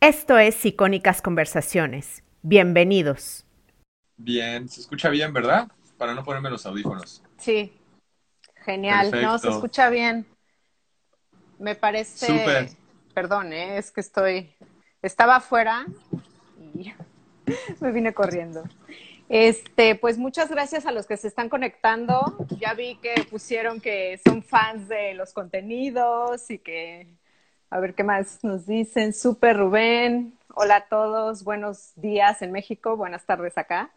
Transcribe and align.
Esto 0.00 0.38
es 0.38 0.64
Icónicas 0.64 1.20
Conversaciones. 1.20 2.22
Bienvenidos. 2.42 3.44
Bien, 4.16 4.68
se 4.68 4.80
escucha 4.80 5.08
bien, 5.08 5.32
¿verdad? 5.32 5.66
Para 5.96 6.14
no 6.14 6.22
ponerme 6.22 6.50
los 6.50 6.64
audífonos. 6.66 7.20
Sí, 7.36 7.72
genial. 8.64 9.10
No, 9.20 9.36
se 9.38 9.48
escucha 9.48 9.90
bien. 9.90 10.24
Me 11.58 11.74
parece. 11.74 12.26
Súper. 12.26 12.70
Perdón, 13.12 13.52
¿eh? 13.52 13.76
es 13.78 13.90
que 13.90 14.00
estoy. 14.00 14.54
Estaba 15.02 15.36
afuera 15.36 15.84
y 16.76 16.94
me 17.80 17.90
vine 17.90 18.14
corriendo. 18.14 18.62
Este, 19.28 19.96
pues 19.96 20.16
muchas 20.16 20.48
gracias 20.48 20.86
a 20.86 20.92
los 20.92 21.06
que 21.06 21.16
se 21.16 21.26
están 21.26 21.48
conectando. 21.48 22.46
Ya 22.60 22.72
vi 22.74 22.98
que 22.98 23.26
pusieron 23.28 23.80
que 23.80 24.20
son 24.24 24.44
fans 24.44 24.86
de 24.86 25.14
los 25.14 25.32
contenidos 25.32 26.48
y 26.52 26.60
que 26.60 27.17
a 27.70 27.80
ver 27.80 27.94
qué 27.94 28.04
más 28.04 28.42
nos 28.42 28.66
dicen. 28.66 29.12
Super 29.12 29.56
Rubén. 29.56 30.38
Hola 30.54 30.76
a 30.76 30.88
todos. 30.88 31.44
Buenos 31.44 31.92
días 31.96 32.42
en 32.42 32.52
México. 32.52 32.96
Buenas 32.96 33.24
tardes 33.24 33.56
acá. 33.58 33.90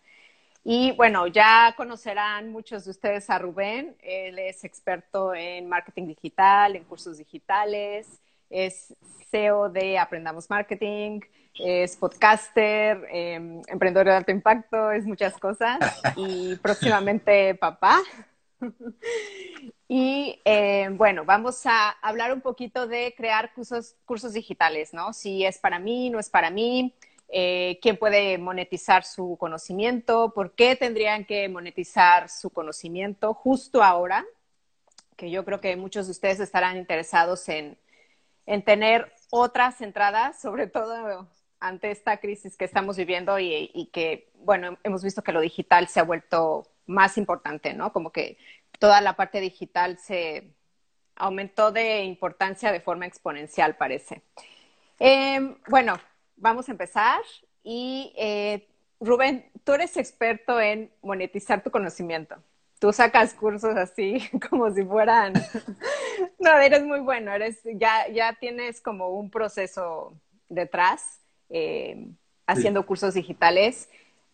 Y 0.64 0.92
bueno, 0.92 1.28
ya 1.28 1.74
conocerán 1.76 2.52
muchos 2.52 2.86
de 2.86 2.92
ustedes 2.92 3.30
a 3.30 3.40
Rubén. 3.40 3.96
Él 4.02 4.38
es 4.40 4.64
experto 4.64 5.34
en 5.34 5.68
marketing 5.68 6.08
digital, 6.08 6.76
en 6.76 6.84
cursos 6.84 7.18
digitales. 7.18 8.08
Es 8.50 8.94
CEO 9.32 9.70
de 9.70 9.98
Aprendamos 9.98 10.50
Marketing 10.50 11.22
es 11.60 11.96
podcaster, 11.96 13.06
em, 13.12 13.62
emprendedor 13.68 14.08
de 14.08 14.14
alto 14.14 14.32
impacto, 14.32 14.92
es 14.92 15.06
muchas 15.06 15.38
cosas 15.38 15.80
y 16.16 16.56
próximamente 16.62 17.56
papá. 17.56 18.02
Y 19.94 20.40
em, 20.46 20.96
bueno, 20.96 21.26
vamos 21.26 21.66
a 21.66 21.90
hablar 21.90 22.32
un 22.32 22.40
poquito 22.40 22.88
de 22.88 23.14
crear 23.18 23.54
cursos, 23.54 23.98
cursos 24.06 24.32
digitales, 24.32 24.94
¿no? 24.94 25.12
Si 25.12 25.46
es 25.46 25.58
para 25.58 25.80
mí, 25.80 26.10
no 26.10 26.18
es 26.18 26.30
para 26.30 26.50
mí, 26.50 26.96
eh, 27.28 27.78
quién 27.82 27.98
puede 27.98 28.38
monetizar 28.38 29.04
su 29.04 29.36
conocimiento, 29.38 30.32
por 30.34 30.56
qué 30.56 30.78
tendrían 30.78 31.26
que 31.26 31.50
monetizar 31.50 32.30
su 32.30 32.52
conocimiento 32.52 33.34
justo 33.34 33.84
ahora, 33.84 34.26
que 35.18 35.30
yo 35.30 35.44
creo 35.44 35.60
que 35.60 35.76
muchos 35.76 36.06
de 36.08 36.12
ustedes 36.12 36.40
estarán 36.40 36.78
interesados 36.78 37.50
en, 37.50 37.78
en 38.46 38.64
tener 38.64 39.12
otras 39.30 39.82
entradas, 39.82 40.40
sobre 40.40 40.68
todo 40.68 41.28
ante 41.60 41.92
esta 41.92 42.16
crisis 42.22 42.56
que 42.56 42.64
estamos 42.64 42.96
viviendo 42.96 43.38
y, 43.40 43.90
que, 43.92 44.32
bueno, 44.36 44.78
hemos 44.86 45.04
visto 45.04 45.22
que 45.22 45.34
lo 45.34 45.42
digital 45.42 45.90
se 45.90 46.00
ha 46.00 46.04
vuelto 46.04 46.66
más 46.86 47.18
importante, 47.18 47.74
¿no? 47.74 47.92
Como 47.92 48.12
que 48.12 48.38
toda 48.82 49.00
la 49.00 49.16
parte 49.16 49.40
digital 49.40 50.00
se 50.00 50.56
aumentó 51.16 51.72
de 51.72 52.04
importancia 52.04 52.72
de 52.72 52.80
forma 52.80 53.06
exponencial, 53.06 53.78
parece. 53.78 54.24
Em, 54.98 55.56
bueno, 55.70 56.00
vamos 56.36 56.68
a 56.68 56.72
empezar. 56.72 57.22
Y 57.62 58.12
eh, 58.18 58.68
Rubén, 59.00 59.52
tú 59.64 59.74
eres 59.74 59.98
experto 59.98 60.60
en 60.60 60.92
monetizar 61.04 61.62
tu 61.62 61.70
conocimiento. 61.70 62.38
Tú 62.80 62.92
sacas 62.92 63.36
cursos 63.36 63.76
así 63.76 64.18
como 64.50 64.72
si 64.72 64.84
fueran... 64.84 65.34
no, 66.40 66.58
eres 66.58 66.84
muy 66.84 67.02
bueno, 67.02 67.32
eres, 67.32 67.62
ya, 67.76 68.08
ya 68.08 68.34
tienes 68.34 68.82
como 68.82 69.10
un 69.10 69.30
proceso 69.30 70.16
detrás 70.50 71.22
eh, 71.50 72.08
haciendo 72.48 72.84
cursos 72.88 73.14
digitales. 73.14 73.90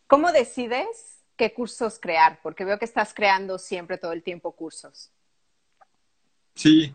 ¿Cómo 0.07 0.31
decides 0.31 1.16
qué 1.37 1.53
cursos 1.53 1.99
crear? 2.01 2.39
Porque 2.41 2.65
veo 2.65 2.79
que 2.79 2.85
estás 2.85 3.13
creando 3.13 3.57
siempre 3.57 3.97
todo 3.97 4.11
el 4.11 4.23
tiempo 4.23 4.51
cursos. 4.53 5.11
Sí. 6.55 6.93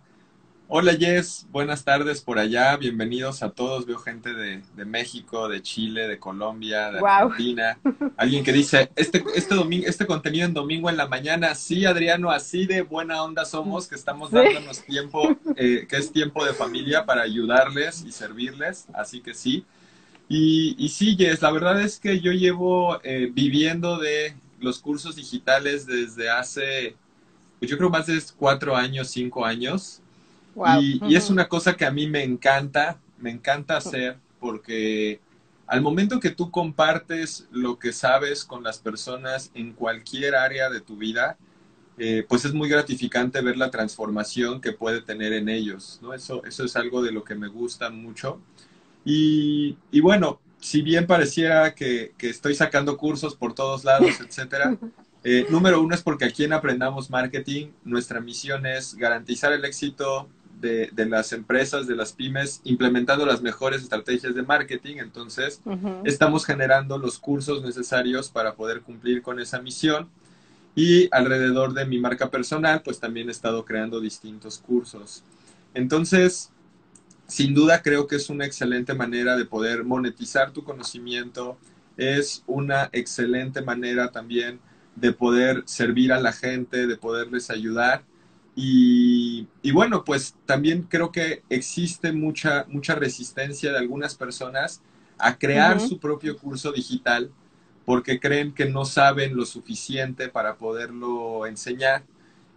Hola 0.75 0.95
Jess, 0.95 1.47
buenas 1.51 1.85
tardes 1.85 2.23
por 2.23 2.39
allá, 2.39 2.77
bienvenidos 2.79 3.43
a 3.43 3.51
todos. 3.51 3.85
Veo 3.85 3.99
gente 3.99 4.33
de, 4.33 4.85
México, 4.87 5.49
de 5.49 5.61
Chile, 5.61 6.09
de 6.09 6.19
Colombia, 6.19 6.91
de 6.91 6.99
Argentina. 7.07 7.79
Alguien 8.17 8.43
que 8.43 8.53
dice, 8.53 8.91
este, 8.97 9.23
este, 9.35 9.55
domingo, 9.55 9.87
este 9.87 10.07
contenido 10.07 10.47
en 10.47 10.55
domingo 10.55 10.89
en 10.89 10.97
la 10.97 11.07
mañana, 11.07 11.55
sí 11.55 11.85
Adriano, 11.85 12.31
así 12.31 12.67
de 12.67 12.83
buena 12.83 13.23
onda 13.23 13.45
somos, 13.45 13.87
que 13.87 13.97
estamos 13.97 14.31
dándonos 14.31 14.83
tiempo, 14.83 15.37
eh, 15.57 15.87
que 15.87 15.97
es 15.97 16.11
tiempo 16.11 16.43
de 16.43 16.55
familia 16.55 17.05
para 17.05 17.21
ayudarles 17.21 18.03
y 18.07 18.11
servirles, 18.11 18.87
así 18.95 19.21
que 19.21 19.35
sí. 19.35 19.67
Y, 20.35 20.75
y 20.79 20.89
sí, 20.89 21.15
Jess, 21.15 21.43
la 21.43 21.51
verdad 21.51 21.79
es 21.83 22.01
que 22.01 22.19
yo 22.19 22.33
llevo 22.33 22.99
eh, 23.05 23.31
viviendo 23.31 23.99
de 23.99 24.35
los 24.61 24.79
cursos 24.79 25.17
digitales 25.17 25.85
desde 25.85 26.31
hace, 26.31 26.97
pues 27.59 27.71
yo 27.71 27.77
creo 27.77 27.91
más 27.91 28.07
de 28.07 28.19
cuatro 28.39 28.75
años, 28.75 29.09
cinco 29.09 29.45
años. 29.45 30.01
Y, 30.81 31.01
y, 31.07 31.17
es 31.17 31.29
una 31.29 31.49
cosa 31.49 31.75
que 31.77 31.85
a 31.85 31.91
mí 31.91 32.07
me 32.07 32.25
encanta, 32.25 32.99
me 33.19 33.31
encanta 33.31 33.77
hacer 33.77 34.17
porque 34.41 35.21
al 35.67 35.83
momento 35.83 36.19
que 36.19 36.31
tú 36.31 36.51
compartes 36.51 37.47
lo 37.51 37.79
que 37.79 37.93
sabes 37.93 38.47
con 38.47 38.63
las 38.63 38.79
personas 38.79 39.51
en 39.53 39.75
cualquier 39.75 40.35
área 40.35 40.71
de 40.71 40.81
tu 40.81 40.97
vida, 40.97 41.37
eh, 41.99 42.25
pues 42.27 42.47
es 42.47 42.55
muy 42.55 42.71
gratificante 42.71 43.43
ver 43.43 43.59
la 43.59 43.71
transformación 43.71 44.63
que 44.63 44.73
puede 44.73 45.03
tener 45.03 45.35
en 45.35 45.51
ellos, 45.51 45.99
¿no? 46.01 46.15
Eso, 46.15 46.43
eso 46.45 46.65
es 46.65 46.75
algo 46.75 47.03
de 47.03 47.13
lo 47.13 47.23
que 47.23 47.35
me 47.35 47.49
gusta 47.49 47.91
mucho. 47.91 48.41
Y, 49.05 50.01
bueno, 50.01 50.41
si 50.61 50.83
bien 50.83 51.07
pareciera 51.07 51.75
que, 51.75 52.13
estoy 52.19 52.55
sacando 52.55 52.97
cursos 52.97 53.35
por 53.35 53.55
todos 53.55 53.85
lados, 53.85 54.11
etcétera, 54.27 54.77
eh, 55.25 55.47
número 55.51 55.81
uno 55.81 55.95
es 55.95 56.03
porque 56.03 56.25
aquí 56.25 56.45
en 56.45 56.53
Aprendamos 56.53 57.11
Marketing, 57.11 57.69
nuestra 57.85 58.21
misión 58.21 58.67
es 58.67 58.95
garantizar 58.95 59.53
el 59.53 59.65
éxito 59.65 60.29
de, 60.63 61.07
las 61.07 61.33
empresas, 61.33 61.87
de 61.87 61.97
las 61.97 62.13
pymes, 62.13 62.61
implementando 62.65 63.27
las 63.27 63.43
mejores 63.43 63.83
estrategias 63.83 64.35
de 64.35 64.43
marketing. 64.43 64.97
Entonces, 64.99 65.61
estamos 66.05 66.47
generando 66.47 66.99
los 66.99 67.19
cursos 67.19 67.63
necesarios 67.63 68.31
para 68.31 68.55
poder 68.55 68.83
cumplir 68.83 69.23
con 69.23 69.41
esa 69.41 69.61
misión. 69.61 70.09
Y 70.75 71.09
alrededor 71.11 71.75
de 71.75 71.85
mi 71.85 71.99
marca 71.99 72.31
personal, 72.31 72.81
pues 72.83 72.99
también 72.99 73.29
he 73.29 73.33
estado 73.33 73.65
creando 73.65 74.01
distintos 74.01 74.59
cursos. 74.59 75.23
Entonces, 75.75 76.52
sin 77.33 77.55
duda 77.55 77.81
creo 77.81 78.07
que 78.07 78.17
es 78.17 78.29
una 78.29 78.45
excelente 78.45 78.93
manera 78.93 79.39
de 79.39 79.47
poder 79.47 79.85
monetizar 79.85 80.51
tu 80.51 80.65
conocimiento, 80.65 81.57
es 81.97 82.45
una 82.47 82.91
excelente 82.93 83.63
manera 83.63 84.11
también 84.11 84.61
de 84.97 85.15
poder 85.15 85.63
servir 85.65 86.13
a 86.13 86.21
la 86.21 86.35
gente, 86.35 86.87
de 86.87 86.97
poderles 86.99 87.49
ayudar. 87.49 88.05
Y, 88.55 89.47
bueno, 89.73 90.05
pues 90.05 90.35
también 90.45 90.83
creo 90.83 91.11
que 91.11 91.43
existe 91.49 92.13
mucha, 92.13 92.67
mucha 92.69 92.97
resistencia 92.97 93.73
de 93.73 93.79
algunas 93.79 94.15
personas 94.15 94.83
a 95.17 95.39
crear 95.39 95.81
su 95.81 95.99
propio 95.99 96.37
curso 96.37 96.71
digital 96.71 97.31
porque 97.87 98.21
creen 98.21 98.53
que 98.53 98.67
no 98.67 98.85
saben 98.85 99.35
lo 99.37 99.47
suficiente 99.47 100.29
para 100.29 100.57
poderlo 100.57 101.47
enseñar. 101.47 102.05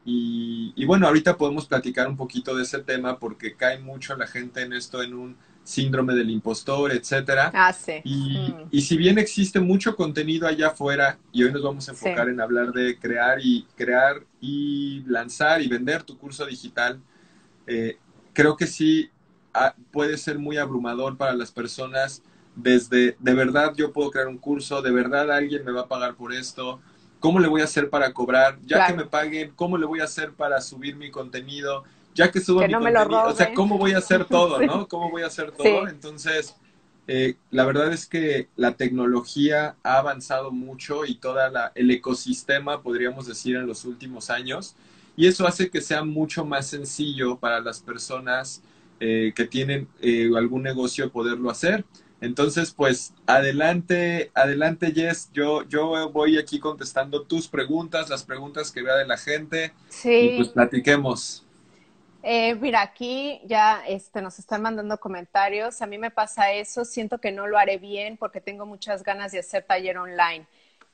Y, 0.08 0.86
bueno, 0.86 1.08
ahorita 1.08 1.36
podemos 1.36 1.66
platicar 1.66 2.08
un 2.08 2.16
poquito 2.16 2.56
de 2.56 2.62
ese 2.62 2.80
tema 2.80 3.18
porque 3.18 3.56
cae 3.56 3.80
mucho 3.80 4.16
la 4.16 4.28
gente 4.28 4.62
en 4.62 4.74
esto, 4.74 5.02
en 5.02 5.16
un 5.16 5.36
síndrome 5.64 6.14
del 6.14 6.30
impostor, 6.30 6.92
etcétera. 6.92 7.52
Ah, 7.56 7.74
sí. 7.74 7.94
Y, 8.04 8.38
mm. 8.38 8.68
y, 8.70 8.82
si 8.82 8.98
bien 8.98 9.18
existe 9.18 9.60
mucho 9.60 9.96
contenido 9.96 10.48
allá 10.48 10.68
afuera, 10.68 11.18
y 11.32 11.44
hoy 11.44 11.52
nos 11.52 11.64
vamos 11.64 11.88
a 11.88 11.92
enfocar 11.94 12.30
en 12.30 12.40
hablar 12.40 12.72
de 12.72 13.00
crear 13.00 13.40
y 13.42 13.66
crear 13.76 14.22
y 14.40 15.04
lanzar 15.08 15.64
y 15.64 15.68
vender 15.68 16.04
tu 16.04 16.20
curso 16.20 16.46
digital, 16.46 17.02
eh, 17.66 17.98
creo 18.34 18.56
que 18.56 18.68
sí 18.68 19.10
ah, 19.56 19.74
puede 19.92 20.18
ser 20.18 20.38
muy 20.38 20.58
abrumador 20.58 21.18
para 21.18 21.34
las 21.34 21.52
personas 21.52 22.22
desde 22.56 23.18
de 23.20 23.34
verdad 23.34 23.74
yo 23.76 23.92
puedo 23.92 24.12
crear 24.12 24.28
un 24.28 24.38
curso, 24.38 24.82
de 24.82 24.92
verdad 24.92 25.32
alguien 25.32 25.66
me 25.66 25.72
va 25.72 25.82
a 25.82 25.88
pagar 25.88 26.16
por 26.16 26.34
esto, 26.34 26.80
¿Cómo 27.26 27.40
le 27.40 27.48
voy 27.48 27.62
a 27.62 27.64
hacer 27.64 27.90
para 27.90 28.14
cobrar? 28.14 28.60
Ya 28.68 28.86
que 28.86 28.94
me 28.94 29.04
paguen, 29.04 29.52
¿cómo 29.56 29.80
le 29.80 29.88
voy 29.88 30.00
a 30.00 30.04
hacer 30.04 30.34
para 30.34 30.62
subir 30.62 30.96
mi 30.96 31.10
contenido? 31.10 31.84
Ya 32.14 32.30
que 32.30 32.40
subo 32.40 32.62
mi 32.62 32.72
contenido, 32.72 33.24
o 33.24 33.34
sea, 33.34 33.52
¿cómo 33.56 33.80
voy 33.80 33.94
a 33.94 33.98
hacer 33.98 34.26
todo, 34.26 34.62
no? 34.62 34.88
¿Cómo 34.88 35.10
voy 35.10 35.24
a 35.24 35.26
hacer 35.26 35.52
todo? 35.52 35.88
Entonces, 35.88 36.56
eh, 37.08 37.34
la 37.50 37.66
verdad 37.66 37.92
es 37.92 38.06
que 38.06 38.50
la 38.56 38.74
tecnología 38.74 39.76
ha 39.82 39.98
avanzado 39.98 40.52
mucho 40.52 41.04
y 41.04 41.16
todo 41.16 41.40
el 41.74 41.90
ecosistema, 41.90 42.84
podríamos 42.84 43.26
decir, 43.26 43.56
en 43.56 43.66
los 43.66 43.86
últimos 43.86 44.30
años. 44.30 44.76
Y 45.18 45.26
eso 45.26 45.48
hace 45.48 45.72
que 45.72 45.82
sea 45.82 46.04
mucho 46.04 46.46
más 46.46 46.68
sencillo 46.68 47.40
para 47.40 47.60
las 47.60 47.80
personas 47.80 48.62
eh, 49.00 49.34
que 49.36 49.46
tienen 49.46 49.88
eh, 50.00 50.30
algún 50.38 50.62
negocio 50.62 51.12
poderlo 51.12 51.50
hacer. 51.50 51.86
Entonces, 52.26 52.72
pues 52.72 53.14
adelante, 53.28 54.32
adelante 54.34 54.92
Jess, 54.92 55.30
yo, 55.32 55.64
yo 55.68 56.10
voy 56.10 56.38
aquí 56.40 56.60
contestando 56.60 57.22
tus 57.22 57.48
preguntas, 57.48 58.10
las 58.10 58.24
preguntas 58.24 58.72
que 58.72 58.82
vea 58.82 58.96
de 58.96 59.06
la 59.06 59.18
gente 59.18 59.74
sí. 59.90 60.32
y 60.32 60.38
pues 60.38 60.50
platiquemos. 60.50 61.46
Eh, 62.24 62.56
mira, 62.56 62.82
aquí 62.82 63.40
ya 63.46 63.84
este, 63.88 64.20
nos 64.20 64.40
están 64.40 64.64
mandando 64.64 65.00
comentarios. 65.00 65.84
A 65.84 65.86
mí 65.86 66.00
me 66.00 66.10
pasa 66.10 66.52
eso, 66.52 66.84
siento 66.84 67.20
que 67.20 67.32
no 67.32 67.46
lo 67.46 67.60
haré 67.60 67.78
bien 67.78 68.18
porque 68.18 68.42
tengo 68.42 68.66
muchas 68.66 69.04
ganas 69.04 69.32
de 69.32 69.40
hacer 69.40 69.64
taller 69.64 70.00
online. 70.00 70.48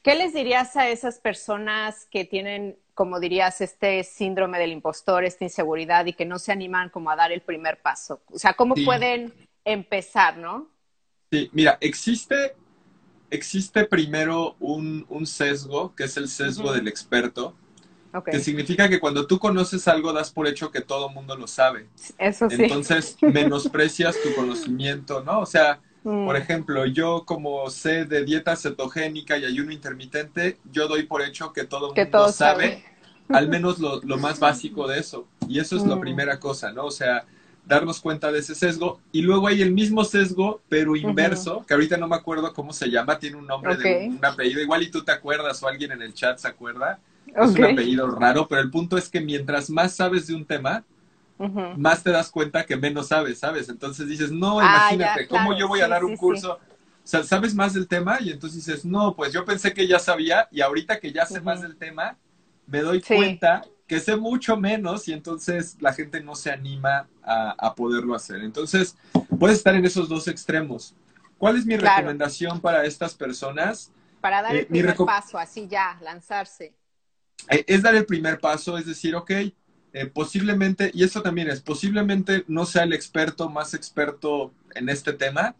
¿Qué 0.04 0.16
les 0.16 0.34
dirías 0.34 0.76
a 0.76 0.90
esas 0.90 1.20
personas 1.20 2.08
que 2.12 2.26
tienen, 2.26 2.78
como 2.94 3.22
dirías, 3.22 3.62
este 3.62 4.04
síndrome 4.04 4.60
del 4.60 4.74
impostor, 4.74 5.24
esta 5.24 5.46
inseguridad 5.46 6.06
y 6.06 6.12
que 6.12 6.26
no 6.26 6.38
se 6.38 6.52
animan 6.52 6.90
como 6.90 7.10
a 7.10 7.16
dar 7.16 7.32
el 7.32 7.42
primer 7.42 7.82
paso? 7.82 8.22
O 8.30 8.38
sea, 8.38 8.54
¿cómo 8.54 8.76
pueden 8.76 9.32
empezar, 9.64 10.36
no? 10.36 10.68
Sí, 11.32 11.50
mira, 11.54 11.78
existe, 11.80 12.56
existe 13.30 13.86
primero 13.86 14.58
un, 14.60 15.06
sesgo, 15.26 15.96
que 15.96 16.04
es 16.04 16.18
el 16.18 16.28
sesgo 16.28 16.74
del 16.74 16.90
experto, 16.90 17.56
que 18.30 18.42
significa 18.42 18.90
que 18.90 19.00
cuando 19.00 19.26
tú 19.26 19.40
conoces 19.40 19.88
algo 19.88 20.12
das 20.12 20.30
por 20.30 20.46
hecho 20.46 20.72
que 20.72 20.82
todo 20.82 21.08
el 21.08 21.16
mundo 21.16 21.38
lo 21.38 21.48
sabe. 21.48 21.88
Eso 22.18 22.50
sí. 22.50 22.58
Entonces 22.60 23.16
menosprecias 23.22 24.18
tu 24.22 24.36
conocimiento, 24.36 25.24
¿no? 25.24 25.40
O 25.40 25.46
sea, 25.46 25.80
mm. 26.04 26.26
por 26.26 26.36
ejemplo, 26.36 26.86
yo 26.86 27.24
como 27.26 27.70
sé 27.70 28.04
de 28.04 28.26
dieta 28.26 28.58
cetogénica 28.58 29.38
y 29.38 29.46
ayuno 29.46 29.72
intermitente, 29.72 30.58
yo 30.70 30.90
doy 30.90 31.04
por 31.04 31.22
hecho 31.22 31.54
que 31.54 31.64
todo 31.64 31.94
el 31.94 32.04
mundo 32.04 32.30
sabe, 32.34 32.84
al 33.30 33.48
menos 33.48 33.80
lo, 33.80 34.02
más 34.18 34.42
básico 34.42 34.86
de 34.90 35.00
eso. 35.00 35.26
Y 35.48 35.60
eso 35.60 35.78
es 35.78 35.86
la 35.86 35.96
mm. 35.96 36.02
primera 36.02 36.40
cosa, 36.42 36.74
¿no? 36.74 36.88
O 36.88 36.92
sea, 36.92 37.26
darnos 37.66 38.00
cuenta 38.00 38.32
de 38.32 38.40
ese 38.40 38.56
sesgo. 38.56 39.00
Y 39.12 39.22
luego 39.22 39.48
hay 39.48 39.62
el 39.62 39.72
mismo 39.72 40.04
sesgo, 40.04 40.62
pero 40.70 40.96
inverso, 40.96 41.66
que 41.66 41.74
ahorita 41.74 41.98
no 41.98 42.08
me 42.08 42.16
acuerdo 42.16 42.54
cómo 42.54 42.74
se 42.74 42.90
llama, 42.90 43.20
tiene 43.20 43.38
un 43.38 43.48
nombre 43.48 43.78
de 43.78 44.10
un, 44.10 44.24
apellido. 44.24 44.62
Igual 44.62 44.84
y 44.84 44.92
tú 44.92 45.04
te 45.04 45.12
acuerdas 45.12 45.62
o 45.64 45.68
alguien 45.68 45.92
en 45.92 46.02
el 46.02 46.14
chat 46.14 46.38
se 46.38 46.48
acuerda. 46.48 47.00
Es 47.28 47.52
un 47.52 47.64
apellido 47.64 48.10
raro, 48.12 48.48
pero 48.48 48.62
el 48.62 48.70
punto 48.70 48.98
es 48.98 49.10
que 49.10 49.22
mientras 49.22 49.70
más 49.70 49.96
sabes 49.96 50.28
de 50.28 50.36
un 50.36 50.46
tema, 50.46 50.84
más 51.78 52.04
te 52.04 52.12
das 52.12 52.30
cuenta 52.30 52.66
que 52.66 52.76
menos 52.76 53.08
sabes, 53.08 53.40
¿sabes? 53.40 53.70
Entonces 53.70 54.08
dices, 54.08 54.32
no, 54.32 54.60
ah, 54.60 54.90
imagínate, 54.92 55.28
¿cómo 55.28 55.58
yo 55.58 55.68
voy 55.68 55.82
a 55.82 55.88
dar 55.88 56.04
un 56.04 56.16
curso? 56.16 56.60
O 57.04 57.08
sea, 57.08 57.24
sabes 57.24 57.56
más 57.56 57.74
del 57.74 57.88
tema 57.88 58.20
y 58.22 58.30
entonces 58.30 58.64
dices, 58.64 58.86
no, 58.86 59.16
pues 59.16 59.34
yo 59.34 59.44
pensé 59.44 59.74
que 59.74 59.88
ya 59.88 59.98
sabía 59.98 60.48
y 60.52 60.62
ahorita 60.62 61.00
que 61.00 61.12
ya 61.12 61.26
sé 61.26 61.42
más 61.42 61.62
del 61.62 61.76
tema, 61.76 62.16
me 62.68 62.82
doy 62.82 63.02
cuenta 63.02 63.64
que 63.92 64.00
sé 64.00 64.16
mucho 64.16 64.56
menos 64.56 65.10
y 65.10 65.12
entonces 65.12 65.76
la 65.82 65.92
gente 65.92 66.22
no 66.22 66.34
se 66.34 66.50
anima 66.50 67.10
a, 67.22 67.76
poderlo 67.76 68.16
hacer. 68.16 68.38
Entonces, 68.38 68.96
puedes 69.38 69.58
estar 69.58 69.76
en 69.76 69.84
esos 69.84 70.08
dos 70.08 70.30
extremos. 70.30 70.96
¿Cuál 71.38 71.58
es 71.58 71.66
mi 71.66 71.76
recomendación 71.76 72.62
para 72.62 72.86
estas 72.86 73.14
personas? 73.14 73.92
Para 74.22 74.44
dar 74.44 74.56
el 74.56 74.62
eh, 74.62 74.66
primer 74.66 74.96
paso, 74.96 75.38
así 75.38 75.68
ya, 75.68 76.00
lanzarse. 76.02 76.74
Eh, 77.50 77.66
es 77.68 77.82
dar 77.82 77.94
el 77.94 78.06
primer 78.06 78.40
paso, 78.40 78.78
es 78.78 78.86
decir, 78.86 79.14
ok, 79.14 79.30
eh, 79.32 80.06
posiblemente, 80.06 80.90
y 80.94 81.04
eso 81.04 81.22
también 81.22 81.50
es, 81.50 81.60
posiblemente 81.60 82.46
no 82.48 82.66
sea 82.66 82.84
el 82.84 82.94
experto 82.94 83.50
más 83.50 83.74
experto 83.74 84.54
en 84.74 84.88
este 84.88 85.12
tema, 85.12 85.54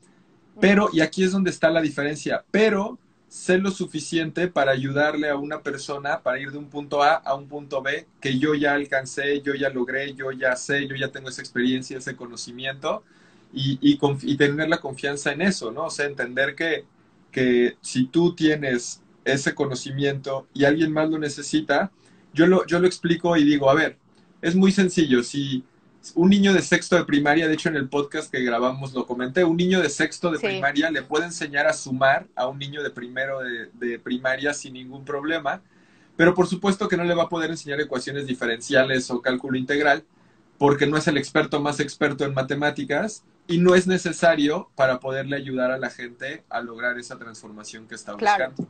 pero, 0.62 0.88
y 0.94 1.02
aquí 1.02 1.26
es 1.26 1.34
donde 1.34 1.50
está 1.50 1.70
la 1.70 1.82
diferencia, 1.82 2.46
pero 2.50 2.98
sé 3.32 3.58
lo 3.60 3.72
suficiente 3.72 4.50
para 4.50 4.74
ayudarle 4.74 5.30
a 5.30 5.38
una 5.38 5.62
persona 5.62 6.20
para 6.20 6.38
ir 6.38 6.52
de 6.52 6.58
un 6.58 6.70
punto 6.70 7.02
A 7.02 7.14
a 7.14 7.34
un 7.34 7.48
punto 7.48 7.82
B 7.82 8.06
que 8.20 8.38
yo 8.38 8.56
ya 8.56 8.74
alcancé, 8.74 9.42
yo 9.42 9.54
ya 9.56 9.70
logré, 9.70 10.14
yo 10.14 10.34
ya 10.34 10.58
sé, 10.58 10.86
yo 10.86 10.98
ya 10.98 11.14
tengo 11.14 11.30
esa 11.30 11.42
experiencia, 11.42 11.98
ese 11.98 12.18
conocimiento 12.18 13.06
y, 13.54 13.80
y, 13.82 14.36
tener 14.36 14.68
la 14.68 14.82
confianza 14.82 15.32
en 15.32 15.44
eso, 15.44 15.72
¿no? 15.72 15.86
O 15.86 15.90
sea, 15.90 16.08
entender 16.08 16.56
que, 16.56 16.84
que 17.32 17.78
si 17.80 18.06
tú 18.06 18.36
tienes 18.36 19.02
ese 19.24 19.56
conocimiento 19.56 20.48
y 20.54 20.66
alguien 20.66 20.92
más 20.92 21.10
lo 21.10 21.18
necesita, 21.18 21.90
yo 22.34 22.48
lo, 22.48 22.66
yo 22.68 22.80
lo 22.80 22.88
explico 22.88 23.38
y 23.38 23.46
digo, 23.46 23.70
a 23.70 23.76
ver, 23.76 23.98
es 24.42 24.56
muy 24.56 24.74
sencillo, 24.74 25.24
si 25.24 25.64
un 26.16 26.30
niño 26.30 26.54
de 26.54 26.62
sexto 26.62 26.96
de 26.96 27.06
primaria, 27.06 27.48
de 27.48 27.54
hecho 27.54 27.70
en 27.70 27.76
el 27.76 27.88
podcast 27.88 28.32
que 28.32 28.42
grabamos 28.42 28.94
lo 28.94 29.06
comenté, 29.06 29.44
un 29.44 29.58
niño 29.58 29.82
de 29.82 29.90
sexto 29.90 30.32
de 30.32 30.40
primaria 30.40 30.90
le 30.90 31.04
puede 31.04 31.26
enseñar 31.26 31.68
a 31.68 31.74
sumar 31.74 32.28
a 32.36 32.48
un 32.48 32.58
niño 32.58 32.82
de 32.82 32.90
primero 32.90 33.40
de, 33.40 34.00
primaria 34.00 34.54
sin 34.54 34.74
ningún 34.74 35.06
problema, 35.06 35.62
pero 36.16 36.34
por 36.34 36.48
supuesto 36.48 36.88
que 36.88 36.98
no 36.98 37.04
le 37.04 37.14
va 37.14 37.24
a 37.24 37.30
poder 37.30 37.52
enseñar 37.52 37.80
ecuaciones 37.80 38.26
diferenciales 38.26 39.12
o 39.12 39.22
cálculo 39.22 39.58
integral, 39.58 40.04
porque 40.58 40.88
no 40.88 40.98
es 40.98 41.08
el 41.08 41.18
experto 41.18 41.60
más 41.60 41.80
experto 41.80 42.26
en 42.26 42.34
matemáticas 42.34 43.24
y 43.48 43.58
no 43.58 43.76
es 43.76 43.88
necesario 43.88 44.70
para 44.76 45.00
poderle 45.00 45.36
ayudar 45.36 45.72
a 45.72 45.78
la 45.78 45.90
gente 45.90 46.44
a 46.50 46.62
lograr 46.62 46.98
esa 47.00 47.18
transformación 47.18 47.88
que 47.88 47.96
está 47.96 48.14
buscando. 48.14 48.68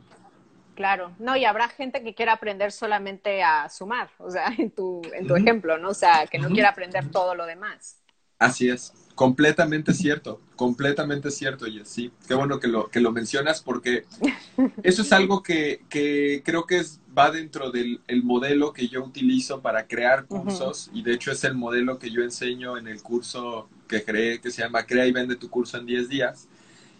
Claro, 0.82 1.12
no, 1.20 1.36
y 1.36 1.44
habrá 1.44 1.68
gente 1.68 2.02
que 2.02 2.12
quiera 2.12 2.32
aprender 2.32 2.72
solamente 2.72 3.40
a 3.40 3.68
sumar, 3.68 4.10
o 4.18 4.28
sea, 4.28 4.46
en 4.58 4.72
tu, 4.72 5.00
en 5.14 5.28
tu 5.28 5.36
ejemplo, 5.36 5.78
¿no? 5.78 5.90
O 5.90 5.94
sea, 5.94 6.26
que 6.26 6.40
no 6.40 6.48
quiera 6.48 6.70
aprender 6.70 7.08
todo 7.08 7.36
lo 7.36 7.46
demás. 7.46 8.00
Así 8.40 8.68
es, 8.68 8.92
completamente 9.14 9.94
cierto, 9.94 10.40
completamente 10.56 11.30
cierto, 11.30 11.68
y 11.68 11.84
sí, 11.84 12.10
qué 12.26 12.34
bueno 12.34 12.58
que 12.58 12.66
lo, 12.66 12.88
que 12.88 12.98
lo 12.98 13.12
mencionas 13.12 13.62
porque 13.62 14.06
eso 14.82 15.02
es 15.02 15.12
algo 15.12 15.44
que, 15.44 15.84
que 15.88 16.42
creo 16.44 16.66
que 16.66 16.78
es, 16.78 17.00
va 17.16 17.30
dentro 17.30 17.70
del 17.70 18.00
el 18.08 18.24
modelo 18.24 18.72
que 18.72 18.88
yo 18.88 19.04
utilizo 19.04 19.62
para 19.62 19.86
crear 19.86 20.26
cursos, 20.26 20.90
y 20.92 21.04
de 21.04 21.14
hecho 21.14 21.30
es 21.30 21.44
el 21.44 21.54
modelo 21.54 22.00
que 22.00 22.10
yo 22.10 22.24
enseño 22.24 22.76
en 22.76 22.88
el 22.88 23.04
curso 23.04 23.68
que 23.86 24.02
creé, 24.02 24.40
que 24.40 24.50
se 24.50 24.62
llama 24.62 24.84
Crea 24.84 25.06
y 25.06 25.12
Vende 25.12 25.36
tu 25.36 25.48
curso 25.48 25.78
en 25.78 25.86
10 25.86 26.08
días. 26.08 26.48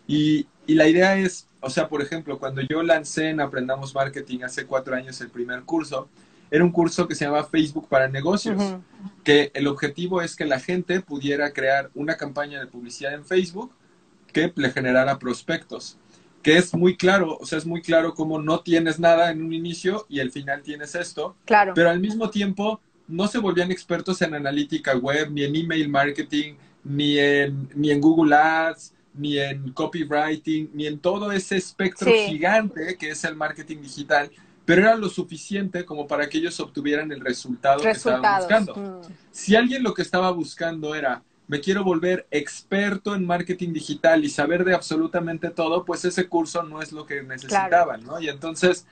Y, 0.06 0.46
y 0.66 0.74
la 0.74 0.86
idea 0.86 1.16
es 1.16 1.48
o 1.62 1.70
sea, 1.70 1.88
por 1.88 2.02
ejemplo, 2.02 2.38
cuando 2.38 2.60
yo 2.60 2.82
lancé 2.82 3.30
en 3.30 3.40
Aprendamos 3.40 3.94
Marketing 3.94 4.40
hace 4.42 4.66
cuatro 4.66 4.94
años 4.94 5.20
el 5.20 5.30
primer 5.30 5.62
curso, 5.62 6.08
era 6.50 6.64
un 6.64 6.72
curso 6.72 7.08
que 7.08 7.14
se 7.14 7.24
llama 7.24 7.44
Facebook 7.44 7.88
para 7.88 8.08
negocios, 8.08 8.60
que 9.24 9.50
el 9.54 9.66
objetivo 9.68 10.20
es 10.20 10.36
que 10.36 10.44
la 10.44 10.60
gente 10.60 11.00
pudiera 11.00 11.52
crear 11.52 11.90
una 11.94 12.16
campaña 12.16 12.60
de 12.60 12.66
publicidad 12.66 13.14
en 13.14 13.24
Facebook 13.24 13.72
que 14.32 14.52
le 14.54 14.70
generara 14.70 15.18
prospectos, 15.18 15.96
que 16.42 16.58
es 16.58 16.74
muy 16.74 16.96
claro, 16.96 17.38
o 17.40 17.46
sea, 17.46 17.58
es 17.58 17.64
muy 17.64 17.80
claro 17.80 18.12
cómo 18.12 18.38
no 18.38 18.60
tienes 18.60 18.98
nada 18.98 19.30
en 19.30 19.42
un 19.42 19.52
inicio 19.52 20.04
y 20.08 20.20
al 20.20 20.30
final 20.30 20.62
tienes 20.62 20.94
esto, 20.94 21.36
claro. 21.46 21.72
pero 21.74 21.88
al 21.88 22.00
mismo 22.00 22.28
tiempo 22.28 22.80
no 23.08 23.28
se 23.28 23.38
volvían 23.38 23.70
expertos 23.70 24.20
en 24.20 24.34
analítica 24.34 24.96
web, 24.96 25.30
ni 25.30 25.44
en 25.44 25.56
email 25.56 25.88
marketing, 25.88 26.54
ni 26.84 27.18
en, 27.18 27.68
ni 27.74 27.90
en 27.90 28.00
Google 28.00 28.34
Ads, 28.34 28.92
ni 29.14 29.38
en 29.38 29.72
copywriting, 29.72 30.70
ni 30.74 30.86
en 30.86 30.98
todo 30.98 31.32
ese 31.32 31.56
espectro 31.56 32.10
gigante 32.10 32.96
que 32.96 33.10
es 33.10 33.24
el 33.24 33.36
marketing 33.36 33.78
digital, 33.82 34.30
pero 34.64 34.82
era 34.82 34.96
lo 34.96 35.08
suficiente 35.08 35.84
como 35.84 36.06
para 36.06 36.28
que 36.28 36.38
ellos 36.38 36.58
obtuvieran 36.60 37.10
el 37.12 37.20
resultado 37.20 37.82
que 37.82 37.90
estaban 37.90 38.38
buscando. 38.38 38.74
Mm. 38.74 39.12
Si 39.30 39.56
alguien 39.56 39.82
lo 39.82 39.92
que 39.94 40.02
estaba 40.02 40.30
buscando 40.30 40.94
era, 40.94 41.22
me 41.48 41.60
quiero 41.60 41.84
volver 41.84 42.26
experto 42.30 43.14
en 43.14 43.26
marketing 43.26 43.72
digital 43.72 44.24
y 44.24 44.30
saber 44.30 44.64
de 44.64 44.74
absolutamente 44.74 45.50
todo, 45.50 45.84
pues 45.84 46.04
ese 46.04 46.28
curso 46.28 46.62
no 46.62 46.80
es 46.80 46.92
lo 46.92 47.04
que 47.04 47.22
necesitaban, 47.22 48.04
¿no? 48.04 48.20
Y 48.20 48.28
entonces 48.28 48.86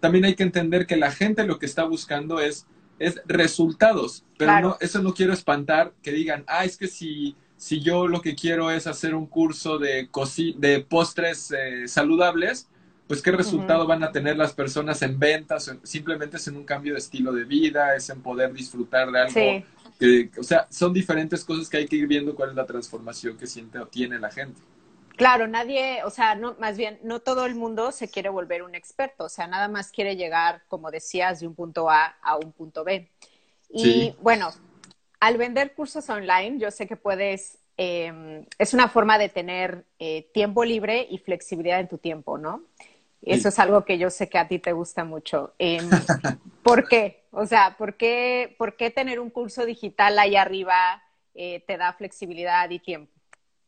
también 0.00 0.24
hay 0.24 0.34
que 0.34 0.42
entender 0.42 0.86
que 0.86 0.96
la 0.96 1.12
gente 1.12 1.46
lo 1.46 1.58
que 1.58 1.66
está 1.66 1.84
buscando 1.84 2.40
es, 2.40 2.66
es 2.98 3.22
resultados, 3.24 4.24
pero 4.36 4.60
no, 4.60 4.76
eso 4.80 5.00
no 5.00 5.14
quiero 5.14 5.32
espantar 5.32 5.92
que 6.02 6.12
digan, 6.12 6.44
ah, 6.48 6.64
es 6.64 6.76
que 6.76 6.88
si 6.88 7.36
si 7.62 7.80
yo 7.80 8.08
lo 8.08 8.20
que 8.22 8.34
quiero 8.34 8.72
es 8.72 8.88
hacer 8.88 9.14
un 9.14 9.26
curso 9.26 9.78
de, 9.78 10.08
de 10.56 10.80
postres 10.80 11.52
eh, 11.56 11.86
saludables, 11.86 12.66
pues 13.06 13.22
qué 13.22 13.30
resultado 13.30 13.86
van 13.86 14.02
a 14.02 14.10
tener 14.10 14.36
las 14.36 14.52
personas 14.52 15.00
en 15.02 15.16
ventas, 15.16 15.72
simplemente 15.84 16.38
es 16.38 16.48
en 16.48 16.56
un 16.56 16.64
cambio 16.64 16.94
de 16.94 16.98
estilo 16.98 17.32
de 17.32 17.44
vida, 17.44 17.94
es 17.94 18.10
en 18.10 18.20
poder 18.20 18.52
disfrutar 18.52 19.12
de 19.12 19.20
algo. 19.20 19.66
Que, 19.96 20.28
o 20.36 20.42
sea, 20.42 20.66
son 20.70 20.92
diferentes 20.92 21.44
cosas 21.44 21.68
que 21.68 21.76
hay 21.76 21.86
que 21.86 21.94
ir 21.94 22.08
viendo 22.08 22.34
cuál 22.34 22.50
es 22.50 22.56
la 22.56 22.66
transformación 22.66 23.36
que 23.38 23.46
siente 23.46 23.78
o 23.78 23.86
tiene 23.86 24.18
la 24.18 24.32
gente. 24.32 24.60
Claro, 25.14 25.46
nadie, 25.46 26.02
o 26.02 26.10
sea, 26.10 26.34
no, 26.34 26.56
más 26.58 26.76
bien, 26.76 26.98
no 27.04 27.20
todo 27.20 27.46
el 27.46 27.54
mundo 27.54 27.92
se 27.92 28.08
quiere 28.10 28.28
volver 28.28 28.64
un 28.64 28.74
experto, 28.74 29.26
o 29.26 29.28
sea, 29.28 29.46
nada 29.46 29.68
más 29.68 29.92
quiere 29.92 30.16
llegar, 30.16 30.64
como 30.66 30.90
decías, 30.90 31.38
de 31.38 31.46
un 31.46 31.54
punto 31.54 31.88
A 31.88 32.16
a 32.22 32.38
un 32.38 32.50
punto 32.50 32.82
B. 32.82 33.08
Y 33.72 34.16
bueno, 34.20 34.50
al 35.22 35.36
vender 35.36 35.72
cursos 35.74 36.10
online, 36.10 36.58
yo 36.58 36.72
sé 36.72 36.88
que 36.88 36.96
puedes, 36.96 37.56
em, 37.76 38.44
es 38.58 38.74
una 38.74 38.88
forma 38.88 39.18
de 39.18 39.28
tener 39.28 39.84
eh, 40.00 40.28
tiempo 40.34 40.64
libre 40.64 41.06
y 41.08 41.18
flexibilidad 41.18 41.78
en 41.78 41.86
tu 41.86 41.96
tiempo, 41.96 42.38
¿no? 42.38 42.64
Eso 43.20 43.50
es 43.50 43.58
algo 43.60 43.84
que 43.84 43.98
yo 43.98 44.10
sé 44.10 44.28
que 44.28 44.38
a 44.38 44.48
ti 44.48 44.58
te 44.58 44.72
gusta 44.72 45.04
mucho. 45.04 45.54
Em, 45.60 45.88
¿Por 46.64 46.88
qué? 46.88 47.22
O 47.30 47.46
sea, 47.46 47.76
¿por 47.78 47.96
qué, 47.96 48.56
¿por 48.58 48.76
qué 48.76 48.90
tener 48.90 49.20
un 49.20 49.30
curso 49.30 49.64
digital 49.64 50.18
ahí 50.18 50.34
arriba 50.34 51.00
eh, 51.36 51.62
te 51.68 51.76
da 51.76 51.92
flexibilidad 51.92 52.68
y 52.70 52.80
tiempo? 52.80 53.12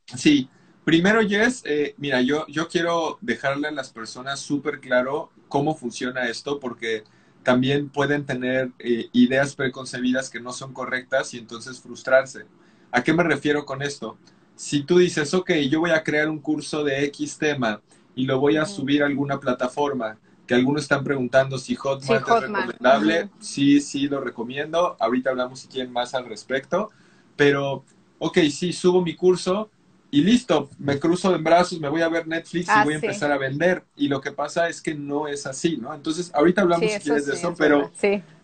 Sí, 0.07 0.49
primero, 0.85 1.21
Jess, 1.21 1.63
eh, 1.67 1.95
mira, 1.99 2.21
yo, 2.21 2.49
yo 2.49 2.67
quiero 2.67 3.19
dejarle 3.21 3.69
a 3.69 3.71
las 3.71 3.91
personas 3.91 4.41
súper 4.41 4.81
claro 4.81 5.31
cómo 5.47 5.77
funciona 5.77 6.29
esto, 6.29 6.59
porque 6.59 7.05
también 7.45 7.91
pueden 7.91 8.25
tener 8.25 8.73
eh, 8.79 9.09
ideas 9.13 9.55
preconcebidas 9.55 10.31
que 10.31 10.41
no 10.41 10.53
son 10.53 10.73
correctas 10.73 11.35
y 11.35 11.39
entonces 11.39 11.81
frustrarse. 11.81 12.47
¿A 12.91 13.05
qué 13.05 13.13
me 13.13 13.23
refiero 13.23 13.65
con 13.65 13.83
esto? 13.83 14.17
Si 14.57 14.83
tú 14.83 14.99
dices, 14.99 15.35
ok, 15.35 15.51
yo 15.71 15.81
voy 15.81 15.91
a 15.91 16.03
crear 16.03 16.29
un 16.29 16.39
curso 16.39 16.83
de 16.83 17.05
X 17.05 17.39
tema 17.39 17.81
y 18.17 18.25
lo 18.25 18.41
voy 18.41 18.57
a 18.57 18.65
subir 18.65 19.03
a 19.03 19.07
alguna 19.07 19.39
plataforma, 19.39 20.19
que 20.47 20.55
algunos 20.55 20.83
están 20.83 21.05
preguntando 21.05 21.59
si 21.59 21.75
Hotmart, 21.75 22.29
es 22.29 22.41
recomendable, 22.41 23.31
sí, 23.41 23.81
sí, 23.81 24.09
lo 24.09 24.21
recomiendo. 24.21 24.97
Ahorita 24.99 25.31
hablamos 25.31 25.61
si 25.61 25.69
quieren 25.69 25.93
más 25.93 26.15
al 26.15 26.27
respecto, 26.27 26.91
pero, 27.37 27.85
ok, 28.19 28.39
sí, 28.51 28.73
subo 28.73 29.03
mi 29.03 29.15
curso, 29.17 29.71
y 30.15 30.23
listo, 30.23 30.71
me 30.79 31.01
cruzo 31.01 31.35
en 31.35 31.43
brazos, 31.43 31.81
me 31.81 31.89
voy 31.89 32.01
a 32.01 32.09
ver 32.09 32.29
Netflix 32.29 32.69
y 32.69 32.71
ah, 32.71 32.85
voy 32.85 32.93
a 32.93 32.99
empezar 32.99 33.33
a 33.33 33.37
vender. 33.37 33.83
Y 33.97 34.07
lo 34.07 34.21
que 34.21 34.31
pasa 34.31 34.69
es 34.69 34.81
que 34.81 34.95
no 34.95 35.27
es 35.27 35.45
así, 35.45 35.77
¿no? 35.77 35.93
Entonces, 35.93 36.31
ahorita 36.33 36.63
hablamos 36.63 36.89
si 36.89 37.01
quieres 37.01 37.27
de 37.27 37.35
eso, 37.35 37.53
pero, 37.59 37.91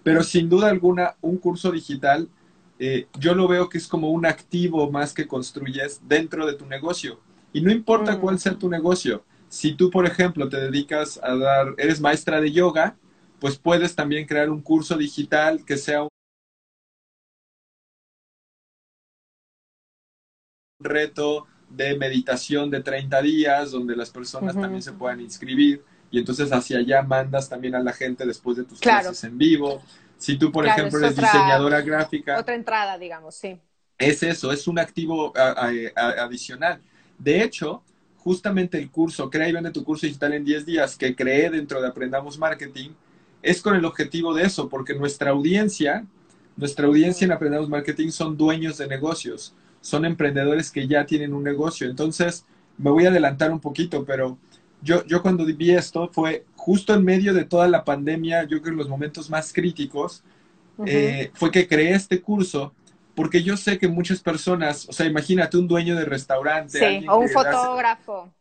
pero 0.02 0.24
sin 0.24 0.48
duda 0.48 0.68
alguna, 0.68 1.14
un 1.20 1.38
curso 1.38 1.70
digital, 1.70 2.28
eh, 2.80 3.06
yo 3.20 3.36
lo 3.36 3.46
veo 3.46 3.68
que 3.68 3.78
es 3.78 3.86
como 3.86 4.10
un 4.10 4.26
activo 4.26 4.90
más 4.90 5.14
que 5.14 5.28
construyes 5.28 6.00
dentro 6.08 6.44
de 6.44 6.54
tu 6.54 6.66
negocio. 6.66 7.20
Y 7.52 7.60
no 7.60 7.70
importa 7.70 8.18
cuál 8.18 8.40
sea 8.40 8.58
tu 8.58 8.68
negocio, 8.68 9.22
si 9.48 9.74
tú, 9.74 9.90
por 9.90 10.06
ejemplo, 10.06 10.48
te 10.48 10.56
dedicas 10.56 11.20
a 11.22 11.36
dar, 11.36 11.74
eres 11.78 12.00
maestra 12.00 12.40
de 12.40 12.50
yoga, 12.50 12.96
pues 13.38 13.56
puedes 13.56 13.94
también 13.94 14.26
crear 14.26 14.50
un 14.50 14.60
curso 14.60 14.96
digital 14.96 15.64
que 15.64 15.76
sea 15.76 16.02
un 16.02 16.08
reto 20.80 21.46
de 21.70 21.96
meditación 21.96 22.70
de 22.70 22.80
30 22.80 23.22
días, 23.22 23.70
donde 23.70 23.96
las 23.96 24.10
personas 24.10 24.54
también 24.54 24.82
se 24.82 24.92
puedan 24.92 25.20
inscribir 25.20 25.82
y 26.10 26.18
entonces 26.18 26.52
hacia 26.52 26.78
allá 26.78 27.02
mandas 27.02 27.48
también 27.48 27.74
a 27.74 27.80
la 27.80 27.92
gente 27.92 28.26
después 28.26 28.56
de 28.56 28.64
tus 28.64 28.80
clases 28.80 29.22
en 29.24 29.38
vivo. 29.38 29.82
Si 30.18 30.36
tú, 30.36 30.52
por 30.52 30.66
ejemplo, 30.66 30.98
eres 30.98 31.16
diseñadora 31.16 31.80
gráfica. 31.80 32.38
Otra 32.38 32.54
entrada, 32.54 32.98
digamos, 32.98 33.36
sí. 33.36 33.58
Es 33.96 34.22
eso, 34.22 34.52
es 34.52 34.66
un 34.66 34.78
activo 34.78 35.32
adicional. 35.96 36.80
De 37.18 37.42
hecho, 37.42 37.82
justamente 38.16 38.78
el 38.78 38.90
curso, 38.90 39.30
Crea 39.30 39.48
y 39.48 39.52
Vende 39.52 39.70
tu 39.70 39.84
curso 39.84 40.06
digital 40.06 40.34
en 40.34 40.44
10 40.44 40.66
días, 40.66 40.96
que 40.96 41.14
creé 41.14 41.50
dentro 41.50 41.80
de 41.80 41.88
Aprendamos 41.88 42.38
Marketing, 42.38 42.90
es 43.42 43.62
con 43.62 43.74
el 43.74 43.84
objetivo 43.84 44.34
de 44.34 44.44
eso, 44.44 44.68
porque 44.68 44.94
nuestra 44.94 45.30
audiencia, 45.30 46.04
nuestra 46.56 46.86
audiencia 46.86 47.24
en 47.24 47.32
Aprendamos 47.32 47.68
Marketing 47.68 48.10
son 48.10 48.36
dueños 48.36 48.78
de 48.78 48.88
negocios, 48.88 49.54
son 49.80 50.04
emprendedores 50.04 50.70
que 50.70 50.86
ya 50.86 51.06
tienen 51.06 51.32
un 51.34 51.42
negocio. 51.42 51.88
Entonces, 51.88 52.44
me 52.78 52.90
voy 52.90 53.06
a 53.06 53.08
adelantar 53.08 53.50
un 53.52 53.60
poquito, 53.60 54.04
pero 54.04 54.38
yo, 54.82 55.04
yo 55.06 55.22
cuando 55.22 55.44
vi 55.44 55.72
esto 55.72 56.08
fue 56.12 56.44
justo 56.56 56.94
en 56.94 57.04
medio 57.04 57.34
de 57.34 57.44
toda 57.44 57.68
la 57.68 57.84
pandemia, 57.84 58.42
yo 58.44 58.60
creo 58.60 58.62
que 58.62 58.70
en 58.70 58.76
los 58.76 58.88
momentos 58.88 59.30
más 59.30 59.52
críticos, 59.52 60.22
eh, 60.86 61.30
fue 61.34 61.50
que 61.50 61.68
creé 61.68 61.94
este 61.94 62.22
curso 62.22 62.72
porque 63.14 63.42
yo 63.42 63.56
sé 63.58 63.78
que 63.78 63.86
muchas 63.86 64.20
personas, 64.20 64.88
o 64.88 64.94
sea, 64.94 65.04
imagínate 65.04 65.58
un 65.58 65.68
dueño 65.68 65.94
de 65.94 66.06
restaurante. 66.06 66.78
Sí, 66.78 67.06
o 67.06 67.18
un 67.18 67.28
fotógrafo. 67.28 68.32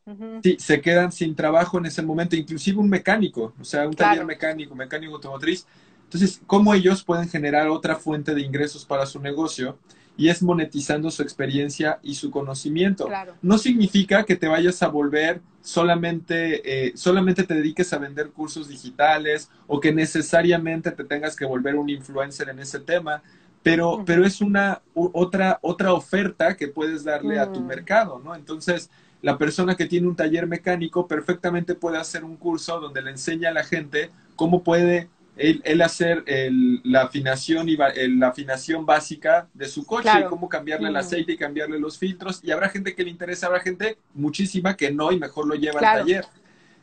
Sí, 0.41 0.55
se 0.57 0.79
quedan 0.79 1.11
sin 1.11 1.35
trabajo 1.35 1.79
en 1.79 1.87
ese 1.87 2.01
momento, 2.01 2.37
inclusive 2.37 2.77
un 2.77 2.89
mecánico, 2.89 3.53
o 3.59 3.63
sea, 3.65 3.85
un 3.85 3.93
taller 3.93 4.25
mecánico, 4.25 4.75
mecánico 4.75 5.15
automotriz. 5.15 5.65
Entonces, 6.05 6.41
¿cómo 6.47 6.73
ellos 6.73 7.03
pueden 7.03 7.27
generar 7.27 7.67
otra 7.67 7.97
fuente 7.97 8.33
de 8.33 8.41
ingresos 8.41 8.85
para 8.85 9.05
su 9.05 9.19
negocio? 9.19 9.77
Y 10.19 10.27
es 10.27 10.43
monetizando 10.43 11.09
su 11.11 11.23
experiencia 11.23 11.97
y 12.03 12.15
su 12.15 12.29
conocimiento. 12.29 13.07
No 13.41 13.57
significa 13.57 14.25
que 14.25 14.35
te 14.35 14.49
vayas 14.49 14.83
a 14.83 14.89
volver 14.89 15.39
solamente, 15.61 16.87
eh, 16.89 16.91
solamente 16.97 17.43
te 17.43 17.53
dediques 17.53 17.93
a 17.93 17.99
vender 17.99 18.31
cursos 18.31 18.67
digitales 18.67 19.49
o 19.65 19.79
que 19.79 19.93
necesariamente 19.93 20.91
te 20.91 21.05
tengas 21.05 21.37
que 21.37 21.45
volver 21.45 21.75
un 21.75 21.89
influencer 21.89 22.49
en 22.49 22.59
ese 22.59 22.81
tema, 22.81 23.23
pero, 23.63 24.03
pero 24.05 24.25
es 24.25 24.41
una 24.41 24.81
otra, 24.93 25.57
otra 25.61 25.93
oferta 25.93 26.57
que 26.57 26.67
puedes 26.67 27.05
darle 27.05 27.39
a 27.39 27.49
tu 27.49 27.61
mm. 27.61 27.65
mercado, 27.65 28.21
¿no? 28.21 28.35
Entonces, 28.35 28.89
la 29.21 29.37
persona 29.37 29.75
que 29.75 29.85
tiene 29.85 30.07
un 30.07 30.17
taller 30.17 30.47
mecánico 30.47 31.07
perfectamente 31.07 31.75
puede 31.75 31.97
hacer 31.97 32.25
un 32.25 32.35
curso 32.35 32.77
donde 32.81 33.01
le 33.01 33.11
enseña 33.11 33.51
a 33.51 33.53
la 33.53 33.63
gente 33.63 34.11
cómo 34.35 34.63
puede 34.63 35.07
él, 35.39 35.81
hacer 35.81 36.23
la 36.83 37.03
afinación 37.03 37.69
y 37.69 37.77
la 37.77 38.27
afinación 38.27 38.85
básica 38.85 39.47
de 39.53 39.67
su 39.67 39.85
coche 39.85 40.09
y 40.19 40.25
cómo 40.25 40.49
cambiarle 40.49 40.89
el 40.89 40.95
aceite 40.95 41.31
y 41.31 41.37
cambiarle 41.37 41.79
los 41.79 41.97
filtros. 41.97 42.41
Y 42.43 42.51
habrá 42.51 42.69
gente 42.69 42.93
que 42.93 43.03
le 43.03 43.09
interesa, 43.09 43.47
habrá 43.47 43.61
gente 43.61 43.97
muchísima 44.13 44.75
que 44.75 44.91
no 44.91 45.11
y 45.11 45.19
mejor 45.19 45.47
lo 45.47 45.55
lleva 45.55 45.79
al 45.79 45.99
taller. 45.99 46.25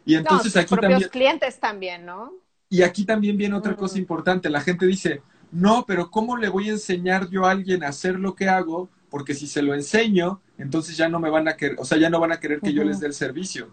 Y 0.04 0.14
entonces 0.14 0.56
aquí 0.56 0.74
propios 0.74 1.08
clientes 1.08 1.60
también, 1.60 2.06
¿no? 2.06 2.32
Y 2.68 2.82
aquí 2.82 3.04
también 3.04 3.36
viene 3.36 3.54
otra 3.54 3.76
cosa 3.76 3.98
importante. 3.98 4.50
La 4.50 4.60
gente 4.60 4.86
dice, 4.86 5.22
no, 5.52 5.84
pero 5.86 6.10
¿cómo 6.10 6.36
le 6.36 6.48
voy 6.48 6.68
a 6.68 6.72
enseñar 6.72 7.28
yo 7.28 7.44
a 7.44 7.50
alguien 7.50 7.84
a 7.84 7.88
hacer 7.88 8.18
lo 8.18 8.34
que 8.34 8.48
hago? 8.48 8.88
Porque 9.10 9.34
si 9.34 9.46
se 9.46 9.62
lo 9.62 9.74
enseño, 9.74 10.40
entonces 10.58 10.96
ya 10.96 11.08
no 11.08 11.20
me 11.20 11.30
van 11.30 11.46
a 11.48 11.56
querer, 11.56 11.76
o 11.78 11.84
sea, 11.84 11.98
ya 11.98 12.10
no 12.10 12.18
van 12.18 12.32
a 12.32 12.40
querer 12.40 12.60
que 12.60 12.72
yo 12.72 12.82
les 12.82 13.00
dé 13.00 13.06
el 13.06 13.14
servicio. 13.14 13.68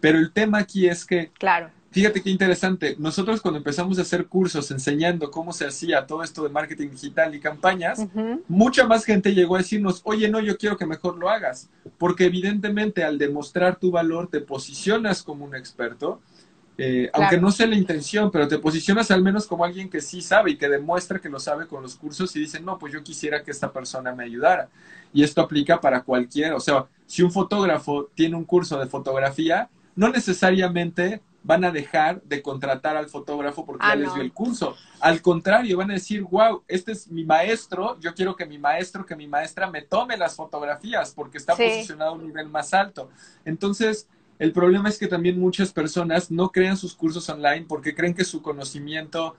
Pero 0.00 0.18
el 0.18 0.32
tema 0.32 0.58
aquí 0.58 0.86
es 0.86 1.06
que 1.06 1.30
claro. 1.38 1.70
Fíjate 1.94 2.22
qué 2.22 2.30
interesante. 2.30 2.96
Nosotros 2.98 3.40
cuando 3.40 3.58
empezamos 3.58 4.00
a 4.00 4.02
hacer 4.02 4.26
cursos 4.26 4.68
enseñando 4.72 5.30
cómo 5.30 5.52
se 5.52 5.64
hacía 5.64 6.08
todo 6.08 6.24
esto 6.24 6.42
de 6.42 6.48
marketing 6.48 6.88
digital 6.88 7.32
y 7.36 7.38
campañas, 7.38 8.04
mucha 8.48 8.84
más 8.84 9.04
gente 9.04 9.32
llegó 9.32 9.54
a 9.54 9.58
decirnos, 9.58 10.00
oye, 10.02 10.28
no, 10.28 10.40
yo 10.40 10.58
quiero 10.58 10.76
que 10.76 10.86
mejor 10.86 11.16
lo 11.16 11.30
hagas. 11.30 11.70
Porque 11.96 12.24
evidentemente 12.24 13.04
al 13.04 13.16
demostrar 13.16 13.76
tu 13.76 13.92
valor 13.92 14.26
te 14.26 14.40
posicionas 14.40 15.22
como 15.22 15.44
un 15.44 15.54
experto, 15.54 16.20
eh, 16.78 17.10
aunque 17.12 17.38
no 17.38 17.52
sea 17.52 17.68
la 17.68 17.76
intención, 17.76 18.32
pero 18.32 18.48
te 18.48 18.58
posicionas 18.58 19.12
al 19.12 19.22
menos 19.22 19.46
como 19.46 19.64
alguien 19.64 19.88
que 19.88 20.00
sí 20.00 20.20
sabe 20.20 20.50
y 20.50 20.56
que 20.56 20.68
demuestra 20.68 21.20
que 21.20 21.28
lo 21.28 21.38
sabe 21.38 21.68
con 21.68 21.80
los 21.80 21.94
cursos 21.94 22.34
y 22.34 22.40
dice, 22.40 22.58
no, 22.58 22.76
pues 22.76 22.92
yo 22.92 23.04
quisiera 23.04 23.44
que 23.44 23.52
esta 23.52 23.72
persona 23.72 24.12
me 24.12 24.24
ayudara. 24.24 24.68
Y 25.12 25.22
esto 25.22 25.40
aplica 25.40 25.80
para 25.80 26.02
cualquiera. 26.02 26.56
O 26.56 26.60
sea, 26.60 26.86
si 27.06 27.22
un 27.22 27.30
fotógrafo 27.30 28.10
tiene 28.16 28.34
un 28.34 28.44
curso 28.44 28.80
de 28.80 28.88
fotografía, 28.88 29.70
no 29.94 30.08
necesariamente 30.08 31.22
van 31.44 31.62
a 31.62 31.70
dejar 31.70 32.22
de 32.22 32.42
contratar 32.42 32.96
al 32.96 33.08
fotógrafo 33.08 33.64
porque 33.64 33.86
ya 33.86 33.92
ah, 33.92 33.96
les 33.96 34.12
dio 34.14 34.22
el 34.22 34.32
curso. 34.32 34.76
Al 34.98 35.20
contrario, 35.20 35.76
van 35.76 35.90
a 35.90 35.94
decir, 35.94 36.22
wow, 36.22 36.64
este 36.66 36.92
es 36.92 37.08
mi 37.08 37.24
maestro, 37.24 37.98
yo 38.00 38.14
quiero 38.14 38.34
que 38.34 38.46
mi 38.46 38.58
maestro, 38.58 39.04
que 39.04 39.14
mi 39.14 39.28
maestra 39.28 39.70
me 39.70 39.82
tome 39.82 40.16
las 40.16 40.34
fotografías 40.34 41.12
porque 41.12 41.38
está 41.38 41.54
posicionado 41.54 42.12
a 42.12 42.14
un 42.14 42.26
nivel 42.26 42.48
más 42.48 42.72
alto. 42.72 43.10
Entonces, 43.44 44.08
el 44.38 44.52
problema 44.52 44.88
es 44.88 44.98
que 44.98 45.06
también 45.06 45.38
muchas 45.38 45.70
personas 45.70 46.30
no 46.30 46.50
crean 46.50 46.78
sus 46.78 46.94
cursos 46.94 47.28
online 47.28 47.66
porque 47.68 47.94
creen 47.94 48.14
que 48.14 48.24
su 48.24 48.40
conocimiento 48.40 49.36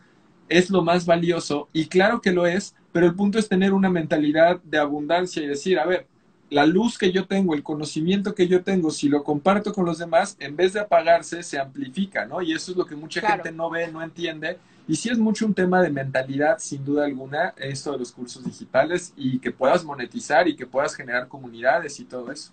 es 0.47 0.69
lo 0.69 0.83
más 0.83 1.07
valioso 1.07 1.69
y 1.73 1.87
claro 1.87 2.21
que 2.21 2.31
lo 2.31 2.45
es, 2.45 2.75
pero 2.91 3.07
el 3.07 3.15
punto 3.15 3.39
es 3.39 3.49
tener 3.49 3.73
una 3.73 3.89
mentalidad 3.89 4.61
de 4.63 4.77
abundancia 4.77 5.41
y 5.41 5.47
decir, 5.47 5.79
a 5.79 5.85
ver, 5.85 6.07
la 6.49 6.65
luz 6.65 6.97
que 6.97 7.11
yo 7.11 7.25
tengo, 7.25 7.53
el 7.53 7.63
conocimiento 7.63 8.35
que 8.35 8.47
yo 8.47 8.63
tengo, 8.63 8.91
si 8.91 9.09
lo 9.09 9.23
comparto 9.23 9.73
con 9.73 9.85
los 9.85 9.97
demás, 9.97 10.37
en 10.39 10.55
vez 10.55 10.73
de 10.73 10.79
apagarse, 10.79 11.41
se 11.43 11.59
amplifica, 11.59 12.25
¿no? 12.25 12.41
Y 12.41 12.53
eso 12.53 12.71
es 12.71 12.77
lo 12.77 12.85
que 12.85 12.95
mucha 12.95 13.21
gente 13.21 13.51
no 13.51 13.69
ve, 13.69 13.91
no 13.91 14.01
entiende. 14.01 14.57
Y 14.87 14.95
sí 14.95 15.09
es 15.09 15.17
mucho 15.17 15.45
un 15.45 15.53
tema 15.55 15.81
de 15.81 15.89
mentalidad, 15.89 16.59
sin 16.59 16.85
duda 16.85 17.05
alguna, 17.05 17.55
esto 17.57 17.91
de 17.91 17.99
los 17.99 18.11
cursos 18.11 18.43
digitales 18.43 19.13
y 19.17 19.39
que 19.39 19.51
puedas 19.51 19.83
monetizar 19.83 20.47
y 20.47 20.55
que 20.55 20.67
puedas 20.67 20.95
generar 20.95 21.27
comunidades 21.27 21.99
y 21.99 22.05
todo 22.05 22.31
eso. 22.31 22.51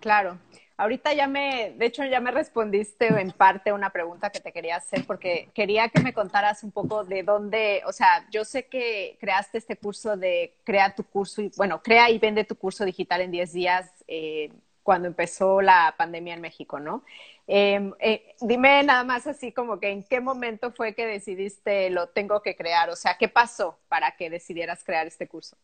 Claro. 0.00 0.38
Ahorita 0.78 1.14
ya 1.14 1.26
me, 1.26 1.74
de 1.78 1.86
hecho 1.86 2.04
ya 2.04 2.20
me 2.20 2.30
respondiste 2.30 3.06
en 3.06 3.30
parte 3.30 3.72
una 3.72 3.90
pregunta 3.90 4.28
que 4.28 4.40
te 4.40 4.52
quería 4.52 4.76
hacer 4.76 5.06
porque 5.06 5.48
quería 5.54 5.88
que 5.88 6.02
me 6.02 6.12
contaras 6.12 6.62
un 6.64 6.70
poco 6.70 7.02
de 7.02 7.22
dónde, 7.22 7.82
o 7.86 7.92
sea, 7.92 8.26
yo 8.30 8.44
sé 8.44 8.66
que 8.66 9.16
creaste 9.18 9.56
este 9.56 9.76
curso 9.76 10.18
de 10.18 10.54
crea 10.64 10.94
tu 10.94 11.02
curso, 11.04 11.40
y, 11.40 11.50
bueno, 11.56 11.82
crea 11.82 12.10
y 12.10 12.18
vende 12.18 12.44
tu 12.44 12.56
curso 12.56 12.84
digital 12.84 13.22
en 13.22 13.30
10 13.30 13.52
días 13.54 13.90
eh, 14.06 14.52
cuando 14.82 15.08
empezó 15.08 15.62
la 15.62 15.94
pandemia 15.96 16.34
en 16.34 16.42
México, 16.42 16.78
¿no? 16.78 17.02
Em, 17.46 17.92
eh, 17.98 18.34
dime 18.40 18.82
nada 18.82 19.02
más 19.02 19.26
así 19.26 19.52
como 19.52 19.80
que 19.80 19.88
en 19.88 20.02
qué 20.02 20.20
momento 20.20 20.72
fue 20.72 20.94
que 20.94 21.06
decidiste 21.06 21.90
lo 21.90 22.08
tengo 22.08 22.42
que 22.42 22.54
crear, 22.54 22.90
o 22.90 22.96
sea, 22.96 23.16
¿qué 23.16 23.28
pasó 23.28 23.78
para 23.88 24.14
que 24.16 24.28
decidieras 24.28 24.84
crear 24.84 25.06
este 25.06 25.26
curso? 25.26 25.56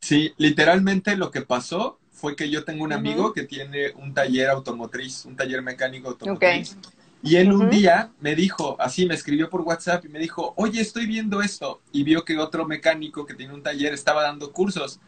sí, 0.00 0.32
literalmente 0.36 1.16
lo 1.16 1.30
que 1.30 1.42
pasó 1.42 1.99
fue 2.20 2.36
que 2.36 2.50
yo 2.50 2.64
tengo 2.64 2.84
un 2.84 2.92
amigo 2.92 3.32
que 3.32 3.44
tiene 3.44 3.92
un 3.96 4.12
taller 4.12 4.50
automotriz, 4.50 5.24
un 5.24 5.36
taller 5.36 5.62
mecánico 5.62 6.10
automotriz. 6.10 6.76
Y 7.22 7.36
él 7.36 7.50
un 7.52 7.70
día 7.70 8.10
me 8.20 8.34
dijo, 8.34 8.76
así 8.78 9.06
me 9.06 9.14
escribió 9.14 9.48
por 9.48 9.62
WhatsApp 9.62 10.04
y 10.04 10.08
me 10.08 10.18
dijo, 10.18 10.52
oye, 10.56 10.80
estoy 10.80 11.06
viendo 11.06 11.40
esto. 11.40 11.80
Y 11.92 12.02
vio 12.02 12.24
que 12.24 12.36
otro 12.38 12.66
mecánico 12.66 13.24
que 13.24 13.34
tiene 13.34 13.54
un 13.54 13.62
taller 13.62 13.94
estaba 13.94 14.22
dando 14.22 14.52
cursos. 14.52 15.00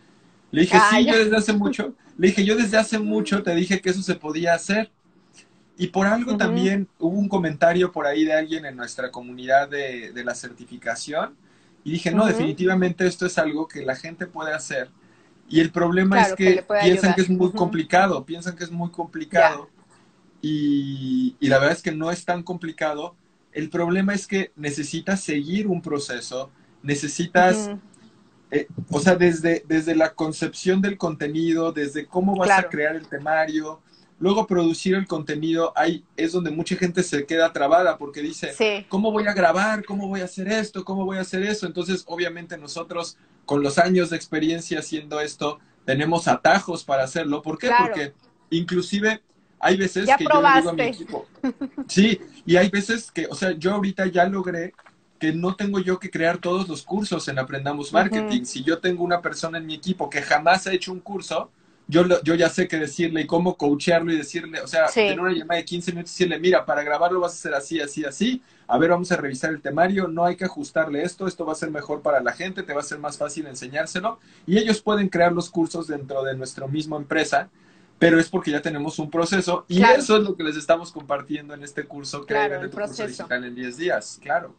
Le 0.51 0.63
dije, 0.63 0.79
sí, 0.91 1.05
yo 1.05 1.19
desde 1.19 1.37
hace 1.37 1.53
mucho, 1.65 1.95
le 2.17 2.29
dije, 2.29 2.45
yo 2.45 2.57
desde 2.57 2.79
hace 2.79 2.99
mucho 2.99 3.43
te 3.43 3.55
dije 3.55 3.81
que 3.83 3.91
eso 3.91 4.03
se 4.03 4.15
podía 4.15 4.55
hacer. 4.55 4.91
Y 5.77 5.89
por 5.89 6.07
algo 6.07 6.37
también 6.39 6.89
hubo 6.99 7.19
un 7.19 7.29
comentario 7.29 7.93
por 7.93 8.07
ahí 8.07 8.25
de 8.25 8.35
alguien 8.35 8.65
en 8.65 8.77
nuestra 8.77 9.11
comunidad 9.11 9.69
de, 9.69 10.13
de 10.13 10.25
la 10.25 10.35
certificación. 10.35 11.35
Y 11.85 11.93
dije, 11.93 12.11
no, 12.11 12.25
definitivamente 12.25 13.07
esto 13.07 13.27
es 13.27 13.37
algo 13.39 13.69
que 13.69 13.83
la 13.83 13.97
gente 13.97 14.27
puede 14.27 14.55
hacer 14.55 14.91
y 15.49 15.61
el 15.61 15.71
problema 15.71 16.23
es 16.23 16.35
que, 16.35 16.65
piensan 16.83 17.15
que 17.15 17.23
es 17.23 17.31
muy 17.31 17.53
complicado, 17.53 18.25
piensan 18.25 18.57
que 18.57 18.65
es 18.65 18.71
muy 18.71 18.91
complicado. 18.91 19.69
Y, 20.41 21.37
la 21.41 21.59
verdad 21.59 21.77
es 21.77 21.83
que 21.83 21.93
no 21.93 22.11
es 22.11 22.25
tan 22.25 22.43
complicado. 22.43 23.15
El 23.53 23.69
problema 23.69 24.15
es 24.15 24.27
que 24.27 24.51
necesitas 24.57 25.21
seguir 25.21 25.67
un 25.67 25.83
proceso, 25.83 26.51
necesitas, 26.83 27.71
eh, 28.51 28.67
o 28.91 28.99
sea, 28.99 29.15
desde, 29.15 29.63
desde 29.69 29.95
la 29.95 30.15
concepción 30.15 30.81
del 30.81 30.97
contenido, 30.97 31.71
desde 31.73 32.07
cómo 32.07 32.35
vas 32.35 32.51
a 32.51 32.69
crear 32.69 32.97
el 32.97 33.07
temario, 33.07 33.81
luego 34.19 34.47
producir 34.47 34.95
el 34.95 35.07
contenido, 35.07 35.73
ahí 35.77 36.05
es 36.17 36.33
donde 36.33 36.51
mucha 36.51 36.77
gente 36.77 37.03
se 37.03 37.27
queda 37.27 37.53
trabada 37.53 37.99
porque 37.99 38.23
dice, 38.23 38.87
¿cómo 38.89 39.13
voy 39.13 39.27
a 39.27 39.35
grabar? 39.35 39.85
¿Cómo 39.85 40.09
voy 40.09 40.21
a 40.23 40.25
hacer 40.25 40.49
esto? 40.49 40.85
¿Cómo 40.85 41.05
voy 41.05 41.19
a 41.19 41.23
hacer 41.23 41.43
eso? 41.43 41.67
Entonces, 41.67 42.05
obviamente 42.07 42.57
nosotros 42.57 43.19
con 43.45 43.63
los 43.63 43.79
años 43.79 44.11
de 44.11 44.17
experiencia 44.17 44.79
haciendo 44.79 45.21
esto, 45.21 45.59
tenemos 45.85 46.29
atajos 46.29 46.85
para 46.85 47.05
hacerlo. 47.05 47.43
¿Por 47.43 47.59
qué? 47.59 47.71
Porque 47.79 48.13
inclusive 48.51 49.23
hay 49.59 49.77
veces 49.77 50.09
que 50.19 50.25
yo 50.25 50.43
le 50.43 50.59
digo 50.59 50.71
a 50.71 50.73
mi 50.73 50.83
equipo, 50.83 51.27
sí, 51.87 52.21
y 52.45 52.57
hay 52.57 52.69
veces 52.69 53.13
que, 53.13 53.27
o 53.27 53.35
sea, 53.35 53.53
yo 53.53 53.73
ahorita 53.73 54.07
ya 54.07 54.25
logré 54.25 54.75
que 55.21 55.33
no 55.33 55.55
tengo 55.55 55.79
yo 55.79 56.01
que 56.01 56.11
crear 56.11 56.39
todos 56.39 56.69
los 56.69 56.83
cursos 56.83 57.29
en 57.29 57.39
Aprendamos 57.39 57.93
Marketing. 57.93 58.43
Si 58.43 58.65
yo 58.65 58.81
tengo 58.81 59.05
una 59.05 59.23
persona 59.23 59.59
en 59.59 59.67
mi 59.67 59.75
equipo 59.75 60.11
que 60.11 60.21
jamás 60.21 60.67
ha 60.67 60.73
hecho 60.73 60.91
un 60.91 60.99
curso, 60.99 61.49
yo, 61.89 62.05
yo 62.23 62.35
ya 62.35 62.49
sé 62.49 62.69
qué 62.69 62.79
decirle 62.79 63.23
y 63.23 63.27
cómo 63.27 63.57
coachearlo 63.57 64.13
y 64.13 64.17
decirle, 64.17 64.61
o 64.61 64.67
sea, 64.67 64.87
tener 64.87 65.21
una 65.21 65.33
llamada 65.33 65.59
de 65.59 65.65
15 65.65 65.93
minutos 65.93 66.13
y 66.13 66.15
decirle, 66.15 66.39
mira, 66.39 66.65
para 66.65 66.83
grabarlo 66.83 67.21
vas 67.21 67.33
a 67.33 67.35
hacer 67.35 67.55
así, 67.55 67.81
así, 67.81 68.05
así, 68.05 68.43
a 68.67 68.79
ver, 68.79 68.91
vamos 68.91 69.13
a 69.13 69.17
revisar 69.17 69.51
el 69.51 69.61
temario, 69.61 70.09
no 70.09 70.25
hay 70.25 70.37
que 70.37 70.45
ajustarle 70.45 71.03
esto, 71.03 71.27
esto 71.27 71.45
va 71.45 71.53
a 71.53 71.57
ser 71.57 71.71
mejor 71.71 72.03
para 72.03 72.21
la 72.21 72.33
gente, 72.33 72.63
te 72.63 72.73
va 72.73 72.81
a 72.81 72.85
ser 72.85 72.99
más 72.99 73.19
fácil 73.19 73.47
enseñárselo. 73.47 74.19
Y 74.47 74.59
ellos 74.59 74.81
pueden 74.81 75.09
crear 75.09 75.33
los 75.33 75.51
cursos 75.51 75.87
dentro 75.87 76.23
de 76.23 76.37
nuestra 76.37 76.67
misma 76.67 76.97
empresa 76.97 77.51
pero 77.99 78.19
es 78.19 78.29
porque 78.29 78.51
ya 78.51 78.61
tenemos 78.61 78.99
un 78.99 79.09
proceso 79.09 79.65
y 79.69 79.81
eso 79.81 80.17
es 80.17 80.25
lo 80.25 80.35
que 80.35 80.43
les 80.43 80.57
estamos 80.57 80.91
compartiendo 80.91 81.55
en 81.55 81.63
este 81.63 81.85
curso 81.85 82.23
que 82.23 82.35
claro, 82.35 82.69
tu 82.69 82.77
curso 82.77 83.07
digital 83.07 83.45
en 83.45 83.55
10 83.55 83.77
días, 83.77 84.19
claro. 84.21 84.57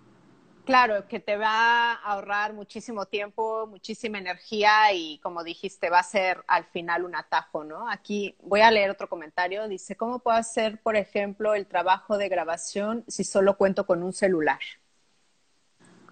Claro, 0.65 1.08
que 1.10 1.20
te 1.20 1.36
va 1.36 1.91
a 1.91 1.93
ahorrar 1.96 2.53
muchísimo 2.53 3.05
tiempo, 3.05 3.67
muchísima 3.67 4.17
energía 4.17 4.93
y 4.93 5.20
como 5.20 5.43
dijiste, 5.43 5.89
va 5.89 6.00
a 6.00 6.03
ser 6.03 6.41
al 6.48 6.63
final 6.65 7.03
un 7.03 7.15
atajo, 7.15 7.65
¿no? 7.65 7.89
Aquí 7.89 8.36
voy 8.41 8.62
a 8.62 8.72
leer 8.72 8.89
otro 8.89 9.10
comentario. 9.10 9.67
Dice, 9.67 9.98
¿cómo 9.98 10.20
puedo 10.20 10.38
hacer, 10.38 10.79
por 10.82 10.96
ejemplo, 10.96 11.53
el 11.53 11.67
trabajo 11.67 12.17
de 12.17 12.29
grabación 12.29 13.03
si 13.10 13.25
solo 13.25 13.58
cuento 13.58 13.86
con 13.86 14.03
un 14.03 14.13
celular? 14.13 14.60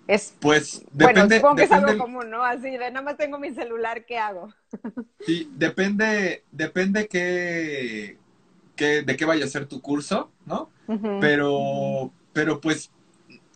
Es, 0.08 0.36
pues 0.42 0.84
depende. 0.92 1.22
Bueno, 1.22 1.36
supongo 1.36 1.56
que 1.56 1.64
es 1.64 1.72
algo 1.72 1.98
común, 1.98 2.30
¿no? 2.30 2.44
Así 2.44 2.72
de 2.72 2.92
nada 2.92 3.02
más 3.02 3.16
tengo 3.16 3.40
mi 3.40 3.52
celular, 3.52 4.06
¿qué 4.06 4.18
hago? 4.18 4.54
Sí, 5.24 5.52
depende, 5.54 6.46
depende 6.52 7.08
qué, 7.08 8.18
qué, 8.76 9.04
de 9.04 9.16
qué 9.16 9.24
vaya 9.26 9.46
a 9.46 9.48
ser 9.48 9.68
tu 9.68 9.80
curso, 9.80 10.32
¿no? 10.48 10.72
Pero, 11.20 12.12
pero 12.34 12.60
pues 12.60 12.90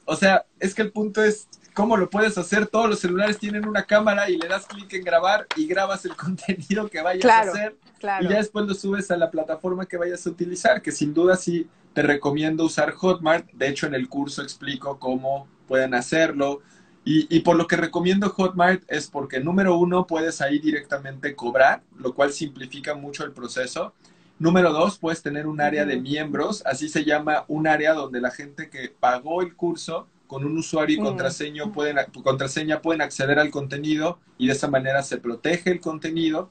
o 0.06 0.16
sea, 0.16 0.46
es 0.60 0.74
que 0.74 0.82
el 0.82 0.92
punto 0.92 1.24
es 1.24 1.48
cómo 1.74 1.98
lo 1.98 2.10
puedes 2.10 2.38
hacer. 2.38 2.68
Todos 2.68 2.90
los 2.90 3.00
celulares 3.00 3.38
tienen 3.38 3.68
una 3.68 3.84
cámara 3.84 4.30
y 4.30 4.38
le 4.38 4.48
das 4.48 4.66
clic 4.66 4.92
en 4.94 5.04
grabar 5.04 5.46
y 5.56 5.68
grabas 5.68 6.06
el 6.06 6.16
contenido 6.16 6.90
que 6.90 7.02
vayas 7.02 7.26
a 7.26 7.42
hacer. 7.42 7.76
Y 8.22 8.28
ya 8.28 8.38
después 8.38 8.66
lo 8.66 8.74
subes 8.74 9.12
a 9.12 9.18
la 9.18 9.30
plataforma 9.30 9.86
que 9.86 9.98
vayas 9.98 10.26
a 10.26 10.30
utilizar, 10.30 10.82
que 10.82 10.92
sin 10.92 11.14
duda 11.14 11.36
sí 11.36 11.68
te 11.94 12.02
recomiendo 12.02 12.66
usar 12.66 12.92
Hotmart. 12.92 13.52
De 13.52 13.68
hecho, 13.68 13.88
en 13.88 13.96
el 13.96 14.10
curso 14.10 14.42
explico 14.42 15.00
cómo 15.00 15.48
pueden 15.68 15.94
hacerlo. 15.94 16.62
Y, 17.04 17.28
y, 17.36 17.42
por 17.42 17.56
lo 17.56 17.68
que 17.68 17.76
recomiendo 17.76 18.30
Hotmart 18.30 18.84
es 18.88 19.08
porque, 19.08 19.40
número 19.40 19.78
uno, 19.78 20.08
puedes 20.08 20.42
ahí 20.42 20.58
directamente 20.58 21.36
cobrar, 21.36 21.84
lo 21.98 22.16
cual 22.16 22.34
simplifica 22.34 22.96
mucho 22.96 23.24
el 23.24 23.32
proceso. 23.32 23.94
Número 24.38 24.74
dos, 24.74 24.98
puedes 24.98 25.22
tener 25.22 25.48
un 25.48 25.62
área 25.62 25.86
de 25.86 26.00
miembros, 26.00 26.62
así 26.66 26.90
se 26.90 27.06
llama 27.06 27.46
un 27.48 27.68
área 27.68 27.94
donde 27.94 28.20
la 28.20 28.32
gente 28.32 28.70
que 28.70 28.90
pagó 28.90 29.42
el 29.42 29.56
curso 29.56 30.08
con 30.28 30.44
un 30.44 30.58
usuario 30.58 30.98
y 30.98 31.00
contraseña, 31.00 31.72
pueden, 31.72 31.98
contraseña 32.24 32.82
pueden 32.82 33.02
acceder 33.02 33.40
al 33.40 33.52
contenido 33.52 34.20
y 34.38 34.48
de 34.48 34.54
esa 34.54 34.68
manera 34.68 35.04
se 35.04 35.18
protege 35.18 35.72
el 35.72 35.80
contenido. 35.80 36.50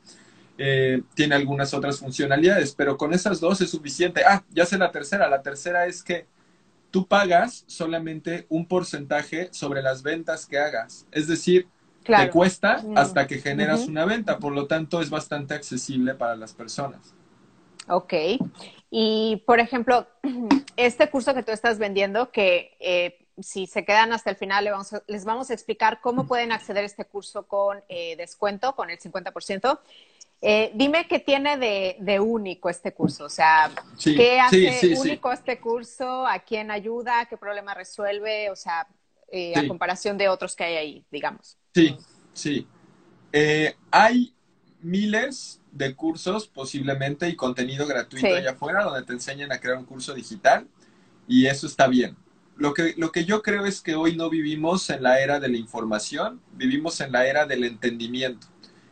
Eh, 0.56 1.02
tiene 1.14 1.34
algunas 1.34 1.74
otras 1.74 1.98
funcionalidades, 1.98 2.74
pero 2.74 2.96
con 2.96 3.12
esas 3.12 3.40
dos 3.40 3.60
es 3.60 3.70
suficiente. 3.70 4.22
Ah, 4.24 4.44
ya 4.50 4.64
sé 4.64 4.78
la 4.78 4.92
tercera. 4.92 5.28
La 5.28 5.42
tercera 5.42 5.86
es 5.86 6.02
que 6.02 6.26
tú 6.90 7.06
pagas 7.06 7.64
solamente 7.66 8.46
un 8.48 8.66
porcentaje 8.66 9.48
sobre 9.52 9.82
las 9.82 10.02
ventas 10.02 10.46
que 10.46 10.58
hagas. 10.58 11.06
Es 11.10 11.26
decir, 11.26 11.66
te 12.04 12.30
cuesta 12.30 12.84
hasta 12.94 13.26
que 13.26 13.40
generas 13.40 13.88
una 13.88 14.04
venta, 14.04 14.38
por 14.38 14.52
lo 14.52 14.66
tanto 14.66 15.00
es 15.00 15.10
bastante 15.10 15.54
accesible 15.54 16.14
para 16.14 16.36
las 16.36 16.52
personas. 16.52 17.14
Ok. 17.88 18.14
Y, 18.96 19.42
por 19.44 19.58
ejemplo, 19.58 20.06
este 20.76 21.10
curso 21.10 21.34
que 21.34 21.42
tú 21.42 21.50
estás 21.50 21.78
vendiendo, 21.78 22.30
que 22.30 22.76
eh, 22.78 23.26
si 23.40 23.66
se 23.66 23.84
quedan 23.84 24.12
hasta 24.12 24.30
el 24.30 24.36
final, 24.36 24.70
les 25.08 25.24
vamos 25.24 25.50
a 25.50 25.54
explicar 25.54 26.00
cómo 26.00 26.28
pueden 26.28 26.52
acceder 26.52 26.84
a 26.84 26.86
este 26.86 27.04
curso 27.04 27.48
con 27.48 27.82
eh, 27.88 28.14
descuento, 28.16 28.76
con 28.76 28.90
el 28.90 29.00
50%. 29.00 29.80
Eh, 30.46 30.70
dime 30.74 31.08
qué 31.08 31.18
tiene 31.18 31.56
de, 31.56 32.20
único 32.20 32.68
este 32.68 32.92
curso, 32.92 33.24
o 33.24 33.30
sea, 33.30 33.70
¿qué 34.02 34.38
hace 34.38 34.94
único 34.96 35.32
este 35.32 35.58
curso? 35.58 36.26
¿A 36.26 36.38
quién 36.38 36.70
ayuda? 36.70 37.26
¿Qué 37.26 37.36
problema 37.36 37.74
resuelve? 37.74 38.50
O 38.50 38.56
sea, 38.56 38.86
a 39.56 39.66
comparación 39.66 40.18
de 40.18 40.28
otros 40.28 40.54
que 40.54 40.64
hay 40.64 40.76
ahí, 40.76 41.04
digamos. 41.10 41.56
Sí, 41.74 41.96
sí. 42.32 42.68
hay 43.90 44.34
miles 44.80 45.60
de 45.74 45.94
cursos 45.94 46.46
posiblemente 46.46 47.28
y 47.28 47.36
contenido 47.36 47.86
gratuito 47.86 48.34
allá 48.34 48.52
afuera 48.52 48.84
donde 48.84 49.02
te 49.02 49.12
enseñan 49.12 49.50
a 49.52 49.58
crear 49.58 49.76
un 49.76 49.84
curso 49.84 50.14
digital 50.14 50.66
y 51.26 51.46
eso 51.46 51.66
está 51.66 51.88
bien. 51.88 52.16
Lo 52.56 52.72
que, 52.72 52.94
lo 52.96 53.10
que 53.10 53.24
yo 53.24 53.42
creo 53.42 53.66
es 53.66 53.80
que 53.80 53.96
hoy 53.96 54.14
no 54.14 54.30
vivimos 54.30 54.88
en 54.90 55.02
la 55.02 55.20
era 55.20 55.40
de 55.40 55.48
la 55.48 55.56
información, 55.56 56.40
vivimos 56.52 57.00
en 57.00 57.10
la 57.10 57.26
era 57.26 57.46
del 57.46 57.64
entendimiento. 57.64 58.46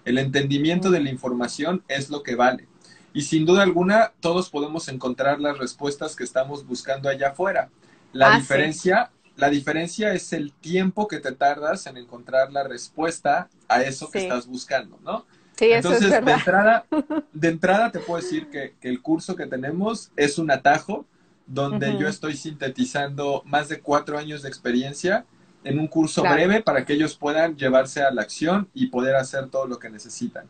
El 0.05 0.19
entendimiento 0.19 0.91
de 0.91 1.01
la 1.01 1.11
información 1.11 1.85
es 1.87 2.11
lo 2.11 2.25
que 2.25 2.35
vale. 2.35 2.67
Y 3.15 3.23
sin 3.23 3.47
duda 3.47 3.63
alguna, 3.63 4.13
todos 4.19 4.51
podemos 4.51 4.89
encontrar 4.89 5.41
las 5.41 5.59
respuestas 5.59 6.17
que 6.17 6.25
estamos 6.25 6.67
buscando 6.67 7.09
allá 7.09 7.29
afuera. 7.29 7.71
La 8.13 8.35
ah, 8.35 8.39
diferencia, 8.39 9.13
la 9.37 9.51
diferencia 9.51 10.13
es 10.15 10.33
el 10.33 10.53
tiempo 10.53 11.07
que 11.07 11.21
te 11.21 11.31
tardas 11.31 11.87
en 11.87 11.99
encontrar 11.99 12.51
la 12.51 12.65
respuesta 12.65 13.49
a 13.69 13.83
eso 13.83 14.11
que 14.11 14.23
estás 14.23 14.49
buscando, 14.49 14.99
¿no? 15.05 15.25
Entonces, 15.71 16.11
De, 16.11 16.33
entrada, 16.33 16.87
de 17.33 17.49
entrada 17.49 17.93
te 17.93 18.01
puedo 18.01 18.21
decir 18.21 18.49
que, 18.51 18.75
el 18.83 19.01
curso 19.01 19.37
que 19.37 19.47
tenemos 19.47 20.11
es 20.17 20.39
un 20.39 20.51
atajo 20.51 21.07
donde 21.47 21.97
yo 21.99 22.09
estoy 22.09 22.37
sintetizando 22.37 23.43
más 23.45 23.69
de 23.69 23.81
cuatro 23.81 24.19
años 24.19 24.43
de 24.43 24.49
experiencia 24.49 25.25
en 25.65 25.79
un 25.79 25.87
curso 25.87 26.23
breve 26.23 26.63
para 26.63 26.85
que 26.85 26.95
ellos 26.95 27.17
puedan 27.17 27.57
llevarse 27.57 28.03
a 28.03 28.11
la 28.11 28.23
acción 28.23 28.69
y 28.75 28.87
poder 28.87 29.17
hacer 29.17 29.49
todo 29.49 29.67
lo 29.67 29.79
que 29.79 29.91
necesitan. 29.91 30.47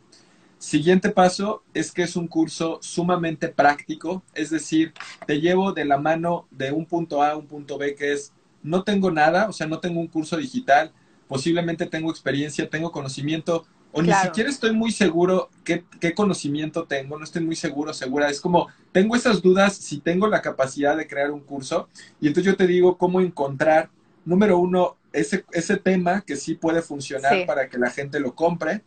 Siguiente 0.59 1.11
paso 1.11 1.65
es 1.75 1.91
que 1.91 2.05
es 2.05 2.15
un 2.15 2.29
curso 2.29 2.79
sumamente 2.83 3.49
práctico, 3.49 4.23
es 4.33 4.51
decir, 4.51 4.93
te 5.27 5.41
llevo 5.41 5.73
de 5.73 5.85
la 5.85 5.99
mano 5.99 6.47
de 6.53 6.71
un 6.71 6.87
punto 6.87 7.21
A 7.21 7.31
a 7.31 7.37
un 7.37 7.47
punto 7.47 7.79
B 7.79 7.97
que 7.97 8.13
es, 8.13 8.33
no 8.63 8.85
tengo 8.85 9.11
nada, 9.11 9.49
o 9.49 9.53
sea, 9.53 9.67
no 9.67 9.81
tengo 9.81 9.99
un 9.99 10.07
curso 10.07 10.37
digital, 10.37 10.93
posiblemente 11.27 11.87
tengo 11.87 12.11
experiencia, 12.11 12.71
tengo 12.71 12.93
conocimiento, 12.93 13.67
o 13.93 14.03
ni 14.03 14.13
siquiera 14.13 14.49
estoy 14.49 14.73
muy 14.73 14.91
seguro 14.91 15.51
qué, 15.65 16.15
conocimiento 16.15 16.85
tengo, 16.85 17.19
no 17.19 17.25
estoy 17.25 17.45
muy 17.45 17.57
seguro, 17.57 17.93
segura. 17.93 18.31
Es 18.31 18.41
como, 18.41 18.69
tengo 18.91 19.15
esas 19.15 19.43
dudas 19.43 19.77
si 19.77 19.99
tengo 19.99 20.27
la 20.27 20.41
capacidad 20.41 20.97
de 20.97 21.07
crear 21.07 21.31
un 21.31 21.41
curso. 21.41 21.89
Y 22.21 22.29
entonces 22.29 22.51
yo 22.51 22.57
te 22.57 22.67
digo 22.67 22.97
cómo 22.97 23.21
encontrar, 23.21 23.91
número 24.25 24.59
uno, 24.59 24.97
ese, 25.13 25.45
ese 25.53 25.77
tema 25.77 26.23
que 26.23 26.37
sí 26.37 26.55
puede 26.55 26.81
funcionar 26.81 27.45
para 27.47 27.69
que 27.69 27.79
la 27.79 27.91
gente 27.91 28.19
lo 28.19 28.35
compre. 28.35 28.83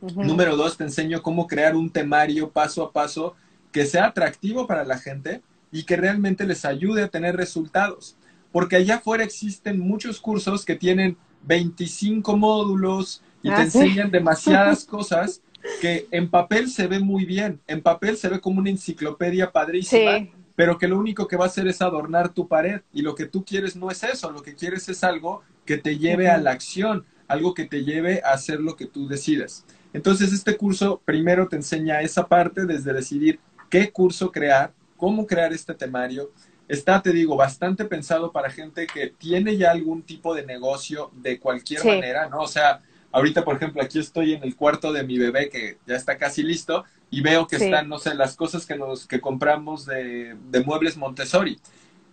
Número 0.00 0.56
dos, 0.56 0.76
te 0.76 0.84
enseño 0.84 1.22
cómo 1.22 1.46
crear 1.46 1.76
un 1.76 1.90
temario 1.90 2.50
paso 2.50 2.82
a 2.82 2.92
paso 2.92 3.36
que 3.70 3.86
sea 3.86 4.06
atractivo 4.06 4.66
para 4.66 4.84
la 4.84 4.98
gente 4.98 5.42
y 5.70 5.84
que 5.84 5.96
realmente 5.96 6.44
les 6.44 6.64
ayude 6.64 7.04
a 7.04 7.08
tener 7.08 7.36
resultados. 7.36 8.16
Porque 8.50 8.76
allá 8.76 8.96
afuera 8.96 9.22
existen 9.22 9.78
muchos 9.78 10.20
cursos 10.20 10.64
que 10.64 10.74
tienen 10.74 11.16
25 11.44 12.36
módulos, 12.36 13.22
y 13.42 13.48
te 13.48 13.54
ah, 13.54 13.62
enseñan 13.62 14.10
demasiadas 14.10 14.84
cosas 14.84 15.42
que 15.80 16.06
en 16.10 16.30
papel 16.30 16.70
se 16.70 16.86
ve 16.86 17.00
muy 17.00 17.24
bien, 17.24 17.60
en 17.66 17.82
papel 17.82 18.16
se 18.16 18.28
ve 18.28 18.40
como 18.40 18.60
una 18.60 18.70
enciclopedia 18.70 19.50
padrísima, 19.50 20.26
pero 20.56 20.78
que 20.78 20.88
lo 20.88 20.98
único 20.98 21.26
que 21.26 21.36
va 21.36 21.44
a 21.44 21.48
hacer 21.48 21.66
es 21.68 21.80
adornar 21.82 22.30
tu 22.30 22.48
pared 22.48 22.80
y 22.92 23.02
lo 23.02 23.14
que 23.14 23.26
tú 23.26 23.44
quieres 23.44 23.76
no 23.76 23.90
es 23.90 24.02
eso, 24.02 24.30
lo 24.30 24.42
que 24.42 24.54
quieres 24.54 24.88
es 24.88 25.04
algo 25.04 25.42
que 25.64 25.78
te 25.78 25.98
lleve 25.98 26.28
a 26.28 26.38
la 26.38 26.50
acción, 26.50 27.04
algo 27.28 27.54
que 27.54 27.64
te 27.64 27.84
lleve 27.84 28.22
a 28.24 28.32
hacer 28.32 28.60
lo 28.60 28.76
que 28.76 28.86
tú 28.86 29.06
decides. 29.08 29.64
Entonces 29.92 30.32
este 30.32 30.56
curso 30.56 31.00
primero 31.04 31.48
te 31.48 31.56
enseña 31.56 32.00
esa 32.00 32.26
parte 32.26 32.66
desde 32.66 32.92
decidir 32.92 33.40
qué 33.68 33.90
curso 33.90 34.30
crear, 34.30 34.72
cómo 34.96 35.26
crear 35.26 35.52
este 35.52 35.74
temario. 35.74 36.30
Está, 36.68 37.02
te 37.02 37.12
digo, 37.12 37.36
bastante 37.36 37.84
pensado 37.84 38.30
para 38.30 38.50
gente 38.50 38.86
que 38.86 39.08
tiene 39.08 39.56
ya 39.56 39.72
algún 39.72 40.02
tipo 40.02 40.34
de 40.34 40.46
negocio 40.46 41.10
de 41.14 41.40
cualquier 41.40 41.84
manera, 41.84 42.28
¿no? 42.28 42.40
O 42.40 42.46
sea, 42.46 42.80
Ahorita, 43.12 43.44
por 43.44 43.56
ejemplo, 43.56 43.82
aquí 43.82 43.98
estoy 43.98 44.34
en 44.34 44.42
el 44.44 44.56
cuarto 44.56 44.92
de 44.92 45.02
mi 45.02 45.18
bebé 45.18 45.48
que 45.48 45.78
ya 45.86 45.96
está 45.96 46.16
casi 46.16 46.42
listo 46.42 46.84
y 47.10 47.22
veo 47.22 47.46
que 47.46 47.56
están, 47.56 47.88
no 47.88 47.98
sé, 47.98 48.14
las 48.14 48.36
cosas 48.36 48.66
que 48.66 48.76
nos 48.76 49.06
que 49.06 49.20
compramos 49.20 49.84
de, 49.86 50.36
de 50.50 50.60
muebles 50.64 50.96
Montessori. 50.96 51.58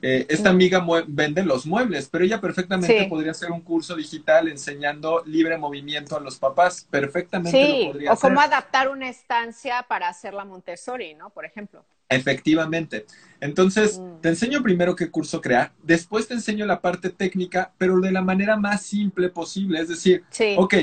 Eh, 0.01 0.27
esta 0.29 0.49
amiga 0.49 0.85
vende 1.07 1.43
los 1.43 1.65
muebles, 1.65 2.07
pero 2.07 2.23
ella 2.23 2.39
perfectamente 2.39 3.07
podría 3.07 3.31
hacer 3.31 3.51
un 3.51 3.61
curso 3.61 3.95
digital 3.95 4.47
enseñando 4.47 5.23
libre 5.25 5.57
movimiento 5.57 6.15
a 6.15 6.19
los 6.19 6.37
papás. 6.37 6.87
Perfectamente 6.89 7.85
lo 7.85 7.91
podría 7.91 8.13
o 8.13 8.17
cómo 8.17 8.39
adaptar 8.39 8.89
una 8.89 9.09
estancia 9.09 9.83
para 9.87 10.07
hacer 10.07 10.33
la 10.35 10.45
Montessori, 10.45 11.15
¿no? 11.15 11.31
Por 11.31 11.45
ejemplo. 11.45 11.83
Efectivamente. 12.09 13.05
Entonces, 13.39 13.99
mm. 13.99 14.21
te 14.21 14.29
enseño 14.29 14.63
primero 14.63 14.95
qué 14.95 15.09
curso 15.11 15.41
crear, 15.41 15.71
después 15.83 16.27
te 16.27 16.33
enseño 16.33 16.65
la 16.65 16.81
parte 16.81 17.09
técnica, 17.09 17.73
pero 17.77 17.99
de 17.99 18.11
la 18.11 18.21
manera 18.21 18.57
más 18.57 18.81
simple 18.81 19.29
posible. 19.29 19.79
Es 19.79 19.89
decir, 19.89 20.23
ok, 20.57 20.75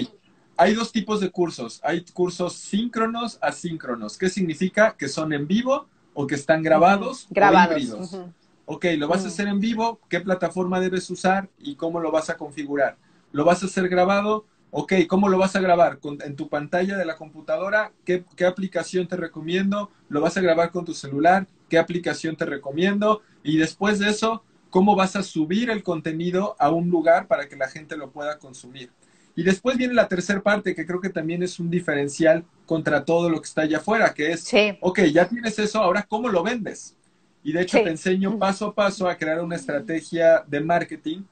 hay 0.56 0.74
dos 0.74 0.92
tipos 0.92 1.20
de 1.20 1.30
cursos. 1.30 1.80
Hay 1.82 2.04
cursos 2.12 2.54
síncronos, 2.54 3.38
asíncronos. 3.40 4.16
¿Qué 4.16 4.28
significa? 4.28 4.94
Que 4.96 5.08
son 5.08 5.32
en 5.32 5.46
vivo 5.46 5.86
o 6.12 6.26
que 6.26 6.36
están 6.36 6.62
grabados, 6.62 7.26
grabados. 7.30 7.74
o 7.74 7.78
híbridos. 7.78 8.18
Ok, 8.66 8.86
lo 8.96 9.08
vas 9.08 9.22
a 9.22 9.24
mm. 9.24 9.28
hacer 9.28 9.48
en 9.48 9.60
vivo, 9.60 10.00
¿qué 10.08 10.20
plataforma 10.20 10.80
debes 10.80 11.10
usar 11.10 11.48
y 11.58 11.74
cómo 11.74 12.00
lo 12.00 12.10
vas 12.10 12.30
a 12.30 12.36
configurar? 12.36 12.96
¿Lo 13.32 13.44
vas 13.44 13.62
a 13.62 13.66
hacer 13.66 13.88
grabado? 13.88 14.46
Ok, 14.76 14.92
¿cómo 15.06 15.28
lo 15.28 15.38
vas 15.38 15.54
a 15.54 15.60
grabar? 15.60 16.00
¿En 16.24 16.34
tu 16.34 16.48
pantalla 16.48 16.98
de 16.98 17.04
la 17.04 17.14
computadora? 17.14 17.92
¿Qué, 18.04 18.24
¿Qué, 18.34 18.44
aplicación 18.44 19.06
te 19.06 19.16
recomiendo? 19.16 19.90
¿Lo 20.08 20.20
vas 20.20 20.36
a 20.36 20.40
grabar 20.40 20.72
con 20.72 20.84
tu 20.84 20.94
celular? 20.94 21.46
¿Qué 21.68 21.78
aplicación 21.78 22.34
te 22.34 22.44
recomiendo? 22.44 23.22
Y 23.44 23.56
después 23.56 24.00
de 24.00 24.10
eso, 24.10 24.42
¿cómo 24.70 24.96
vas 24.96 25.14
a 25.14 25.22
subir 25.22 25.70
el 25.70 25.84
contenido 25.84 26.56
a 26.58 26.70
un 26.70 26.90
lugar 26.90 27.28
para 27.28 27.48
que 27.48 27.54
la 27.54 27.68
gente 27.68 27.96
lo 27.96 28.10
pueda 28.10 28.40
consumir? 28.40 28.90
Y 29.36 29.44
después 29.44 29.76
viene 29.76 29.94
la 29.94 30.08
tercera 30.08 30.42
parte, 30.42 30.74
que 30.74 30.84
creo 30.84 31.00
que 31.00 31.10
también 31.10 31.44
es 31.44 31.60
un 31.60 31.70
diferencial 31.70 32.44
contra 32.66 33.04
todo 33.04 33.30
lo 33.30 33.40
que 33.40 33.46
está 33.46 33.62
allá 33.62 33.78
afuera, 33.78 34.12
que 34.12 34.32
es, 34.32 34.50
ok, 34.80 35.02
ya 35.02 35.28
tienes 35.28 35.56
eso, 35.56 35.78
ahora 35.78 36.02
¿cómo 36.02 36.28
lo 36.28 36.42
vendes? 36.42 36.96
Y 37.44 37.52
de 37.52 37.62
hecho 37.62 37.78
te 37.80 37.90
enseño 37.90 38.40
paso 38.40 38.66
a 38.66 38.74
paso 38.74 39.08
a 39.08 39.16
crear 39.16 39.40
una 39.40 39.54
estrategia 39.54 40.42
de 40.48 40.60
marketing 40.60 41.22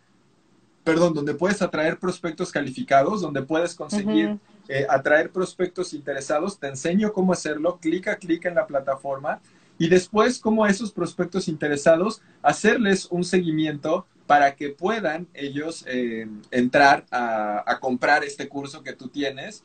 perdón, 0.84 1.14
donde 1.14 1.34
puedes 1.34 1.62
atraer 1.62 1.98
prospectos 1.98 2.50
calificados, 2.50 3.20
donde 3.20 3.42
puedes 3.42 3.74
conseguir 3.74 4.38
eh, 4.68 4.86
atraer 4.88 5.30
prospectos 5.30 5.94
interesados. 5.94 6.58
Te 6.58 6.68
enseño 6.68 7.12
cómo 7.12 7.32
hacerlo, 7.32 7.78
clica, 7.80 8.16
clica 8.16 8.48
en 8.48 8.56
la 8.56 8.66
plataforma 8.66 9.40
y 9.78 9.88
después 9.88 10.38
cómo 10.38 10.64
a 10.64 10.70
esos 10.70 10.92
prospectos 10.92 11.48
interesados 11.48 12.22
hacerles 12.42 13.06
un 13.10 13.24
seguimiento 13.24 14.06
para 14.26 14.54
que 14.54 14.70
puedan 14.70 15.28
ellos 15.34 15.84
eh, 15.86 16.26
entrar 16.50 17.04
a, 17.10 17.78
comprar 17.80 18.24
este 18.24 18.48
curso 18.48 18.82
que 18.82 18.92
tú 18.92 19.08
tienes. 19.08 19.62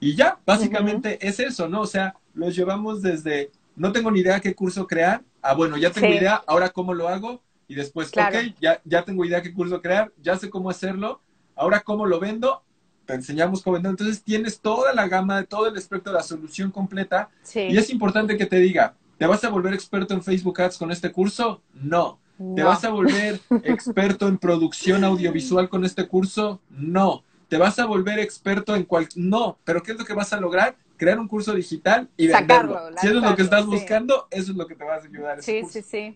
Y 0.00 0.16
ya, 0.16 0.38
básicamente 0.44 1.18
es 1.26 1.38
eso, 1.38 1.68
¿no? 1.68 1.82
O 1.82 1.86
sea, 1.86 2.16
los 2.34 2.56
llevamos 2.56 3.02
desde, 3.02 3.50
no 3.76 3.92
tengo 3.92 4.10
ni 4.10 4.20
idea 4.20 4.40
qué 4.40 4.54
curso 4.54 4.86
crear, 4.86 5.22
a 5.40 5.54
bueno, 5.54 5.76
ya 5.76 5.90
tengo 5.90 6.08
idea, 6.08 6.42
ahora 6.46 6.70
cómo 6.70 6.92
lo 6.92 7.08
hago, 7.08 7.40
y 7.72 7.74
después, 7.74 8.08
ok, 8.08 8.54
ya, 8.60 8.82
ya 8.84 9.02
tengo 9.02 9.24
idea 9.24 9.40
qué 9.40 9.54
curso 9.54 9.80
crear, 9.80 10.12
ya 10.20 10.36
sé 10.36 10.50
cómo 10.50 10.68
hacerlo, 10.68 11.22
ahora 11.56 11.80
cómo 11.80 12.04
lo 12.04 12.20
vendo, 12.20 12.62
te 13.06 13.14
enseñamos 13.14 13.62
cómo 13.62 13.74
vender. 13.74 13.92
Entonces 13.92 14.22
tienes 14.22 14.60
toda 14.60 14.92
la 14.92 15.08
gama, 15.08 15.42
todo 15.44 15.68
el 15.68 15.76
espectro 15.78 16.12
de 16.12 16.18
la 16.18 16.22
solución 16.22 16.70
completa. 16.70 17.30
Y 17.54 17.74
es 17.78 17.88
importante 17.88 18.36
que 18.36 18.44
te 18.44 18.56
diga, 18.56 18.94
¿te 19.16 19.24
vas 19.24 19.42
a 19.44 19.48
volver 19.48 19.72
experto 19.72 20.12
en 20.12 20.22
Facebook 20.22 20.60
Ads 20.60 20.76
con 20.76 20.92
este 20.92 21.10
curso? 21.12 21.62
No. 21.72 22.20
¿Te 22.54 22.62
vas 22.62 22.84
a 22.84 22.90
volver 22.90 23.40
experto 23.64 24.28
en 24.28 24.36
producción 24.36 25.02
audiovisual 25.02 25.70
con 25.70 25.86
este 25.86 26.06
curso? 26.06 26.60
No. 26.68 27.24
¿Te 27.48 27.56
vas 27.56 27.78
a 27.78 27.86
volver 27.86 28.18
experto 28.18 28.76
en 28.76 28.84
cual? 28.84 29.08
No. 29.16 29.56
¿Pero 29.64 29.82
qué 29.82 29.92
es 29.92 29.98
lo 29.98 30.04
que 30.04 30.12
vas 30.12 30.34
a 30.34 30.38
lograr? 30.38 30.76
Crear 30.98 31.18
un 31.18 31.26
curso 31.26 31.54
digital 31.54 32.10
y 32.18 32.26
venderlo. 32.26 32.78
si 33.00 33.06
eso 33.06 33.16
es 33.16 33.24
lo 33.24 33.34
que 33.34 33.42
estás 33.42 33.64
buscando, 33.64 34.28
eso 34.30 34.52
es 34.52 34.58
lo 34.58 34.66
que 34.66 34.74
te 34.74 34.84
vas 34.84 35.02
a 35.02 35.06
ayudar. 35.06 35.42
Sí, 35.42 35.62
sí, 35.70 35.80
sí. 35.80 36.12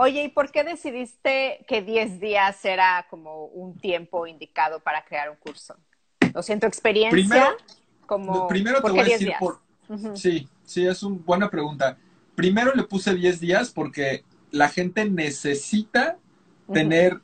Oye, 0.00 0.22
¿y 0.22 0.28
por 0.28 0.52
qué 0.52 0.62
decidiste 0.62 1.64
que 1.66 1.82
10 1.82 2.20
días 2.20 2.64
era 2.64 3.04
como 3.10 3.46
un 3.46 3.76
tiempo 3.80 4.28
indicado 4.28 4.78
para 4.78 5.04
crear 5.04 5.28
un 5.28 5.34
curso? 5.34 5.74
¿O 6.34 6.40
siento 6.40 6.68
experiencia? 6.68 7.10
Primero, 7.10 7.56
como, 8.06 8.46
primero 8.46 8.80
te 8.80 8.90
voy 8.92 9.00
a 9.00 9.02
decir 9.02 9.32
por... 9.40 9.58
Sí, 10.14 10.48
sí, 10.62 10.86
es 10.86 11.02
una 11.02 11.18
buena 11.26 11.50
pregunta. 11.50 11.98
Primero 12.36 12.72
le 12.76 12.84
puse 12.84 13.12
10 13.12 13.40
días 13.40 13.72
porque 13.72 14.22
la 14.52 14.68
gente 14.68 15.04
necesita 15.04 16.16
tener 16.72 17.20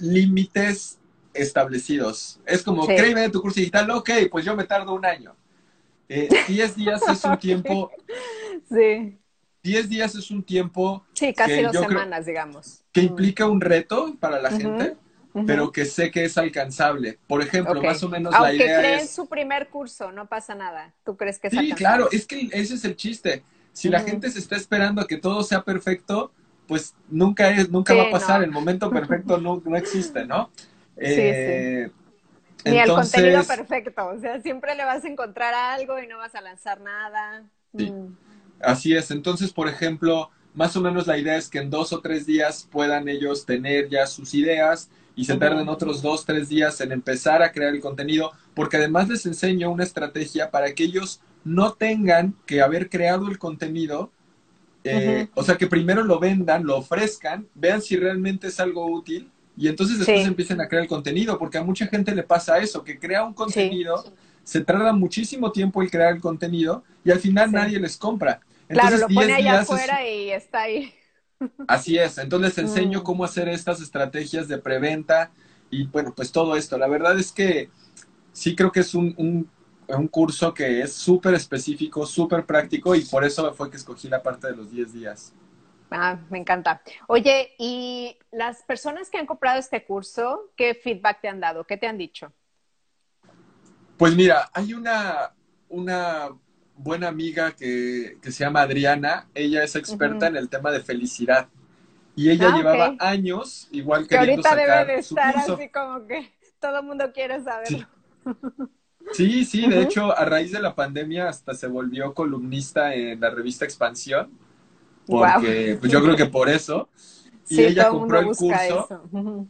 límites 0.00 0.98
establecidos. 1.32 2.40
Es 2.44 2.64
como, 2.64 2.86
sí. 2.86 2.96
créeme 2.96 3.28
tu 3.28 3.40
curso 3.40 3.60
digital, 3.60 3.88
ok, 3.92 4.10
pues 4.32 4.44
yo 4.44 4.56
me 4.56 4.64
tardo 4.64 4.94
un 4.94 5.06
año. 5.06 5.36
10 6.08 6.32
eh, 6.32 6.72
días 6.74 7.02
es 7.08 7.24
un 7.24 7.38
tiempo... 7.38 7.92
Sí 8.68 9.18
10 9.64 9.88
días 9.88 10.14
es 10.14 10.30
un 10.30 10.42
tiempo. 10.42 11.04
Sí, 11.14 11.32
casi 11.32 11.62
dos 11.62 11.74
semanas, 11.74 12.26
digamos. 12.26 12.84
Que 12.92 13.00
implica 13.00 13.48
un 13.48 13.62
reto 13.62 14.14
para 14.20 14.40
la 14.40 14.50
gente, 14.50 14.94
pero 15.46 15.72
que 15.72 15.86
sé 15.86 16.10
que 16.10 16.24
es 16.24 16.36
alcanzable. 16.36 17.18
Por 17.26 17.40
ejemplo, 17.40 17.82
más 17.82 18.02
o 18.02 18.10
menos 18.10 18.38
la 18.38 18.52
idea 18.52 18.78
creen 18.78 19.00
es. 19.00 19.10
su 19.10 19.26
primer 19.26 19.68
curso, 19.68 20.12
no 20.12 20.28
pasa 20.28 20.54
nada. 20.54 20.92
¿Tú 21.02 21.16
crees 21.16 21.38
que 21.38 21.48
es 21.48 21.54
Sí, 21.54 21.72
claro, 21.72 22.08
es 22.12 22.26
que 22.26 22.50
ese 22.52 22.74
es 22.74 22.84
el 22.84 22.94
chiste. 22.94 23.42
Si 23.72 23.88
la 23.88 24.00
gente 24.00 24.30
se 24.30 24.38
está 24.38 24.54
esperando 24.54 25.00
a 25.00 25.06
que 25.06 25.16
todo 25.16 25.42
sea 25.42 25.62
perfecto, 25.62 26.30
pues 26.68 26.94
nunca, 27.08 27.48
es, 27.50 27.70
nunca 27.70 27.94
va 27.94 28.04
a 28.04 28.10
pasar. 28.10 28.44
El 28.44 28.50
momento 28.50 28.90
perfecto 28.90 29.38
no, 29.38 29.62
no 29.64 29.76
existe, 29.76 30.26
¿no? 30.26 30.50
Sí, 30.96 31.06
sí. 31.06 31.20
Eh, 31.20 31.90
Ni 32.66 32.78
el 32.78 32.88
contenido 32.88 33.42
perfecto. 33.42 34.06
O 34.06 34.18
sea, 34.20 34.40
siempre 34.40 34.76
le 34.76 34.84
vas 34.84 35.04
a 35.04 35.08
encontrar 35.08 35.52
algo 35.52 35.98
y 35.98 36.06
no 36.06 36.18
vas 36.18 36.36
a 36.36 36.40
lanzar 36.40 36.80
nada. 36.80 37.42
Sí. 37.76 37.90
Mm. 37.90 38.16
Así 38.60 38.94
es. 38.94 39.10
Entonces, 39.10 39.52
por 39.52 39.68
ejemplo, 39.68 40.30
más 40.54 40.76
o 40.76 40.80
menos 40.80 41.06
la 41.06 41.18
idea 41.18 41.36
es 41.36 41.48
que 41.48 41.58
en 41.58 41.70
dos 41.70 41.92
o 41.92 42.00
tres 42.00 42.26
días 42.26 42.68
puedan 42.70 43.08
ellos 43.08 43.44
tener 43.44 43.88
ya 43.88 44.06
sus 44.06 44.34
ideas 44.34 44.90
y 45.16 45.24
se 45.24 45.36
tarden 45.36 45.68
otros 45.68 46.02
dos, 46.02 46.24
tres 46.24 46.48
días 46.48 46.80
en 46.80 46.92
empezar 46.92 47.42
a 47.42 47.52
crear 47.52 47.74
el 47.74 47.80
contenido, 47.80 48.32
porque 48.54 48.78
además 48.78 49.08
les 49.08 49.26
enseño 49.26 49.70
una 49.70 49.84
estrategia 49.84 50.50
para 50.50 50.74
que 50.74 50.84
ellos 50.84 51.20
no 51.44 51.72
tengan 51.74 52.34
que 52.46 52.62
haber 52.62 52.88
creado 52.88 53.28
el 53.28 53.38
contenido, 53.38 54.10
eh, 54.82 55.28
o 55.34 55.44
sea, 55.44 55.56
que 55.56 55.66
primero 55.66 56.02
lo 56.02 56.18
vendan, 56.18 56.66
lo 56.66 56.76
ofrezcan, 56.78 57.46
vean 57.54 57.80
si 57.80 57.96
realmente 57.96 58.48
es 58.48 58.58
algo 58.60 58.86
útil 58.86 59.30
y 59.56 59.68
entonces 59.68 59.98
después 59.98 60.26
empiecen 60.26 60.60
a 60.60 60.68
crear 60.68 60.82
el 60.82 60.88
contenido, 60.88 61.38
porque 61.38 61.58
a 61.58 61.62
mucha 61.62 61.86
gente 61.86 62.14
le 62.14 62.24
pasa 62.24 62.58
eso, 62.58 62.82
que 62.82 62.98
crea 62.98 63.24
un 63.24 63.34
contenido, 63.34 64.04
se 64.44 64.60
tarda 64.62 64.92
muchísimo 64.92 65.50
tiempo 65.50 65.82
el 65.82 65.90
crear 65.90 66.14
el 66.14 66.20
contenido 66.20 66.84
y 67.04 67.10
al 67.10 67.18
final 67.18 67.50
nadie 67.50 67.80
les 67.80 67.96
compra 67.96 68.40
claro, 68.68 68.96
lo 68.98 69.08
pone 69.08 69.34
allá 69.34 69.60
afuera 69.60 70.06
y 70.06 70.30
está 70.30 70.62
ahí. 70.62 70.94
Así 71.68 71.98
es, 71.98 72.18
entonces 72.18 72.56
les 72.56 72.66
enseño 72.66 73.00
mm. 73.00 73.02
cómo 73.02 73.24
hacer 73.24 73.48
estas 73.48 73.80
estrategias 73.80 74.48
de 74.48 74.58
preventa 74.58 75.30
y 75.70 75.86
bueno, 75.86 76.12
pues 76.14 76.32
todo 76.32 76.56
esto. 76.56 76.78
La 76.78 76.86
verdad 76.86 77.18
es 77.18 77.32
que 77.32 77.70
sí 78.32 78.54
creo 78.54 78.70
que 78.70 78.80
es 78.80 78.94
un, 78.94 79.14
un, 79.18 79.50
un 79.88 80.08
curso 80.08 80.54
que 80.54 80.80
es 80.80 80.92
súper 80.94 81.34
específico, 81.34 82.06
súper 82.06 82.46
práctico 82.46 82.94
y 82.94 83.04
por 83.04 83.24
eso 83.24 83.52
fue 83.54 83.70
que 83.70 83.76
escogí 83.76 84.08
la 84.08 84.22
parte 84.22 84.48
de 84.48 84.56
los 84.56 84.70
10 84.70 84.92
días. 84.92 85.34
Ah, 85.90 86.18
me 86.30 86.38
encanta. 86.38 86.82
Oye, 87.06 87.54
¿y 87.58 88.16
las 88.32 88.62
personas 88.62 89.10
que 89.10 89.18
han 89.18 89.26
comprado 89.26 89.58
este 89.58 89.84
curso, 89.84 90.50
qué 90.56 90.74
feedback 90.74 91.20
te 91.20 91.28
han 91.28 91.40
dado? 91.40 91.64
¿Qué 91.64 91.76
te 91.76 91.86
han 91.86 91.98
dicho? 91.98 92.32
Pues 93.96 94.16
mira, 94.16 94.50
hay 94.52 94.74
una, 94.74 95.32
una 95.68 96.30
buena 96.76 97.08
amiga 97.08 97.52
que, 97.52 98.16
se 98.22 98.44
llama 98.44 98.62
Adriana, 98.62 99.28
ella 99.34 99.62
es 99.62 99.76
experta 99.76 100.26
en 100.26 100.36
el 100.36 100.48
tema 100.48 100.70
de 100.70 100.80
felicidad. 100.80 101.48
Y 102.16 102.30
ella 102.30 102.50
ah, 102.52 102.56
llevaba 102.56 102.94
años 103.00 103.68
igual 103.72 104.06
que 104.06 104.16
ahorita 104.16 104.54
debe 104.54 104.84
de 104.84 104.94
estar 105.00 105.36
así 105.36 105.68
como 105.68 106.06
que 106.06 106.32
todo 106.60 106.78
el 106.78 106.86
mundo 106.86 107.12
quiere 107.12 107.42
saberlo. 107.42 107.78
Sí. 109.12 109.44
Sí, 109.44 109.68
de 109.68 109.82
hecho, 109.82 110.16
a 110.16 110.24
raíz 110.24 110.52
de 110.52 110.60
la 110.60 110.74
pandemia 110.74 111.28
hasta 111.28 111.54
se 111.54 111.66
volvió 111.66 112.14
columnista 112.14 112.94
en 112.94 113.20
la 113.20 113.30
revista 113.30 113.64
Expansión, 113.64 114.30
porque 115.06 115.76
pues 115.78 115.92
yo 115.92 116.02
creo 116.02 116.16
que 116.16 116.26
por 116.26 116.48
eso. 116.48 116.88
Y 117.46 117.60
ella 117.60 117.90
compró 117.90 118.20
el 118.20 118.28
curso. 118.28 118.88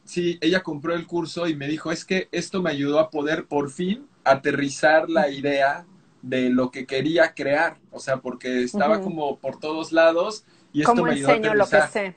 Sí, 0.02 0.36
ella 0.40 0.64
compró 0.64 0.94
el 0.94 1.06
curso 1.06 1.46
y 1.46 1.54
me 1.54 1.68
dijo, 1.68 1.92
es 1.92 2.04
que 2.04 2.28
esto 2.32 2.60
me 2.60 2.70
ayudó 2.70 2.98
a 2.98 3.08
poder 3.08 3.46
por 3.46 3.70
fin 3.70 4.08
aterrizar 4.24 5.08
la 5.08 5.28
idea 5.28 5.86
de 6.22 6.48
lo 6.48 6.70
que 6.70 6.86
quería 6.86 7.34
crear, 7.34 7.76
o 7.90 8.00
sea, 8.00 8.16
porque 8.16 8.62
estaba 8.62 9.00
como 9.00 9.38
por 9.38 9.60
todos 9.60 9.92
lados 9.92 10.44
y 10.72 10.80
esto 10.80 11.04
me 11.04 11.12
ayudó 11.12 11.30
a 11.30 11.54
lo 11.54 11.66
que 11.66 11.80
sé. 11.82 12.16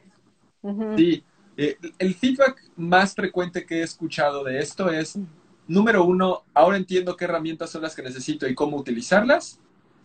Sí, 0.96 1.24
eh, 1.58 1.78
el 2.00 2.16
feedback 2.16 2.64
más 2.76 3.14
frecuente 3.14 3.66
que 3.66 3.80
he 3.80 3.84
escuchado 3.84 4.44
de 4.44 4.60
esto 4.60 4.90
es, 4.90 5.20
número 5.68 6.06
uno, 6.06 6.44
ahora 6.54 6.78
entiendo 6.78 7.18
qué 7.18 7.26
herramientas 7.26 7.70
son 7.70 7.82
las 7.82 7.96
que 7.96 8.02
necesito 8.02 8.48
y 8.48 8.56
cómo 8.56 8.78
utilizarlas. 8.78 9.60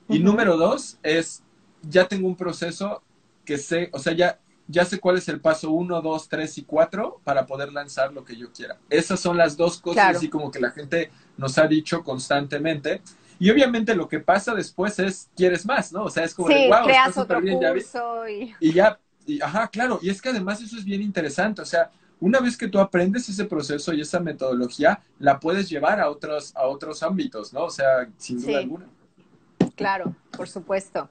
Y 0.08 0.18
número 0.18 0.56
dos 0.56 0.98
es, 1.02 1.42
ya 1.82 2.08
tengo 2.08 2.26
un 2.26 2.36
proceso 2.36 3.02
que 3.44 3.56
sé, 3.56 3.88
o 3.92 3.98
sea, 3.98 4.12
ya, 4.12 4.40
ya 4.66 4.84
sé 4.84 4.98
cuál 4.98 5.16
es 5.16 5.28
el 5.28 5.40
paso 5.40 5.70
uno, 5.70 6.02
dos, 6.02 6.28
tres 6.28 6.58
y 6.58 6.62
cuatro 6.62 7.20
para 7.24 7.46
poder 7.46 7.72
lanzar 7.72 8.12
lo 8.12 8.24
que 8.24 8.36
yo 8.36 8.52
quiera. 8.52 8.78
Esas 8.90 9.20
son 9.20 9.36
las 9.36 9.56
dos 9.56 9.80
cosas 9.80 10.16
así 10.16 10.28
como 10.28 10.50
que 10.50 10.60
la 10.60 10.70
gente 10.70 11.10
nos 11.36 11.58
ha 11.58 11.66
dicho 11.66 12.02
constantemente. 12.02 13.02
Y 13.38 13.50
obviamente 13.50 13.94
lo 13.94 14.08
que 14.08 14.20
pasa 14.20 14.54
después 14.54 14.98
es, 14.98 15.28
quieres 15.34 15.66
más, 15.66 15.92
¿no? 15.92 16.04
O 16.04 16.10
sea, 16.10 16.24
es 16.24 16.34
como, 16.34 16.48
sí, 16.48 16.68
wow, 16.68 16.84
creas 16.84 17.16
otro 17.16 17.40
bien, 17.40 17.58
curso 17.58 18.28
y... 18.28 18.54
y 18.60 18.72
ya, 18.72 18.98
y, 19.26 19.40
ajá, 19.40 19.68
claro, 19.68 19.98
y 20.02 20.10
es 20.10 20.22
que 20.22 20.28
además 20.28 20.60
eso 20.60 20.76
es 20.76 20.84
bien 20.84 21.02
interesante, 21.02 21.62
o 21.62 21.64
sea, 21.64 21.90
una 22.22 22.38
vez 22.38 22.56
que 22.56 22.68
tú 22.68 22.78
aprendes 22.78 23.28
ese 23.28 23.44
proceso 23.44 23.92
y 23.92 24.00
esa 24.00 24.20
metodología, 24.20 25.02
la 25.18 25.40
puedes 25.40 25.68
llevar 25.68 26.00
a 26.00 26.08
otros, 26.08 26.54
a 26.54 26.68
otros 26.68 27.02
ámbitos, 27.02 27.52
¿no? 27.52 27.64
O 27.64 27.70
sea, 27.70 28.08
sin 28.16 28.40
duda 28.40 28.58
alguna. 28.58 28.86
Claro, 29.74 30.14
por 30.36 30.48
supuesto. 30.48 31.10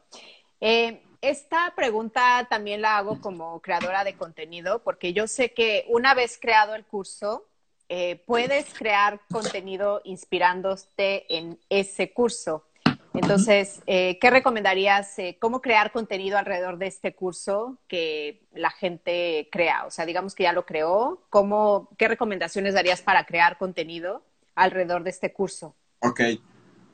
Eh, 0.61 1.03
esta 1.19 1.73
pregunta 1.75 2.47
también 2.49 2.81
la 2.81 2.97
hago 2.97 3.19
como 3.19 3.59
creadora 3.59 4.05
de 4.05 4.15
contenido, 4.15 4.81
porque 4.83 5.11
yo 5.11 5.27
sé 5.27 5.51
que 5.51 5.85
una 5.89 6.13
vez 6.13 6.39
creado 6.41 6.75
el 6.75 6.85
curso, 6.85 7.45
eh, 7.93 8.23
puedes 8.25 8.73
crear 8.73 9.19
contenido 9.29 9.99
inspirándote 10.05 11.25
en 11.35 11.59
ese 11.69 12.13
curso. 12.13 12.65
Entonces, 13.13 13.81
eh, 13.85 14.17
¿qué 14.21 14.29
recomendarías? 14.29 15.19
Eh, 15.19 15.37
¿Cómo 15.41 15.61
crear 15.61 15.91
contenido 15.91 16.37
alrededor 16.37 16.77
de 16.77 16.87
este 16.87 17.13
curso 17.13 17.77
que 17.89 18.47
la 18.53 18.69
gente 18.69 19.49
crea? 19.51 19.85
O 19.85 19.91
sea, 19.91 20.05
digamos 20.05 20.35
que 20.35 20.43
ya 20.43 20.53
lo 20.53 20.65
creó. 20.65 21.25
¿Cómo, 21.29 21.89
¿Qué 21.97 22.07
recomendaciones 22.07 22.73
darías 22.73 23.01
para 23.01 23.25
crear 23.25 23.57
contenido 23.57 24.23
alrededor 24.55 25.03
de 25.03 25.09
este 25.09 25.33
curso. 25.33 25.75
Ok. 25.99 26.21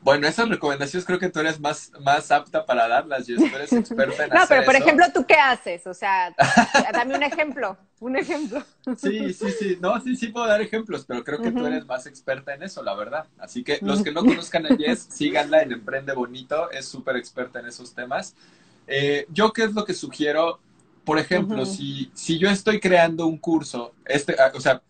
Bueno, 0.08 0.26
esas 0.26 0.48
recomendaciones 0.48 1.06
creo 1.06 1.20
que 1.20 1.28
tú 1.28 1.42
eres 1.42 1.60
más, 1.60 1.92
más 2.00 2.32
apta 2.32 2.66
para 2.66 2.88
darlas, 2.88 3.28
y 3.28 3.36
tú 3.36 3.44
eres 3.54 3.74
experta 3.74 4.24
en 4.24 4.30
No, 4.30 4.40
pero 4.48 4.64
por 4.64 4.74
ejemplo, 4.74 5.06
¿tú 5.14 5.26
qué 5.28 5.34
haces? 5.34 5.86
O 5.86 5.94
sea, 5.94 6.34
dame 6.94 7.18
un 7.18 7.24
ejemplo, 7.24 7.78
un 8.00 8.16
ejemplo. 8.16 8.64
Sí, 8.96 9.34
sí, 9.34 9.52
sí, 9.60 9.78
no, 9.82 10.00
sí, 10.00 10.16
sí 10.16 10.28
puedo 10.28 10.48
dar 10.48 10.62
ejemplos, 10.62 11.04
pero 11.06 11.26
creo 11.26 11.42
que 11.42 11.52
tú 11.52 11.66
eres 11.66 11.86
más 11.86 12.06
experta 12.06 12.54
en 12.54 12.64
eso, 12.64 12.82
la 12.84 12.96
verdad. 12.96 13.26
Así 13.38 13.66
que 13.66 13.80
los 13.82 14.02
que 14.02 14.14
no 14.14 14.24
conozcan 14.24 14.66
a 14.68 14.78
Jess, 14.78 15.08
síganla 15.10 15.62
en 15.64 15.74
Emprende 15.74 16.14
Bonito, 16.14 16.72
es 16.72 16.86
súper 16.86 17.18
experta 17.18 17.60
en 17.60 17.66
esos 17.66 17.94
temas. 17.94 18.34
Eh, 18.88 19.26
yo, 19.28 19.52
¿qué 19.52 19.66
es 19.66 19.74
lo 19.74 19.84
que 19.84 19.94
sugiero? 19.94 20.62
Por 21.04 21.20
ejemplo, 21.20 21.66
si, 21.66 22.12
si 22.14 22.40
yo 22.40 22.50
estoy 22.50 22.80
creando 22.80 23.28
un 23.28 23.38
curso, 23.38 23.94
este, 24.06 24.38
ah, 24.40 24.54
o 24.56 24.62
sea, 24.62 24.82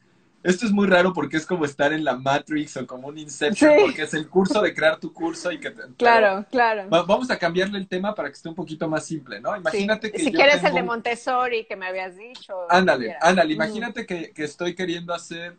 esto 0.43 0.65
es 0.65 0.71
muy 0.71 0.88
raro 0.88 1.13
porque 1.13 1.38
es 1.38 1.45
como 1.45 1.65
estar 1.65 1.91
en 1.93 2.04
la 2.04 2.15
Matrix 2.15 2.78
o 2.78 2.88
como 2.88 3.08
un 3.08 3.17
Inception, 3.17 3.73
porque 3.82 4.04
es 4.04 4.13
el 4.13 4.28
curso 4.28 4.62
de 4.62 4.73
crear 4.73 5.00
tu 5.00 5.12
curso 5.12 5.52
y 5.52 5.60
que... 5.60 5.73
claro, 5.97 6.45
claro. 6.50 6.88
vamos 6.89 7.30
a 7.32 7.38
cambiarle 7.38 7.78
el 7.80 7.88
tema 7.88 8.13
para 8.13 8.30
que 8.30 8.36
esté 8.36 8.50
un 8.50 8.56
poquito 8.56 8.88
más 8.88 9.06
simple, 9.06 9.41
¿no? 9.41 9.56
Imagínate 9.56 10.12
que... 10.12 10.19
Si 10.19 10.32
quieres 10.32 10.63
el 10.63 10.73
de 10.73 10.84
Montessori 10.84 11.65
que 11.65 11.76
me 11.76 11.88
habías 11.88 12.15
dicho. 12.15 12.54
Ándale, 12.69 13.15
ándale, 13.19 13.54
imagínate 13.54 14.06
que, 14.06 14.32
que, 14.32 14.43
estoy 14.43 14.76
queriendo 14.76 15.13
hacer... 15.13 15.58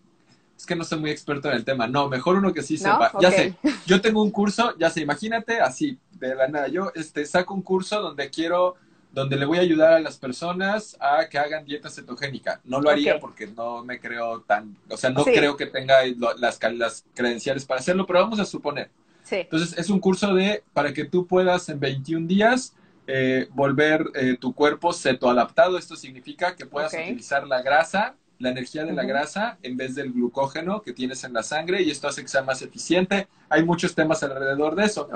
Es 0.57 0.67
que 0.67 0.75
no 0.75 0.83
soy 0.83 0.99
muy 0.99 1.11
experto 1.11 1.49
en 1.49 1.55
el 1.55 1.65
tema. 1.65 1.87
No, 1.87 2.09
mejor 2.09 2.37
uno 2.37 2.53
que 2.53 2.63
sí 2.63 2.77
sepa. 2.77 3.13
Ya 3.21 3.31
sé, 3.31 3.55
yo 3.87 4.01
tengo 4.01 4.23
un 4.23 4.33
curso, 4.33 4.77
ya 4.77 4.91
sé, 4.91 5.01
imagínate 5.01 5.61
así, 5.61 5.99
de 6.13 6.35
la 6.35 6.49
nada. 6.49 6.67
Yo 6.67 6.91
este, 6.97 7.25
saco 7.27 7.55
un 7.55 7.63
curso 7.63 8.01
donde 8.01 8.29
quiero 8.29 8.75
donde 9.13 9.37
le 9.37 9.47
voy 9.47 9.59
a 9.59 9.63
ayudar 9.63 9.95
a 9.95 10.01
las 10.01 10.17
personas 10.19 10.97
a 11.01 11.29
que 11.29 11.39
hagan 11.39 11.65
dieta 11.65 11.91
cetogénica. 11.91 12.61
No 12.65 12.81
lo 12.81 12.91
haría 12.91 13.19
porque 13.19 13.47
no 13.47 13.85
me 13.85 14.01
creo 14.01 14.41
tan, 14.43 14.77
o 14.91 14.97
sea, 14.97 15.11
no 15.11 15.25
creo 15.25 15.57
que 15.57 15.67
tenga 15.67 15.99
las, 16.39 16.59
las 16.73 17.05
credenciales 17.15 17.65
para 17.65 17.81
hacerlo, 17.81 18.07
pero 18.07 18.21
vamos 18.21 18.41
a 18.41 18.45
suponer. 18.45 18.91
Entonces, 19.31 19.77
es 19.79 19.91
un 19.91 20.01
curso 20.01 20.35
de, 20.35 20.63
para 20.73 20.93
que 20.93 21.05
tú 21.05 21.27
puedas 21.27 21.69
en 21.69 21.81
21 21.81 22.27
días 22.27 22.75
eh, 23.07 23.49
volver 23.53 24.05
eh, 24.15 24.37
tu 24.39 24.55
cuerpo 24.55 24.93
cetoadaptado. 24.93 25.79
Esto 25.79 25.97
significa 25.97 26.57
que 26.57 26.67
puedas 26.67 26.93
utilizar 26.95 27.47
la 27.47 27.63
grasa, 27.63 28.15
la 28.39 28.51
energía 28.51 28.85
de 28.85 28.93
la 28.93 29.05
grasa, 29.05 29.59
en 29.63 29.77
vez 29.77 29.95
del 29.95 30.13
glucógeno 30.13 30.83
que 30.83 30.93
tienes 30.93 31.25
en 31.25 31.33
la 31.33 31.43
sangre 31.43 31.83
y 31.83 31.91
esto 31.91 32.09
hace 32.09 32.23
que 32.23 32.29
sea 32.29 32.43
más 32.43 32.63
eficiente. 32.63 33.29
Hay 33.49 33.65
muchos 33.65 33.95
temas 33.95 34.23
alrededor 34.23 34.75
de 34.75 34.85
eso. 34.85 35.09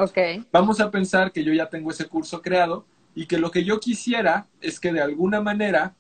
Vamos 0.51 0.81
a 0.81 0.91
pensar 0.91 1.33
que 1.33 1.45
yo 1.45 1.53
ya 1.53 1.69
tengo 1.69 1.91
ese 1.91 2.07
curso 2.07 2.43
creado 2.43 2.85
y 3.15 3.27
que 3.27 3.39
lo 3.39 3.51
que 3.51 3.65
yo 3.65 3.81
quisiera 3.81 4.47
es 4.61 4.81
que 4.81 4.93
de 4.93 5.01
alguna 5.01 5.41
manera, 5.41 5.95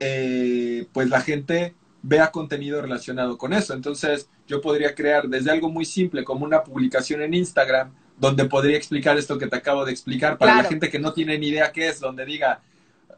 eh, 0.00 0.86
pues 0.92 1.08
la 1.08 1.20
gente 1.20 1.74
vea 2.02 2.30
contenido 2.30 2.82
relacionado 2.82 3.38
con 3.38 3.52
eso. 3.52 3.74
Entonces, 3.74 4.28
yo 4.46 4.60
podría 4.60 4.94
crear 4.94 5.28
desde 5.28 5.50
algo 5.50 5.70
muy 5.70 5.84
simple 5.84 6.24
como 6.24 6.44
una 6.44 6.62
publicación 6.62 7.22
en 7.22 7.34
Instagram, 7.34 7.94
donde 8.18 8.44
podría 8.44 8.76
explicar 8.76 9.16
esto 9.18 9.38
que 9.38 9.46
te 9.46 9.56
acabo 9.56 9.84
de 9.84 9.92
explicar 9.92 10.38
para 10.38 10.56
la 10.56 10.64
gente 10.64 10.90
que 10.90 10.98
no 10.98 11.12
tiene 11.12 11.38
ni 11.38 11.48
idea 11.48 11.72
qué 11.72 11.88
es, 11.88 12.00
donde 12.00 12.24
diga, 12.24 12.60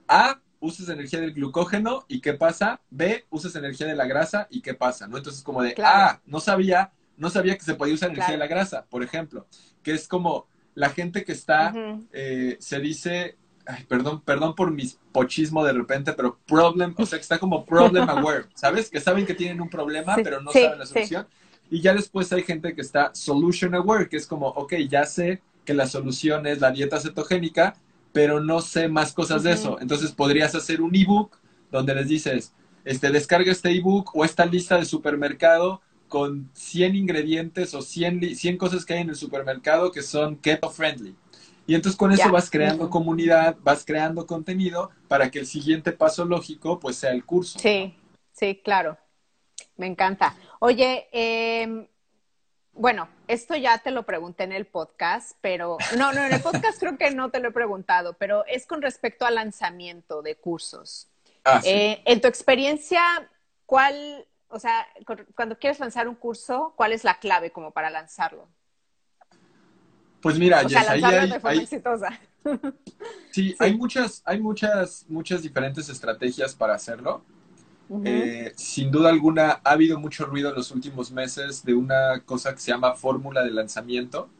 A, 0.09 0.41
usas 0.61 0.89
energía 0.89 1.21
del 1.21 1.33
glucógeno 1.33 2.05
y 2.09 2.21
qué 2.21 2.35
pasa, 2.35 2.81
B, 2.91 3.27
usas 3.31 3.55
energía 3.57 3.87
de 3.87 3.97
la 3.97 4.07
grasa 4.07 4.47
y 4.51 4.63
qué 4.63 4.75
pasa, 4.75 5.07
¿no? 5.07 5.17
Entonces, 5.17 5.43
como 5.43 5.63
de, 5.63 5.75
ah, 5.85 6.21
no 6.25 6.41
sabía, 6.41 6.93
no 7.17 7.29
sabía 7.29 7.57
que 7.57 7.65
se 7.65 7.75
podía 7.75 7.95
usar 7.95 8.11
energía 8.11 8.33
de 8.33 8.39
la 8.39 8.47
grasa, 8.47 8.87
por 8.89 9.03
ejemplo, 9.03 9.47
que 9.83 9.93
es 9.93 10.09
como, 10.09 10.47
la 10.77 10.91
gente 10.91 11.25
que 11.25 11.33
está, 11.33 11.75
eh, 12.13 12.57
se 12.61 12.79
dice, 12.79 13.37
ay, 13.67 13.85
perdón, 13.89 14.21
perdón 14.21 14.55
por 14.55 14.71
mi 14.71 14.85
pochismo 15.11 15.65
de 15.65 15.73
repente, 15.73 16.13
pero 16.13 16.39
problem, 16.47 16.95
o 16.99 17.07
sea, 17.07 17.19
que 17.19 17.23
está 17.23 17.39
como 17.39 17.65
problem 17.65 18.09
aware, 18.09 18.45
¿sabes? 18.55 18.91
Que 18.91 19.01
saben 19.01 19.25
que 19.25 19.35
tienen 19.35 19.61
un 19.61 19.71
problema, 19.71 20.15
pero 20.23 20.41
no 20.43 20.53
saben 20.53 20.79
la 20.79 20.87
solución. 20.87 21.27
Y 21.71 21.81
ya 21.81 21.95
después 21.95 22.31
hay 22.33 22.43
gente 22.43 22.75
que 22.75 22.83
está 22.83 23.11
solution 23.15 23.75
aware, 23.75 24.09
que 24.09 24.19
es 24.19 24.27
como, 24.27 24.49
ok, 24.49 24.75
ya 24.89 25.07
sé 25.07 25.41
que 25.65 25.73
la 25.73 25.87
solución 25.87 26.47
es 26.47 26.61
la 26.61 26.71
dieta 26.71 27.01
cetogénica, 27.01 27.75
pero 28.13 28.39
no 28.39 28.61
sé 28.61 28.89
más 28.89 29.15
cosas 29.15 29.43
de 29.45 29.53
eso. 29.53 29.79
Entonces 29.81 30.13
podrías 30.13 30.55
hacer 30.55 30.83
un 30.83 30.95
ebook 30.95 31.39
donde 31.73 31.95
les 31.95 32.09
dices, 32.09 32.53
este, 32.85 33.11
descarga 33.11 33.51
este 33.51 33.71
ebook 33.71 34.15
o 34.15 34.27
esta 34.27 34.45
lista 34.45 34.77
de 34.77 34.85
supermercado 34.85 35.81
con 36.09 36.51
100 36.55 36.95
ingredientes 36.95 37.75
o 37.75 37.83
100, 37.83 38.37
100 38.37 38.57
cosas 38.59 38.85
que 38.85 38.95
hay 38.95 39.01
en 39.01 39.11
el 39.11 39.17
supermercado 39.17 39.93
que 39.93 40.03
son 40.03 40.37
keto 40.37 40.71
friendly. 40.71 41.17
Y 41.67 41.75
entonces 41.75 41.99
con 41.99 42.13
eso 42.13 42.31
vas 42.31 42.49
creando 42.49 42.89
comunidad, 42.91 43.57
vas 43.61 43.85
creando 43.85 44.27
contenido 44.27 44.91
para 45.09 45.31
que 45.31 45.41
el 45.41 45.47
siguiente 45.47 45.93
paso 45.93 46.25
lógico 46.25 46.79
pues 46.79 46.97
sea 46.97 47.11
el 47.11 47.25
curso. 47.25 47.59
Sí, 47.59 47.95
sí, 48.33 48.61
claro. 48.63 48.97
Me 49.77 49.87
encanta. 49.87 50.37
Oye, 50.61 51.09
em, 51.13 51.87
bueno, 52.73 53.09
esto 53.27 53.57
ya 53.57 53.79
te 53.79 53.91
lo 53.91 54.05
pregunté 54.05 54.45
en 54.45 54.53
el 54.53 54.67
podcast, 54.67 55.37
pero 55.41 55.77
no, 55.97 56.13
no, 56.13 56.25
en 56.25 56.33
el 56.33 56.41
podcast 56.41 56.79
creo 56.81 56.97
que 56.97 57.11
no 57.11 57.31
te 57.31 57.41
lo 57.41 57.49
he 57.49 57.53
preguntado, 57.53 58.15
pero 58.15 58.45
es 58.47 58.67
con 58.67 58.81
respecto 58.81 59.27
al 59.27 59.35
lanzamiento 59.35 60.23
de 60.23 60.37
cursos. 60.37 61.09
Ah, 61.45 61.61
eh, 61.65 62.03
en 62.05 62.21
tu 62.21 62.29
experiencia, 62.29 63.03
¿cuál 63.67 64.27
o 64.49 64.59
sea, 64.59 64.87
cuando 65.35 65.59
quieres 65.59 65.81
lanzar 65.81 66.09
un 66.09 66.15
curso, 66.15 66.73
¿cuál 66.77 66.93
es 66.93 67.05
la 67.05 67.19
clave 67.19 67.51
como 67.51 67.73
para 67.73 67.91
lanzarlo? 67.91 68.49
Pues 70.21 70.39
mira, 70.39 70.63
o 70.65 70.69
sea, 70.69 70.85
lanzarlo 70.85 71.35
de 71.35 71.41
forma 71.41 71.63
exitosa. 71.63 72.21
Sí, 73.33 73.57
hay 73.59 73.77
muchas, 73.77 74.23
hay 74.25 74.41
muchas, 74.41 75.05
muchas 75.09 75.43
diferentes 75.43 75.89
estrategias 75.89 76.55
para 76.55 76.75
hacerlo. 76.75 77.23
Eh, 78.05 78.53
sin 78.57 78.91
duda 78.93 79.11
alguna, 79.11 79.61
ha 79.65 79.73
habido 79.73 79.99
mucho 79.99 80.27
ruido 80.27 80.51
en 80.51 80.55
los 80.55 80.71
últimos 80.71 81.11
meses 81.11 81.65
de 81.65 81.75
una 81.75 82.21
cosa 82.25 82.55
que 82.55 82.61
se 82.61 82.71
llama 82.71 82.95
fórmula 82.95 83.43
de 83.43 83.51
lanzamiento, 83.51 84.31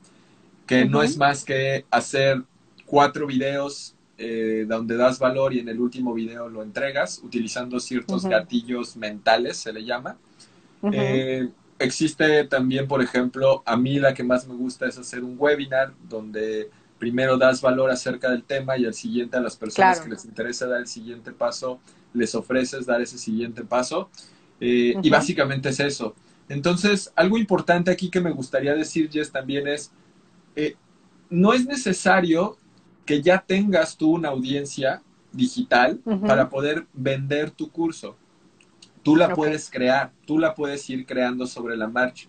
que 0.67 0.85
no 0.85 1.03
es 1.03 1.17
más 1.19 1.45
que 1.45 1.85
hacer 1.91 2.43
cuatro 2.87 3.27
videos 3.27 3.96
eh, 4.19 4.65
donde 4.67 4.97
das 4.97 5.19
valor 5.19 5.53
y 5.53 5.59
en 5.59 5.69
el 5.69 5.79
último 5.79 6.15
video 6.15 6.49
lo 6.49 6.63
entregas 6.63 7.21
utilizando 7.23 7.79
ciertos 7.79 8.25
gatillos 8.25 8.97
mentales, 8.97 9.59
se 9.59 9.75
le 9.75 9.85
llama. 9.85 10.17
Eh, 10.91 11.51
existe 11.79 12.45
también, 12.45 12.89
por 12.89 13.03
ejemplo, 13.03 13.63
a 13.67 13.77
mí 13.77 13.99
la 13.99 14.15
que 14.15 14.25
más 14.25 14.47
me 14.49 14.55
gusta 14.55 14.87
es 14.87 14.97
hacer 14.97 15.23
un 15.23 15.37
webinar 15.39 15.93
donde 16.09 16.71
primero 16.99 17.37
das 17.37 17.61
valor 17.61 17.91
acerca 17.91 18.31
del 18.31 18.43
tema 18.43 18.79
y 18.79 18.87
al 18.87 18.95
siguiente 18.95 19.37
a 19.37 19.41
las 19.41 19.55
personas 19.55 20.01
que 20.01 20.09
les 20.09 20.25
interesa 20.25 20.67
dar 20.67 20.81
el 20.81 20.87
siguiente 20.87 21.33
paso, 21.33 21.79
les 22.15 22.35
ofreces 22.35 22.87
dar 22.87 23.03
ese 23.03 23.19
siguiente 23.19 23.65
paso. 23.65 24.09
Eh, 24.61 24.95
y 25.03 25.11
básicamente 25.11 25.69
es 25.69 25.81
eso. 25.81 26.15
Entonces, 26.49 27.13
algo 27.17 27.37
importante 27.37 27.91
aquí 27.91 28.09
que 28.09 28.23
me 28.23 28.31
gustaría 28.31 28.75
decir, 28.75 29.11
Jess, 29.11 29.31
también 29.31 29.69
es, 29.69 29.91
no 31.29 31.53
es 31.53 31.67
necesario 31.67 32.57
que 33.07 33.23
ya 33.23 33.43
tengas 33.47 33.97
tú 33.97 34.11
una 34.11 34.29
audiencia 34.29 35.03
digital 35.33 36.01
para 36.27 36.49
poder 36.49 36.87
vender 36.93 37.51
tu 37.51 37.71
curso. 37.71 38.17
Tú 39.03 39.15
la 39.15 39.35
puedes 39.35 39.71
crear, 39.71 40.11
tú 40.27 40.39
la 40.39 40.55
puedes 40.55 40.91
ir 40.91 41.07
creando 41.07 41.47
sobre 41.47 41.77
la 41.77 41.87
marcha. 41.87 42.29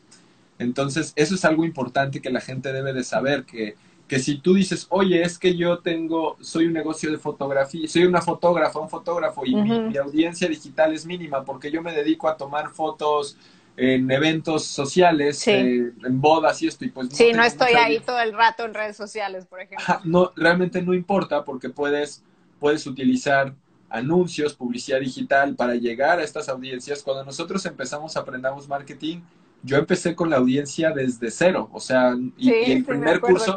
Entonces, 0.59 1.13
eso 1.15 1.35
es 1.35 1.43
algo 1.45 1.65
importante 1.65 2.21
que 2.21 2.29
la 2.29 2.41
gente 2.41 2.71
debe 2.71 2.93
de 2.93 3.03
saber, 3.03 3.45
que, 3.45 3.75
que 4.07 4.19
si 4.19 4.39
tú 4.39 4.53
dices, 4.53 4.87
oye, 4.89 5.21
es 5.21 5.37
que 5.37 5.55
yo 5.55 5.79
tengo, 5.79 6.37
soy 6.39 6.65
un 6.65 6.73
negocio 6.73 7.11
de 7.11 7.17
fotografía, 7.17 7.87
soy 7.87 8.05
una 8.05 8.21
fotógrafa, 8.21 8.79
un 8.79 8.89
fotógrafo, 8.89 9.45
y 9.45 9.55
mi, 9.55 9.97
audiencia 9.97 10.47
digital 10.47 10.93
es 10.93 11.05
mínima 11.05 11.43
porque 11.43 11.71
yo 11.71 11.81
me 11.81 11.93
dedico 11.93 12.27
a 12.27 12.37
tomar 12.37 12.69
fotos 12.69 13.37
en 13.77 14.09
eventos 14.09 14.65
sociales, 14.65 15.47
eh, 15.47 15.93
en 16.03 16.19
bodas 16.19 16.61
y 16.63 16.67
esto. 16.67 16.83
Y 16.83 16.89
pues 16.89 17.09
sí, 17.11 17.31
no 17.31 17.43
estoy 17.43 17.73
ahí 17.73 17.99
todo 17.99 18.19
el 18.19 18.33
rato 18.33 18.65
en 18.65 18.73
redes 18.73 18.97
sociales, 18.97 19.45
por 19.45 19.61
ejemplo. 19.61 19.85
no, 20.03 20.33
realmente 20.35 20.81
no 20.81 20.95
importa 20.95 21.45
porque 21.45 21.69
puedes, 21.69 22.23
puedes 22.59 22.87
utilizar 22.87 23.53
anuncios, 23.89 24.55
publicidad 24.55 24.99
digital 24.99 25.55
para 25.55 25.75
llegar 25.75 26.19
a 26.19 26.23
estas 26.23 26.49
audiencias. 26.49 27.03
Cuando 27.03 27.23
nosotros 27.23 27.63
empezamos 27.67 28.17
Aprendamos 28.17 28.67
Marketing, 28.67 29.19
yo 29.61 29.77
empecé 29.77 30.15
con 30.15 30.31
la 30.31 30.37
audiencia 30.37 30.89
desde 30.91 31.29
cero, 31.29 31.69
o 31.71 31.79
sea, 31.79 32.15
y, 32.37 32.49
el 32.49 32.83
primer 32.83 33.19
curso... 33.21 33.55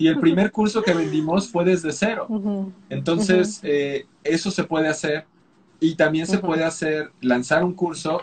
Y 0.00 0.06
el 0.06 0.20
primer 0.20 0.52
curso 0.52 0.80
que 0.80 0.94
vendimos 0.94 1.48
fue 1.48 1.64
desde 1.64 1.90
cero. 1.90 2.28
Entonces, 2.88 3.58
eh, 3.64 4.06
eso 4.22 4.52
se 4.52 4.62
puede 4.62 4.86
hacer. 4.86 5.26
Y 5.80 5.96
también 5.96 6.28
se 6.28 6.38
puede 6.38 6.62
hacer, 6.62 7.10
lanzar 7.20 7.64
un 7.64 7.74
curso 7.74 8.22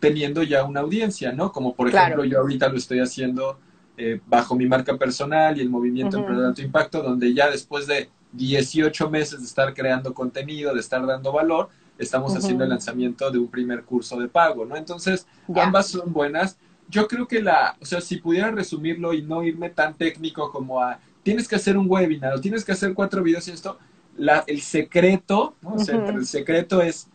teniendo 0.00 0.42
ya 0.42 0.64
una 0.64 0.80
audiencia, 0.80 1.32
¿no? 1.32 1.52
Como 1.52 1.74
por 1.74 1.88
ejemplo 1.88 2.24
yo 2.24 2.40
ahorita 2.40 2.68
lo 2.68 2.76
estoy 2.76 3.00
haciendo 3.00 3.58
eh, 3.96 4.20
bajo 4.26 4.54
mi 4.54 4.66
marca 4.66 4.96
personal 4.96 5.58
y 5.58 5.60
el 5.60 5.70
movimiento 5.70 6.20
uh 6.20 6.36
de 6.36 6.46
Alto 6.46 6.62
Impacto, 6.62 7.02
donde 7.02 7.34
ya 7.34 7.50
después 7.50 7.86
de 7.86 8.08
18 8.32 9.10
meses 9.10 9.40
de 9.40 9.46
estar 9.46 9.74
creando 9.74 10.14
contenido, 10.14 10.72
de 10.72 10.80
estar 10.80 11.04
dando 11.04 11.32
valor, 11.32 11.68
estamos 11.98 12.36
haciendo 12.36 12.62
el 12.62 12.70
lanzamiento 12.70 13.30
de 13.30 13.38
un 13.38 13.48
primer 13.48 13.82
curso 13.82 14.18
de 14.18 14.28
pago, 14.28 14.64
¿no? 14.64 14.76
Entonces, 14.76 15.26
ambas 15.56 15.88
son 15.88 16.12
buenas. 16.12 16.58
Yo 16.88 17.08
creo 17.08 17.26
que 17.26 17.42
la, 17.42 17.76
o 17.80 17.84
sea, 17.84 18.00
si 18.00 18.18
pudiera 18.18 18.50
resumirlo 18.50 19.12
y 19.14 19.22
no 19.22 19.42
irme 19.42 19.70
tan 19.70 19.94
técnico 19.94 20.52
como 20.52 20.80
a, 20.80 21.00
tienes 21.22 21.48
que 21.48 21.56
hacer 21.56 21.76
un 21.76 21.86
webinar 21.90 22.34
o 22.34 22.40
tienes 22.40 22.64
que 22.64 22.72
hacer 22.72 22.94
cuatro 22.94 23.22
videos 23.22 23.48
y 23.48 23.50
esto, 23.50 23.78
la, 24.16 24.44
el 24.46 24.60
secreto, 24.60 25.56
¿no? 25.60 25.74
O 25.74 25.78
sea, 25.78 25.96
el 26.08 26.26
secreto 26.26 26.80
es 26.82 27.08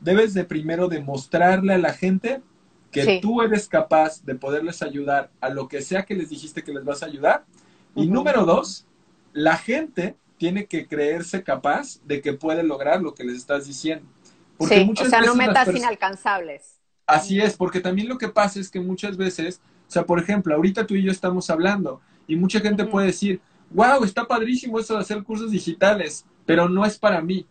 debes 0.00 0.34
de 0.34 0.44
primero 0.44 0.88
demostrarle 0.88 1.74
a 1.74 1.78
la 1.78 1.92
gente 1.92 2.42
que 2.90 3.20
tú 3.20 3.42
eres 3.42 3.68
capaz 3.68 4.24
de 4.24 4.34
poderles 4.34 4.82
ayudar 4.82 5.30
a 5.40 5.48
lo 5.48 5.68
que 5.68 5.80
sea 5.80 6.04
que 6.04 6.14
les 6.14 6.30
dijiste 6.30 6.64
que 6.64 6.72
les 6.72 6.84
vas 6.84 7.02
a 7.02 7.06
ayudar. 7.06 7.44
Y 7.94 8.06
número 8.06 8.44
dos, 8.44 8.86
la 9.32 9.56
gente 9.56 10.16
tiene 10.38 10.66
que 10.66 10.86
creerse 10.86 11.42
capaz 11.42 12.00
de 12.04 12.20
que 12.20 12.32
puede 12.32 12.62
lograr 12.62 13.02
lo 13.02 13.14
que 13.14 13.24
les 13.24 13.36
estás 13.36 13.66
diciendo. 13.66 14.06
Porque 14.56 14.84
sí, 14.84 14.92
o 14.98 15.08
sea, 15.08 15.20
no 15.20 15.34
metas 15.34 15.68
inalcanzables. 15.74 16.80
Así 17.06 17.40
es, 17.40 17.56
porque 17.56 17.80
también 17.80 18.08
lo 18.08 18.18
que 18.18 18.28
pasa 18.28 18.60
es 18.60 18.70
que 18.70 18.80
muchas 18.80 19.16
veces, 19.16 19.60
o 19.88 19.90
sea, 19.90 20.04
por 20.04 20.18
ejemplo, 20.18 20.54
ahorita 20.54 20.86
tú 20.86 20.94
y 20.94 21.02
yo 21.02 21.10
estamos 21.10 21.50
hablando 21.50 22.00
y 22.26 22.36
mucha 22.36 22.60
gente 22.60 22.84
puede 22.84 23.08
decir, 23.08 23.40
wow, 23.70 24.04
está 24.04 24.26
padrísimo 24.26 24.78
eso 24.78 24.94
de 24.94 25.00
hacer 25.00 25.22
cursos 25.22 25.50
digitales, 25.50 26.24
pero 26.46 26.68
no 26.68 26.84
es 26.84 26.98
para 26.98 27.20
mí. 27.20 27.46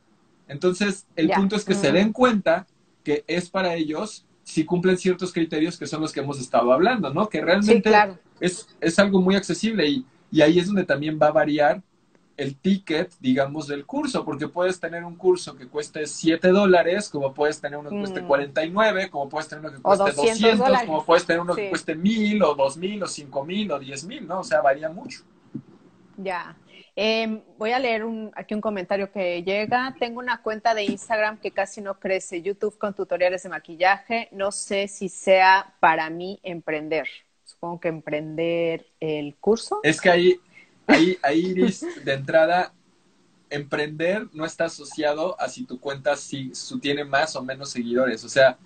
Entonces, 0.50 1.08
el 1.16 1.30
punto 1.30 1.56
es 1.56 1.64
que 1.64 1.76
se 1.76 1.92
den 1.92 2.12
cuenta 2.12 2.68
que 3.04 3.24
es 3.28 3.50
para 3.50 3.76
ellos 3.76 4.26
si 4.44 4.66
cumplen 4.66 4.98
ciertos 4.98 5.32
criterios 5.32 5.78
que 5.78 5.86
son 5.86 6.02
los 6.02 6.12
que 6.12 6.20
hemos 6.20 6.40
estado 6.40 6.74
hablando, 6.74 7.14
¿no? 7.14 7.30
Que 7.30 7.40
realmente 7.40 7.92
es, 8.40 8.68
es 8.82 9.00
algo 9.00 9.22
muy 9.22 9.36
accesible 9.36 9.88
y, 9.88 10.06
y 10.32 10.42
ahí 10.42 10.60
es 10.60 10.68
donde 10.68 10.86
también 10.86 11.20
va 11.22 11.28
a 11.28 11.32
variar 11.32 11.82
el 12.40 12.56
ticket, 12.56 13.12
digamos, 13.20 13.68
del 13.68 13.86
curso, 13.86 14.24
porque 14.24 14.48
puedes 14.48 14.80
tener 14.80 15.04
un 15.04 15.18
curso 15.18 15.56
que 15.56 15.68
cueste 15.68 16.08
7 16.08 16.48
dólares, 16.50 17.10
como 17.10 17.34
puedes 17.34 17.60
tener 17.60 17.78
uno 17.78 17.90
que 17.90 17.98
cueste 17.98 18.24
49, 18.24 19.06
mm. 19.06 19.10
como 19.10 19.28
puedes 19.28 19.50
tener 19.50 19.66
uno 19.66 19.76
que 19.76 19.82
cueste 19.82 20.12
200, 20.14 20.84
como 20.86 21.06
puedes 21.06 21.26
tener 21.26 21.42
uno 21.42 21.54
que 21.54 21.70
cueste 21.70 21.96
1000 21.96 22.42
o 22.44 22.56
2000 22.56 23.04
o 23.04 23.08
5000 23.08 23.72
o 23.72 23.80
10000, 23.80 24.28
¿no? 24.28 24.40
O 24.40 24.44
sea, 24.44 24.62
varía 24.62 24.90
mucho. 24.90 25.20
Ya. 26.18 26.56
Em, 27.02 27.42
voy 27.58 27.72
a 27.72 27.80
leer 27.80 28.04
aquí 28.36 28.54
un 28.54 28.60
comentario 28.60 29.10
que 29.10 29.42
llega. 29.42 29.96
Tengo 29.98 30.20
una 30.20 30.42
cuenta 30.42 30.74
de 30.74 30.84
Instagram 30.84 31.40
que 31.40 31.52
casi 31.52 31.80
no 31.80 31.98
crece, 31.98 32.42
YouTube 32.42 32.78
con 32.78 32.94
tutoriales 32.94 33.42
de 33.42 33.48
maquillaje. 33.48 34.28
No 34.34 34.52
sé 34.52 34.90
si 34.90 35.08
sea 35.08 35.78
para 35.80 36.10
mí 36.10 36.42
emprender. 36.44 37.08
Supongo 37.46 37.80
que 37.80 37.88
emprender 37.88 38.86
el 39.00 39.38
curso. 39.38 39.80
Es 39.82 40.02
que 40.02 40.10
ahí, 40.10 40.42
ahí, 40.88 41.18
ahí 41.24 41.40
Iris, 41.46 41.86
de 42.04 42.14
entrada, 42.16 42.74
emprender 43.50 44.28
no 44.34 44.44
está 44.44 44.66
asociado 44.66 45.40
a 45.40 45.48
si 45.48 45.64
tu 45.64 45.80
cuenta 45.80 46.18
si, 46.18 46.52
tiene 46.82 47.06
más 47.06 47.34
o 47.38 47.42
menos 47.42 47.72
seguidores. 47.72 48.26
O 48.26 48.30
sea, 48.30 48.58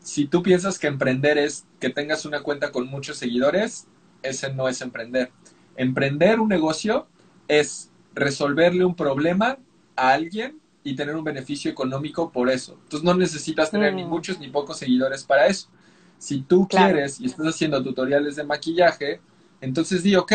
si 0.00 0.26
tú 0.26 0.42
piensas 0.42 0.78
que 0.78 0.88
emprender 0.88 1.38
es 1.38 1.64
que 1.80 1.88
tengas 1.88 2.26
una 2.26 2.42
cuenta 2.42 2.70
con 2.70 2.86
muchos 2.86 3.16
seguidores, 3.16 3.86
ese 4.22 4.52
no 4.52 4.68
es 4.68 4.82
emprender. 4.82 5.30
Emprender 5.74 6.38
un 6.38 6.50
negocio 6.50 7.08
es 7.48 7.90
resolverle 8.14 8.84
un 8.84 8.94
problema 8.94 9.58
a 9.96 10.12
alguien 10.12 10.60
y 10.84 10.94
tener 10.94 11.16
un 11.16 11.24
beneficio 11.24 11.70
económico 11.70 12.30
por 12.30 12.50
eso. 12.50 12.78
Entonces 12.84 13.02
no 13.02 13.14
necesitas 13.14 13.70
tener 13.70 13.94
ni 13.94 14.04
mm. 14.04 14.08
muchos 14.08 14.38
ni 14.38 14.48
pocos 14.48 14.78
seguidores 14.78 15.24
para 15.24 15.46
eso. 15.46 15.68
Si 16.18 16.42
tú 16.42 16.66
quieres 16.68 17.20
y 17.20 17.26
estás 17.26 17.46
haciendo 17.46 17.82
tutoriales 17.82 18.36
de 18.36 18.44
maquillaje, 18.44 19.20
entonces 19.60 20.02
di, 20.02 20.16
ok, 20.16 20.32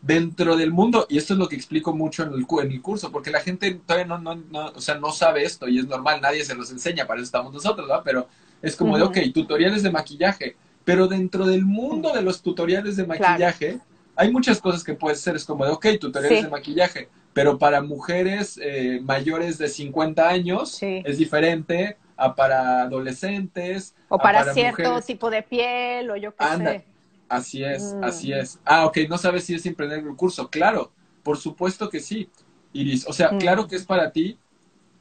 dentro 0.00 0.56
del 0.56 0.70
mundo, 0.70 1.06
y 1.08 1.18
esto 1.18 1.34
es 1.34 1.38
lo 1.38 1.48
que 1.48 1.56
explico 1.56 1.94
mucho 1.94 2.22
en 2.22 2.32
el, 2.32 2.46
en 2.62 2.72
el 2.72 2.80
curso, 2.80 3.10
porque 3.10 3.30
la 3.30 3.40
gente 3.40 3.80
todavía 3.84 4.06
no, 4.06 4.18
no, 4.18 4.36
no, 4.36 4.66
o 4.68 4.80
sea, 4.80 4.94
no 4.96 5.10
sabe 5.10 5.44
esto 5.44 5.68
y 5.68 5.78
es 5.78 5.86
normal, 5.86 6.20
nadie 6.20 6.44
se 6.44 6.54
los 6.54 6.70
enseña, 6.70 7.06
para 7.06 7.20
eso 7.20 7.26
estamos 7.26 7.52
nosotros, 7.52 7.88
¿verdad? 7.88 8.02
Pero 8.04 8.28
es 8.62 8.76
como 8.76 8.96
de, 8.96 9.02
ok, 9.02 9.18
tutoriales 9.34 9.82
de 9.82 9.90
maquillaje, 9.90 10.56
pero 10.84 11.08
dentro 11.08 11.46
del 11.46 11.64
mundo 11.64 12.12
de 12.12 12.22
los 12.22 12.42
tutoriales 12.42 12.96
de 12.96 13.06
maquillaje, 13.06 13.80
hay 14.18 14.32
muchas 14.32 14.60
cosas 14.60 14.82
que 14.82 14.94
puedes 14.94 15.20
hacer, 15.20 15.36
es 15.36 15.44
como 15.44 15.64
de, 15.64 15.70
ok, 15.70 15.86
tutoriales 16.00 16.42
de 16.42 16.50
maquillaje, 16.50 17.08
pero 17.32 17.56
para 17.56 17.80
mujeres 17.82 18.58
eh, 18.60 18.98
mayores 19.00 19.58
de 19.58 19.68
50 19.68 20.28
años 20.28 20.76
es 20.82 21.18
diferente 21.18 21.96
a 22.16 22.34
para 22.34 22.82
adolescentes. 22.82 23.94
O 24.08 24.18
para, 24.18 24.52
cierto 24.52 25.00
tipo 25.02 25.30
de 25.30 25.44
piel, 25.44 26.10
o 26.10 26.16
yo 26.16 26.34
qué 26.34 26.44
sé. 26.56 26.84
Así 27.28 27.62
es, 27.62 27.94
mm. 27.94 28.04
así 28.04 28.32
es. 28.32 28.58
Ah, 28.64 28.86
ok, 28.86 28.98
no 29.08 29.18
sabes 29.18 29.44
si 29.44 29.54
es 29.54 29.64
emprender 29.66 30.00
el 30.00 30.16
curso. 30.16 30.50
Claro, 30.50 30.90
por 31.22 31.38
supuesto 31.38 31.88
que 31.88 32.00
sí, 32.00 32.28
Iris. 32.72 33.06
O 33.06 33.12
sea, 33.12 33.30
mm. 33.30 33.38
claro 33.38 33.68
que 33.68 33.76
es 33.76 33.86
para 33.86 34.10
ti, 34.10 34.36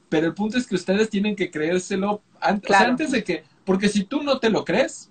pero 0.09 0.27
el 0.27 0.35
punto 0.35 0.59
es 0.59 0.67
que 0.67 0.75
ustedes 0.75 1.09
tienen 1.09 1.35
que 1.35 1.49
creérselo 1.49 2.21
antes, 2.39 2.75
antes 2.75 3.11
de 3.11 3.23
que, 3.23 3.43
porque 3.65 3.89
si 3.89 4.03
tú 4.03 4.21
no 4.21 4.39
te 4.39 4.51
lo 4.51 4.63
crees, 4.63 5.09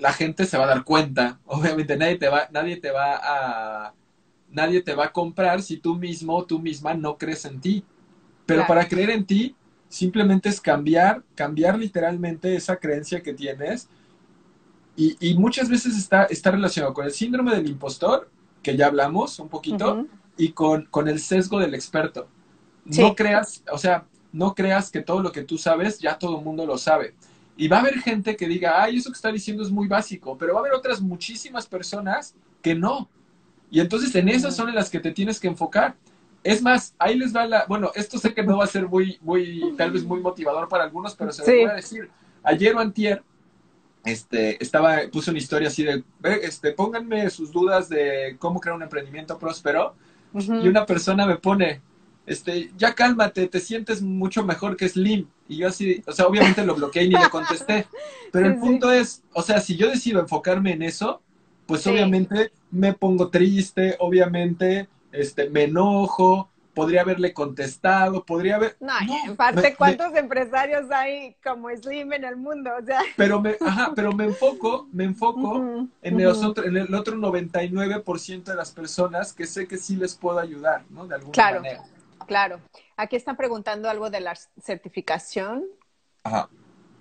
la 0.00 0.12
gente 0.12 0.46
se 0.46 0.58
va 0.58 0.64
a 0.64 0.68
dar 0.68 0.84
cuenta. 0.84 1.38
Obviamente 1.46 1.96
nadie 1.96 2.16
te 2.16 2.28
va, 2.28 2.48
nadie 2.50 2.76
te 2.76 2.90
va 2.90 3.20
a, 3.22 3.94
nadie 4.50 4.82
te 4.82 4.94
va 4.94 5.06
a 5.06 5.12
comprar 5.12 5.62
si 5.62 5.76
tú 5.76 5.96
mismo 5.96 6.36
o 6.36 6.44
tú 6.44 6.58
misma 6.58 6.94
no 6.94 7.16
crees 7.16 7.44
en 7.44 7.60
ti. 7.60 7.84
Pero 8.46 8.66
para 8.66 8.88
creer 8.88 9.10
en 9.10 9.24
ti, 9.24 9.54
simplemente 9.88 10.48
es 10.48 10.60
cambiar, 10.60 11.22
cambiar 11.36 11.78
literalmente 11.78 12.56
esa 12.56 12.76
creencia 12.76 13.22
que 13.22 13.32
tienes 13.32 13.88
y, 14.96 15.34
muchas 15.34 15.70
veces 15.70 15.96
está, 15.96 16.24
está 16.24 16.50
relacionado 16.50 16.92
con 16.92 17.06
el 17.06 17.12
síndrome 17.12 17.54
del 17.54 17.68
impostor, 17.68 18.30
que 18.62 18.76
ya 18.76 18.86
hablamos 18.86 19.38
un 19.38 19.48
poquito, 19.48 20.06
y 20.36 20.52
con, 20.52 20.86
con, 20.86 21.08
el 21.08 21.20
sesgo 21.20 21.58
del 21.58 21.74
experto. 21.74 22.28
No 22.84 23.14
creas, 23.14 23.62
o 23.72 23.78
sea, 23.78 24.04
no 24.32 24.54
creas 24.54 24.90
que 24.90 25.00
todo 25.00 25.22
lo 25.22 25.32
que 25.32 25.42
tú 25.42 25.56
sabes, 25.56 25.98
ya 26.00 26.18
todo 26.18 26.38
el 26.38 26.44
mundo 26.44 26.66
lo 26.66 26.76
sabe. 26.76 27.14
Y 27.60 27.68
va 27.68 27.76
a 27.76 27.80
haber 27.80 27.98
gente 28.00 28.36
que 28.36 28.48
diga, 28.48 28.82
ay, 28.82 28.96
eso 28.96 29.10
que 29.10 29.16
está 29.16 29.30
diciendo 29.30 29.62
es 29.62 29.70
muy 29.70 29.86
básico, 29.86 30.34
pero 30.38 30.54
va 30.54 30.60
a 30.60 30.62
haber 30.62 30.72
otras 30.72 30.98
muchísimas 30.98 31.66
personas 31.66 32.34
que 32.62 32.74
no. 32.74 33.06
Y 33.70 33.80
entonces 33.80 34.14
en 34.14 34.30
esas 34.30 34.56
son 34.56 34.70
en 34.70 34.74
las 34.74 34.88
que 34.88 34.98
te 34.98 35.10
tienes 35.10 35.38
que 35.38 35.48
enfocar. 35.48 35.94
Es 36.42 36.62
más, 36.62 36.94
ahí 36.98 37.18
les 37.18 37.36
va 37.36 37.44
la, 37.44 37.66
bueno, 37.66 37.92
esto 37.94 38.16
sé 38.16 38.32
que 38.32 38.42
no 38.42 38.56
va 38.56 38.64
a 38.64 38.66
ser 38.66 38.88
muy, 38.88 39.18
muy, 39.20 39.74
tal 39.76 39.90
vez 39.90 40.04
muy 40.04 40.20
motivador 40.20 40.70
para 40.70 40.84
algunos, 40.84 41.14
pero 41.14 41.32
se 41.32 41.42
lo 41.42 41.60
voy 41.60 41.70
a 41.70 41.74
decir. 41.74 42.08
Ayer 42.42 42.74
o 42.74 42.78
antier 42.78 43.22
este, 44.06 44.56
estaba, 44.64 45.00
puse 45.12 45.28
una 45.28 45.38
historia 45.38 45.68
así 45.68 45.84
de, 45.84 46.02
este, 46.40 46.72
pónganme 46.72 47.28
sus 47.28 47.52
dudas 47.52 47.90
de 47.90 48.36
cómo 48.38 48.58
crear 48.58 48.74
un 48.74 48.84
emprendimiento 48.84 49.38
próspero. 49.38 49.94
Y 50.32 50.66
una 50.66 50.86
persona 50.86 51.26
me 51.26 51.36
pone, 51.36 51.82
este, 52.26 52.70
ya 52.76 52.94
cálmate, 52.94 53.46
te 53.48 53.60
sientes 53.60 54.02
mucho 54.02 54.44
mejor 54.44 54.76
que 54.76 54.88
Slim. 54.88 55.26
Y 55.48 55.58
yo 55.58 55.68
así, 55.68 56.02
o 56.06 56.12
sea, 56.12 56.26
obviamente 56.26 56.64
lo 56.64 56.74
bloqueé 56.74 57.04
y 57.04 57.08
ni 57.08 57.20
le 57.20 57.28
contesté. 57.30 57.86
Pero 58.32 58.46
el 58.46 58.58
punto 58.58 58.92
es, 58.92 59.22
o 59.32 59.42
sea, 59.42 59.60
si 59.60 59.76
yo 59.76 59.88
decido 59.88 60.20
enfocarme 60.20 60.72
en 60.72 60.82
eso, 60.82 61.20
pues 61.66 61.86
obviamente 61.86 62.52
me 62.70 62.94
pongo 62.94 63.28
triste, 63.28 63.96
obviamente, 63.98 64.88
este, 65.12 65.50
me 65.50 65.64
enojo, 65.64 66.50
podría 66.74 67.02
haberle 67.02 67.32
contestado, 67.32 68.24
podría 68.24 68.56
haber... 68.56 68.76
No, 68.80 68.92
en 69.26 69.36
parte, 69.36 69.74
¿cuántos 69.76 70.14
empresarios 70.14 70.90
hay 70.90 71.36
como 71.42 71.68
Slim 71.70 72.12
en 72.12 72.24
el 72.24 72.36
mundo? 72.36 72.70
O 72.80 72.84
sea... 72.84 73.00
Pero 73.16 73.40
me, 73.40 73.56
ajá, 73.60 73.92
pero 73.94 74.12
me 74.12 74.24
enfoco, 74.24 74.88
me 74.92 75.04
enfoco 75.04 75.88
en, 76.02 76.20
el 76.20 76.26
otro, 76.26 76.64
en 76.64 76.76
el 76.76 76.94
otro 76.94 77.16
99% 77.16 78.44
de 78.44 78.54
las 78.54 78.70
personas 78.70 79.32
que 79.32 79.46
sé 79.46 79.66
que 79.66 79.76
sí 79.76 79.96
les 79.96 80.14
puedo 80.14 80.38
ayudar, 80.38 80.84
¿no? 80.90 81.06
De 81.06 81.16
alguna 81.16 81.32
claro, 81.32 81.60
manera. 81.60 81.82
Claro. 82.30 82.60
Aquí 82.96 83.16
están 83.16 83.36
preguntando 83.36 83.90
algo 83.90 84.08
de 84.08 84.20
la 84.20 84.36
certificación. 84.62 85.64
Ajá. 86.22 86.48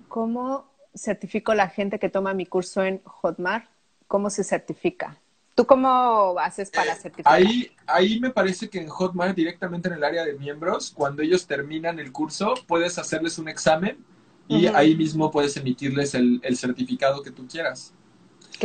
¿Cómo 0.08 0.66
certifico 0.96 1.54
la 1.54 1.70
gente 1.70 2.00
que 2.00 2.10
toma 2.10 2.34
mi 2.34 2.48
curso 2.48 2.82
en 2.84 3.00
Hotmart? 3.04 3.70
¿Cómo 4.08 4.32
se 4.32 4.44
certifica? 4.44 5.20
¿Tú 5.54 5.68
cómo 5.68 6.34
haces 6.40 6.72
para 6.72 6.94
eh, 6.94 6.96
certificar? 6.96 7.32
Ahí, 7.32 7.70
ahí 7.86 8.20
me 8.20 8.32
parece 8.32 8.72
que 8.72 8.80
en 8.80 8.88
Hotmart, 8.88 9.36
directamente 9.36 9.88
en 9.88 9.94
el 9.94 10.04
área 10.04 10.26
de 10.26 10.34
miembros, 10.34 10.92
cuando 10.96 11.22
ellos 11.22 11.46
terminan 11.46 12.00
el 12.00 12.12
curso, 12.12 12.56
puedes 12.66 12.98
hacerles 12.98 13.38
un 13.38 13.50
examen 13.50 14.04
y 14.48 14.66
ahí 14.66 14.96
mismo 14.96 15.30
puedes 15.30 15.56
emitirles 15.58 16.16
el, 16.16 16.42
certificado 16.58 17.22
que 17.22 17.30
tú 17.30 17.46
quieras. 17.48 17.94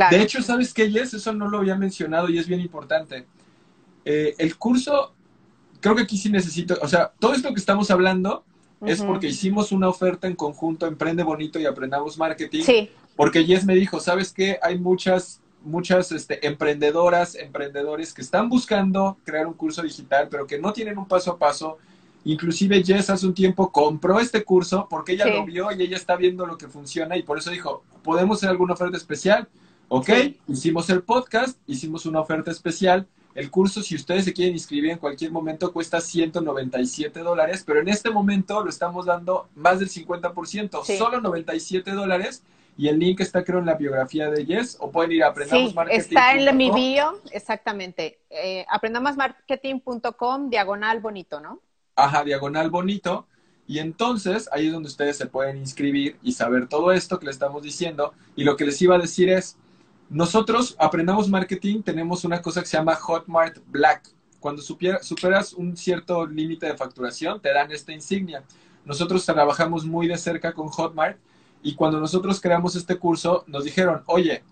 De 0.08 0.22
hecho, 0.22 0.40
¿sabes 0.40 0.72
qué, 0.72 0.90
Jess? 0.90 1.12
Eso 1.12 1.34
no 1.34 1.46
lo 1.46 1.58
había 1.58 1.76
mencionado 1.76 2.30
y 2.30 2.38
es 2.38 2.48
bien 2.48 2.60
importante. 2.60 3.26
Eh, 4.06 4.34
el 4.38 4.56
curso, 4.56 5.14
creo 5.84 5.94
que 5.94 6.04
aquí 6.04 6.16
sí 6.16 6.30
necesito, 6.30 6.78
o 6.80 6.88
sea, 6.88 7.12
todo 7.18 7.34
esto 7.34 7.52
que 7.52 7.60
estamos 7.60 7.90
hablando 7.90 8.42
es 8.86 9.02
porque 9.02 9.26
hicimos 9.26 9.70
una 9.70 9.86
oferta 9.86 10.26
en 10.26 10.34
conjunto, 10.34 10.86
Emprende 10.86 11.22
Bonito 11.22 11.60
y 11.60 11.66
Aprendamos 11.66 12.16
Marketing. 12.16 12.62
Sí. 12.62 12.88
Porque 13.14 13.44
Jess 13.44 13.66
me 13.66 13.74
dijo, 13.74 14.00
¿sabes 14.00 14.32
qué? 14.32 14.58
Hay 14.62 14.78
muchas 14.78 15.42
muchas 15.62 16.10
este, 16.12 16.46
emprendedoras, 16.46 17.34
emprendedores 17.34 18.14
que 18.14 18.22
están 18.22 18.48
buscando 18.48 19.18
crear 19.24 19.46
un 19.46 19.52
curso 19.52 19.82
digital, 19.82 20.28
pero 20.30 20.46
que 20.46 20.58
no 20.58 20.72
tienen 20.72 20.96
un 20.96 21.06
paso 21.06 21.32
a 21.32 21.38
paso. 21.38 21.76
Inclusive 22.24 22.82
Jess 22.82 23.10
hace 23.10 23.26
un 23.26 23.34
tiempo 23.34 23.70
compró 23.70 24.20
este 24.20 24.42
curso 24.42 24.86
porque 24.88 25.12
ella 25.12 25.26
lo 25.26 25.44
vio 25.44 25.70
y 25.70 25.82
ella 25.82 25.98
está 25.98 26.16
viendo 26.16 26.46
lo 26.46 26.56
que 26.56 26.68
funciona 26.68 27.18
y 27.18 27.22
por 27.24 27.36
eso 27.36 27.50
dijo, 27.50 27.84
¿podemos 28.02 28.38
hacer 28.38 28.48
alguna 28.48 28.72
oferta 28.72 28.96
especial? 28.96 29.48
Ok, 29.88 30.08
hicimos 30.48 30.88
el 30.88 31.02
podcast, 31.02 31.58
hicimos 31.66 32.06
una 32.06 32.20
oferta 32.20 32.50
especial. 32.50 33.06
El 33.34 33.50
curso, 33.50 33.82
si 33.82 33.96
ustedes 33.96 34.24
se 34.24 34.32
quieren 34.32 34.54
inscribir 34.54 34.92
en 34.92 34.98
cualquier 34.98 35.32
momento, 35.32 35.72
cuesta 35.72 36.00
197 36.00 37.20
dólares, 37.20 37.64
pero 37.66 37.80
en 37.80 37.88
este 37.88 38.10
momento 38.10 38.62
lo 38.62 38.70
estamos 38.70 39.06
dando 39.06 39.48
más 39.56 39.80
del 39.80 39.88
50%, 39.88 40.84
solo 40.96 41.20
97 41.20 41.90
dólares 41.90 42.42
y 42.76 42.88
el 42.88 42.98
link 42.98 43.20
está 43.20 43.44
creo 43.44 43.60
en 43.60 43.66
la 43.66 43.74
biografía 43.74 44.30
de 44.30 44.44
Jess 44.44 44.76
o 44.80 44.90
pueden 44.90 45.12
ir 45.12 45.24
a 45.24 45.28
Aprendamos 45.28 45.74
Marketing. 45.74 45.98
Está 45.98 46.34
en 46.34 46.56
mi 46.56 46.70
bio, 46.70 47.20
exactamente. 47.30 48.18
Eh, 48.30 48.64
aprendamosmarketing.com, 48.68 50.50
diagonal 50.50 51.00
bonito, 51.00 51.40
¿no? 51.40 51.60
Ajá, 51.96 52.24
diagonal 52.24 52.70
bonito. 52.70 53.26
Y 53.66 53.78
entonces 53.78 54.48
ahí 54.52 54.66
es 54.66 54.72
donde 54.72 54.88
ustedes 54.88 55.16
se 55.16 55.26
pueden 55.26 55.56
inscribir 55.56 56.18
y 56.22 56.32
saber 56.32 56.68
todo 56.68 56.92
esto 56.92 57.18
que 57.18 57.26
les 57.26 57.36
estamos 57.36 57.62
diciendo. 57.62 58.12
Y 58.36 58.44
lo 58.44 58.56
que 58.56 58.66
les 58.66 58.80
iba 58.82 58.96
a 58.96 58.98
decir 58.98 59.30
es, 59.30 59.56
nosotros 60.10 60.76
aprendamos 60.78 61.28
marketing, 61.28 61.82
tenemos 61.82 62.24
una 62.24 62.40
cosa 62.42 62.60
que 62.60 62.66
se 62.66 62.76
llama 62.76 62.94
Hotmart 62.94 63.58
Black. 63.66 64.10
Cuando 64.38 64.60
superas 64.62 65.52
un 65.54 65.76
cierto 65.76 66.26
límite 66.26 66.66
de 66.66 66.76
facturación, 66.76 67.40
te 67.40 67.52
dan 67.52 67.72
esta 67.72 67.92
insignia. 67.92 68.44
Nosotros 68.84 69.24
trabajamos 69.24 69.86
muy 69.86 70.06
de 70.06 70.18
cerca 70.18 70.52
con 70.52 70.68
Hotmart 70.68 71.16
y 71.62 71.74
cuando 71.74 71.98
nosotros 71.98 72.40
creamos 72.40 72.76
este 72.76 72.98
curso, 72.98 73.44
nos 73.46 73.64
dijeron, 73.64 74.02
oye, 74.06 74.42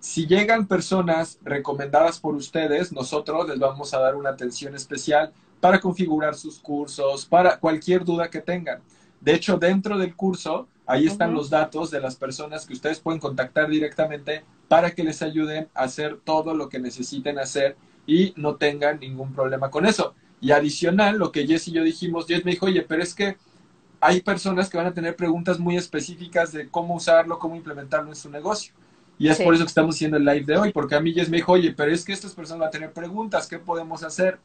si 0.00 0.26
llegan 0.26 0.66
personas 0.66 1.38
recomendadas 1.42 2.18
por 2.18 2.34
ustedes, 2.34 2.92
nosotros 2.92 3.48
les 3.48 3.58
vamos 3.58 3.94
a 3.94 4.00
dar 4.00 4.16
una 4.16 4.30
atención 4.30 4.74
especial 4.74 5.32
para 5.60 5.80
configurar 5.80 6.34
sus 6.34 6.58
cursos, 6.58 7.24
para 7.24 7.58
cualquier 7.58 8.04
duda 8.04 8.28
que 8.28 8.40
tengan. 8.40 8.82
De 9.20 9.34
hecho, 9.34 9.56
dentro 9.56 9.96
del 9.96 10.14
curso, 10.14 10.68
ahí 10.86 11.06
están 11.06 11.34
los 11.34 11.50
datos 11.50 11.90
de 11.90 12.00
las 12.00 12.16
personas 12.16 12.66
que 12.66 12.74
ustedes 12.74 13.00
pueden 13.00 13.20
contactar 13.20 13.68
directamente 13.68 14.44
para 14.68 14.92
que 14.94 15.04
les 15.04 15.22
ayuden 15.22 15.68
a 15.74 15.84
hacer 15.84 16.18
todo 16.22 16.54
lo 16.54 16.68
que 16.68 16.78
necesiten 16.78 17.38
hacer 17.38 17.76
y 18.06 18.32
no 18.36 18.56
tengan 18.56 19.00
ningún 19.00 19.32
problema 19.32 19.70
con 19.70 19.86
eso. 19.86 20.14
Y 20.40 20.50
adicional, 20.50 21.18
lo 21.18 21.32
que 21.32 21.46
Jess 21.46 21.68
y 21.68 21.72
yo 21.72 21.82
dijimos, 21.82 22.26
Jess 22.26 22.44
me 22.44 22.52
dijo, 22.52 22.66
oye, 22.66 22.82
pero 22.82 23.02
es 23.02 23.14
que 23.14 23.36
hay 24.00 24.20
personas 24.20 24.68
que 24.68 24.76
van 24.76 24.86
a 24.86 24.94
tener 24.94 25.16
preguntas 25.16 25.58
muy 25.58 25.76
específicas 25.76 26.52
de 26.52 26.68
cómo 26.68 26.94
usarlo, 26.94 27.38
cómo 27.38 27.56
implementarlo 27.56 28.10
en 28.10 28.16
su 28.16 28.30
negocio. 28.30 28.74
Y 29.18 29.28
es 29.28 29.40
por 29.40 29.54
eso 29.54 29.64
que 29.64 29.68
estamos 29.68 29.94
haciendo 29.94 30.18
el 30.18 30.24
live 30.24 30.44
de 30.44 30.58
hoy, 30.58 30.72
porque 30.72 30.94
a 30.94 31.00
mí 31.00 31.14
Jess 31.14 31.30
me 31.30 31.38
dijo, 31.38 31.52
oye, 31.52 31.72
pero 31.72 31.90
es 31.90 32.04
que 32.04 32.12
estas 32.12 32.34
personas 32.34 32.60
van 32.60 32.68
a 32.68 32.70
tener 32.70 32.92
preguntas, 32.92 33.46
¿qué 33.48 33.58
podemos 33.58 34.02
hacer? 34.02 34.38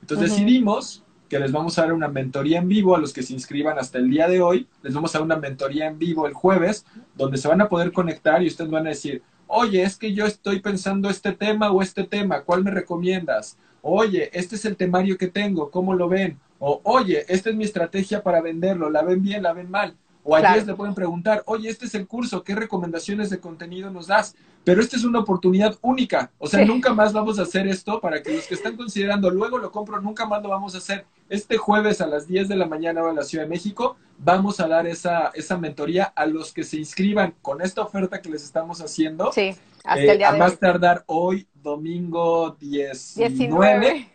Entonces 0.00 0.30
decidimos 0.30 1.02
que 1.28 1.40
les 1.40 1.50
vamos 1.50 1.78
a 1.78 1.82
dar 1.82 1.92
una 1.92 2.08
mentoría 2.08 2.58
en 2.58 2.68
vivo 2.68 2.94
a 2.94 2.98
los 2.98 3.12
que 3.12 3.22
se 3.22 3.32
inscriban 3.32 3.78
hasta 3.78 3.98
el 3.98 4.10
día 4.10 4.28
de 4.28 4.42
hoy. 4.42 4.68
Les 4.82 4.92
vamos 4.94 5.14
a 5.14 5.18
dar 5.18 5.24
una 5.24 5.36
mentoría 5.36 5.86
en 5.86 5.98
vivo 5.98 6.26
el 6.26 6.34
jueves, 6.34 6.84
donde 7.16 7.38
se 7.38 7.48
van 7.48 7.62
a 7.62 7.68
poder 7.68 7.90
conectar 7.90 8.42
y 8.42 8.48
ustedes 8.48 8.70
van 8.70 8.86
a 8.86 8.90
decir, 8.90 9.22
oye, 9.54 9.82
es 9.82 9.96
que 9.98 10.14
yo 10.14 10.24
estoy 10.24 10.60
pensando 10.60 11.10
este 11.10 11.32
tema 11.32 11.70
o 11.70 11.82
este 11.82 12.04
tema, 12.04 12.40
¿cuál 12.40 12.64
me 12.64 12.70
recomiendas? 12.70 13.58
Oye, 13.82 14.30
este 14.32 14.56
es 14.56 14.64
el 14.64 14.76
temario 14.76 15.18
que 15.18 15.28
tengo, 15.28 15.70
¿cómo 15.70 15.94
lo 15.94 16.08
ven? 16.08 16.38
O, 16.58 16.80
oye, 16.84 17.26
esta 17.28 17.50
es 17.50 17.56
mi 17.56 17.64
estrategia 17.64 18.22
para 18.22 18.40
venderlo, 18.40 18.88
¿la 18.88 19.02
ven 19.02 19.22
bien, 19.22 19.42
la 19.42 19.52
ven 19.52 19.70
mal? 19.70 19.94
O 20.24 20.36
a 20.36 20.56
le 20.56 20.74
pueden 20.74 20.94
preguntar, 20.94 21.42
oye, 21.46 21.68
este 21.68 21.86
es 21.86 21.94
el 21.96 22.06
curso, 22.06 22.44
¿qué 22.44 22.54
recomendaciones 22.54 23.28
de 23.28 23.40
contenido 23.40 23.90
nos 23.90 24.06
das? 24.06 24.36
Pero 24.62 24.80
esta 24.80 24.96
es 24.96 25.04
una 25.04 25.18
oportunidad 25.18 25.76
única. 25.82 26.30
O 26.38 26.46
sea, 26.46 26.64
nunca 26.64 26.94
más 26.94 27.12
vamos 27.12 27.40
a 27.40 27.42
hacer 27.42 27.66
esto 27.66 28.00
para 28.00 28.22
que 28.22 28.32
los 28.36 28.46
que 28.46 28.54
están 28.54 28.76
considerando, 28.76 29.30
luego 29.30 29.58
lo 29.58 29.72
compro, 29.72 30.00
nunca 30.00 30.24
más 30.24 30.40
lo 30.40 30.48
vamos 30.50 30.76
a 30.76 30.78
hacer. 30.78 31.06
Este 31.28 31.56
jueves 31.56 32.00
a 32.00 32.06
las 32.06 32.28
10 32.28 32.48
de 32.48 32.54
la 32.54 32.66
mañana 32.66 33.00
en 33.08 33.16
la 33.16 33.24
Ciudad 33.24 33.44
de 33.44 33.50
México, 33.50 33.96
vamos 34.18 34.60
a 34.60 34.68
dar 34.68 34.86
esa, 34.86 35.32
esa 35.34 35.58
mentoría 35.58 36.04
a 36.04 36.26
los 36.26 36.52
que 36.52 36.62
se 36.62 36.76
inscriban 36.76 37.34
con 37.42 37.60
esta 37.60 37.82
oferta 37.82 38.22
que 38.22 38.30
les 38.30 38.44
estamos 38.44 38.80
haciendo. 38.80 39.32
Sí, 39.32 39.56
hasta 39.82 40.00
el 40.00 40.10
eh, 40.10 40.18
día 40.18 40.28
a 40.28 40.36
más 40.36 40.56
tardar 40.58 41.02
hoy, 41.06 41.48
domingo 41.54 42.56
19. 42.60 44.08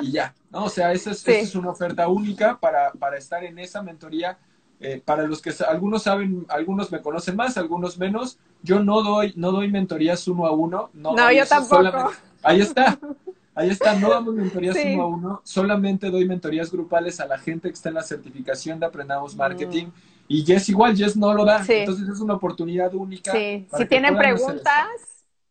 Y 0.00 0.12
ya, 0.12 0.34
¿no? 0.50 0.64
O 0.64 0.68
sea, 0.70 0.92
esa 0.92 1.10
es, 1.10 1.20
esa 1.28 1.38
es 1.38 1.54
una 1.54 1.70
oferta 1.70 2.08
única 2.08 2.58
para, 2.58 2.92
para 2.92 3.18
estar 3.18 3.44
en 3.44 3.58
esa 3.58 3.82
mentoría 3.82 4.38
eh, 4.82 5.00
para 5.04 5.22
los 5.24 5.40
que 5.40 5.52
algunos 5.68 6.02
saben, 6.02 6.44
algunos 6.48 6.90
me 6.90 7.00
conocen 7.00 7.36
más, 7.36 7.56
algunos 7.56 7.98
menos, 7.98 8.38
yo 8.62 8.80
no 8.80 9.02
doy, 9.02 9.32
no 9.36 9.52
doy 9.52 9.70
mentorías 9.70 10.26
uno 10.26 10.44
a 10.44 10.50
uno. 10.50 10.90
No, 10.92 11.30
yo 11.30 11.46
tampoco. 11.46 12.10
Ahí 12.42 12.60
está, 12.60 12.98
ahí 13.54 13.70
está, 13.70 13.94
no 13.94 14.10
damos 14.10 14.34
mentorías 14.34 14.76
uno 14.84 15.02
a 15.02 15.06
uno, 15.06 15.40
solamente 15.44 16.10
doy 16.10 16.26
mentorías 16.26 16.72
grupales 16.72 17.20
a 17.20 17.26
la 17.26 17.38
gente 17.38 17.68
que 17.68 17.74
está 17.74 17.90
en 17.90 17.94
la 17.94 18.02
certificación 18.02 18.80
de 18.80 18.86
Aprendamos 18.86 19.36
Marketing. 19.36 19.86
Mm. 19.86 19.92
Y 20.26 20.44
Jess 20.44 20.68
igual, 20.68 20.96
Jess 20.96 21.16
no 21.16 21.32
lo 21.32 21.44
da, 21.44 21.64
entonces 21.66 22.08
es 22.08 22.20
una 22.20 22.34
oportunidad 22.34 22.92
única. 22.94 23.30
Sí, 23.30 23.68
si 23.76 23.86
tienen 23.86 24.16
preguntas, 24.16 24.88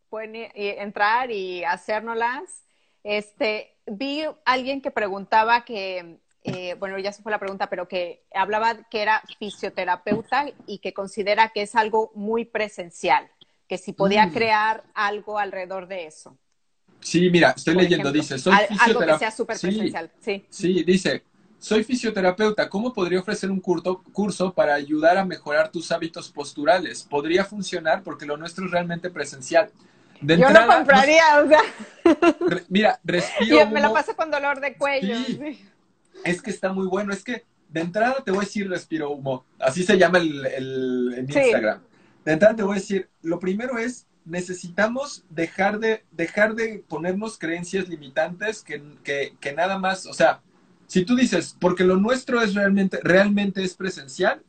pueden 0.09 0.49
entrar 0.55 1.31
y 1.31 1.63
hacérnoslas. 1.63 2.65
Este, 3.03 3.77
vi 3.87 4.23
alguien 4.45 4.81
que 4.81 4.91
preguntaba 4.91 5.63
que 5.63 6.19
eh, 6.43 6.75
bueno, 6.79 6.97
ya 6.97 7.11
se 7.11 7.21
fue 7.21 7.31
la 7.31 7.39
pregunta, 7.39 7.69
pero 7.69 7.87
que 7.87 8.23
hablaba 8.33 8.83
que 8.89 9.01
era 9.01 9.21
fisioterapeuta 9.37 10.47
y 10.65 10.79
que 10.79 10.93
considera 10.93 11.49
que 11.49 11.61
es 11.61 11.75
algo 11.75 12.11
muy 12.15 12.45
presencial, 12.45 13.29
que 13.67 13.77
si 13.77 13.93
podía 13.93 14.25
mm. 14.25 14.33
crear 14.33 14.83
algo 14.95 15.37
alrededor 15.37 15.87
de 15.87 16.07
eso. 16.07 16.37
Sí, 16.99 17.29
mira, 17.29 17.53
estoy 17.55 17.75
leyendo, 17.75 18.11
dice, 18.11 18.39
soy 18.39 18.53
fisioterapeuta. 18.53 18.85
Algo 18.85 19.13
que 19.13 19.19
sea 19.19 19.31
súper 19.31 19.59
presencial, 19.59 20.11
sí. 20.19 20.45
Sí, 20.49 20.83
dice, 20.83 21.23
soy 21.59 21.83
fisioterapeuta, 21.83 22.67
¿cómo 22.69 22.91
podría 22.91 23.19
ofrecer 23.19 23.51
un 23.51 23.59
curso, 23.59 24.03
curso 24.11 24.51
para 24.51 24.73
ayudar 24.73 25.17
a 25.17 25.25
mejorar 25.25 25.69
tus 25.71 25.91
hábitos 25.91 26.31
posturales? 26.31 27.03
Podría 27.03 27.45
funcionar 27.45 28.01
porque 28.01 28.25
lo 28.25 28.35
nuestro 28.35 28.65
es 28.65 28.71
realmente 28.71 29.11
presencial. 29.11 29.71
Yo 30.21 30.49
lo 30.49 30.67
compraría, 30.67 31.23
o 31.43 31.47
sea. 31.47 31.61
mira, 32.69 32.99
respiro. 33.03 33.61
Y 33.61 33.65
me 33.67 33.81
lo 33.81 33.91
paso 33.91 34.15
con 34.15 34.29
dolor 34.29 34.59
de 34.59 34.75
cuello. 34.75 35.15
Sí 35.25 35.67
es 36.23 36.41
que 36.41 36.51
está 36.51 36.73
muy 36.73 36.87
bueno. 36.87 37.13
Es 37.13 37.23
que 37.23 37.45
de 37.69 37.81
entrada 37.81 38.17
te 38.23 38.31
voy 38.31 38.39
a 38.39 38.45
decir 38.45 38.69
respiro 38.69 39.11
humo. 39.11 39.45
Así 39.59 39.83
se 39.83 39.97
llama 39.97 40.17
el, 40.17 40.45
el 40.45 41.13
en 41.17 41.25
Instagram. 41.25 41.81
De 42.25 42.33
entrada 42.33 42.55
te 42.55 42.63
voy 42.63 42.73
a 42.73 42.79
decir, 42.79 43.09
lo 43.21 43.39
primero 43.39 43.77
es 43.77 44.07
necesitamos 44.25 45.23
dejar 45.29 45.79
de, 45.79 46.03
dejar 46.11 46.55
de 46.55 46.83
ponernos 46.87 47.37
creencias 47.37 47.87
limitantes 47.89 48.61
que, 48.61 48.81
que, 49.03 49.35
que, 49.39 49.53
nada 49.53 49.79
más, 49.79 50.05
o 50.05 50.13
sea, 50.13 50.41
si 50.87 51.03
tú 51.05 51.15
dices, 51.15 51.55
porque 51.59 51.83
lo 51.83 51.97
nuestro 51.97 52.41
es 52.41 52.53
realmente, 52.53 52.99
realmente 53.01 53.63
es 53.63 53.75
presencial, 53.75 54.43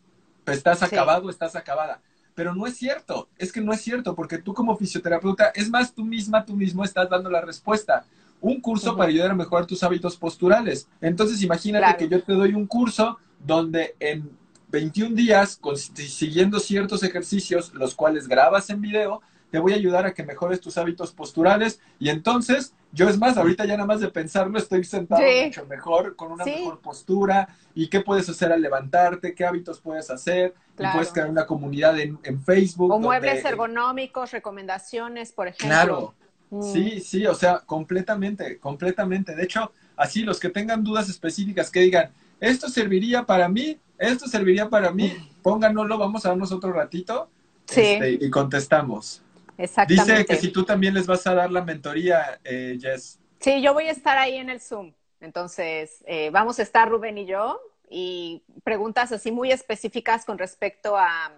pues 0.44 0.58
estás 0.58 0.82
acabado, 0.82 1.30
estás 1.30 1.56
acabada. 1.56 2.00
Pero 2.34 2.54
no 2.54 2.66
es 2.66 2.76
cierto, 2.76 3.28
es 3.38 3.52
que 3.52 3.60
no 3.60 3.72
es 3.72 3.80
cierto, 3.80 4.14
porque 4.14 4.38
tú 4.38 4.54
como 4.54 4.76
fisioterapeuta, 4.76 5.52
es 5.54 5.70
más, 5.70 5.94
tú 5.94 6.04
misma, 6.04 6.44
tú 6.44 6.56
mismo 6.56 6.84
estás 6.84 7.08
dando 7.08 7.30
la 7.30 7.40
respuesta 7.40 8.04
un 8.42 8.60
curso 8.60 8.96
para 8.96 9.08
ayudar 9.08 9.30
a 9.30 9.34
mejorar 9.34 9.66
tus 9.66 9.82
hábitos 9.82 10.16
posturales. 10.16 10.88
Entonces, 11.00 11.42
imagínate 11.42 11.96
que 11.96 12.08
yo 12.08 12.22
te 12.22 12.34
doy 12.34 12.52
un 12.52 12.66
curso 12.66 13.18
donde 13.38 13.94
en 14.00 14.36
21 14.68 15.14
días, 15.14 15.60
siguiendo 15.94 16.58
ciertos 16.58 17.02
ejercicios, 17.04 17.72
los 17.72 17.94
cuales 17.94 18.26
grabas 18.26 18.68
en 18.70 18.80
video, 18.80 19.22
te 19.52 19.58
voy 19.58 19.74
a 19.74 19.76
ayudar 19.76 20.06
a 20.06 20.14
que 20.14 20.24
mejores 20.24 20.60
tus 20.60 20.76
hábitos 20.78 21.12
posturales. 21.12 21.78
Y 22.00 22.08
entonces, 22.08 22.74
yo 22.90 23.08
es 23.08 23.18
más, 23.18 23.36
ahorita 23.36 23.64
ya 23.64 23.74
nada 23.74 23.86
más 23.86 24.00
de 24.00 24.08
pensarlo, 24.08 24.58
estoy 24.58 24.82
sentado 24.82 25.22
mucho 25.22 25.66
mejor, 25.66 26.16
con 26.16 26.32
una 26.32 26.44
mejor 26.44 26.80
postura, 26.80 27.48
y 27.74 27.88
qué 27.88 28.00
puedes 28.00 28.28
hacer 28.28 28.50
al 28.50 28.60
levantarte, 28.60 29.34
qué 29.34 29.44
hábitos 29.44 29.78
puedes 29.78 30.10
hacer, 30.10 30.54
y 30.78 30.82
puedes 30.92 31.12
crear 31.12 31.30
una 31.30 31.46
comunidad 31.46 32.00
en, 32.00 32.42
Facebook. 32.42 32.90
O 32.92 32.98
muebles 32.98 33.44
ergonómicos, 33.44 34.32
recomendaciones, 34.32 35.32
por 35.32 35.48
ejemplo. 35.48 35.68
Claro, 35.68 36.14
Sí, 36.60 36.96
mm. 36.96 37.00
sí, 37.00 37.26
o 37.26 37.34
sea, 37.34 37.60
completamente, 37.60 38.58
completamente. 38.58 39.34
De 39.34 39.44
hecho, 39.44 39.72
así 39.96 40.22
los 40.22 40.38
que 40.38 40.50
tengan 40.50 40.84
dudas 40.84 41.08
específicas 41.08 41.70
que 41.70 41.80
digan, 41.80 42.10
esto 42.40 42.68
serviría 42.68 43.24
para 43.24 43.48
mí, 43.48 43.78
esto 43.98 44.26
serviría 44.26 44.68
para 44.68 44.90
mí, 44.90 45.12
pónganoslo, 45.42 45.96
vamos 45.96 46.26
a 46.26 46.30
darnos 46.30 46.52
otro 46.52 46.72
ratito 46.72 47.30
este, 47.68 48.18
y 48.20 48.30
contestamos. 48.30 49.22
Exactamente. 49.56 50.12
Dice 50.12 50.24
que 50.26 50.36
si 50.36 50.50
tú 50.50 50.64
también 50.64 50.94
les 50.94 51.06
vas 51.06 51.26
a 51.26 51.34
dar 51.34 51.50
la 51.50 51.62
mentoría, 51.62 52.40
eh, 52.44 52.78
Jess. 52.80 53.18
Sí, 53.40 53.62
yo 53.62 53.72
voy 53.72 53.84
a 53.84 53.92
estar 53.92 54.18
ahí 54.18 54.36
en 54.36 54.50
el 54.50 54.60
Zoom. 54.60 54.92
Entonces, 55.20 56.02
eh, 56.06 56.30
vamos 56.30 56.58
a 56.58 56.62
estar 56.62 56.88
Rubén 56.88 57.16
y 57.16 57.26
yo 57.26 57.60
y 57.88 58.42
preguntas 58.64 59.12
así 59.12 59.30
muy 59.30 59.52
específicas 59.52 60.24
con 60.24 60.38
respecto 60.38 60.96
a 60.96 61.32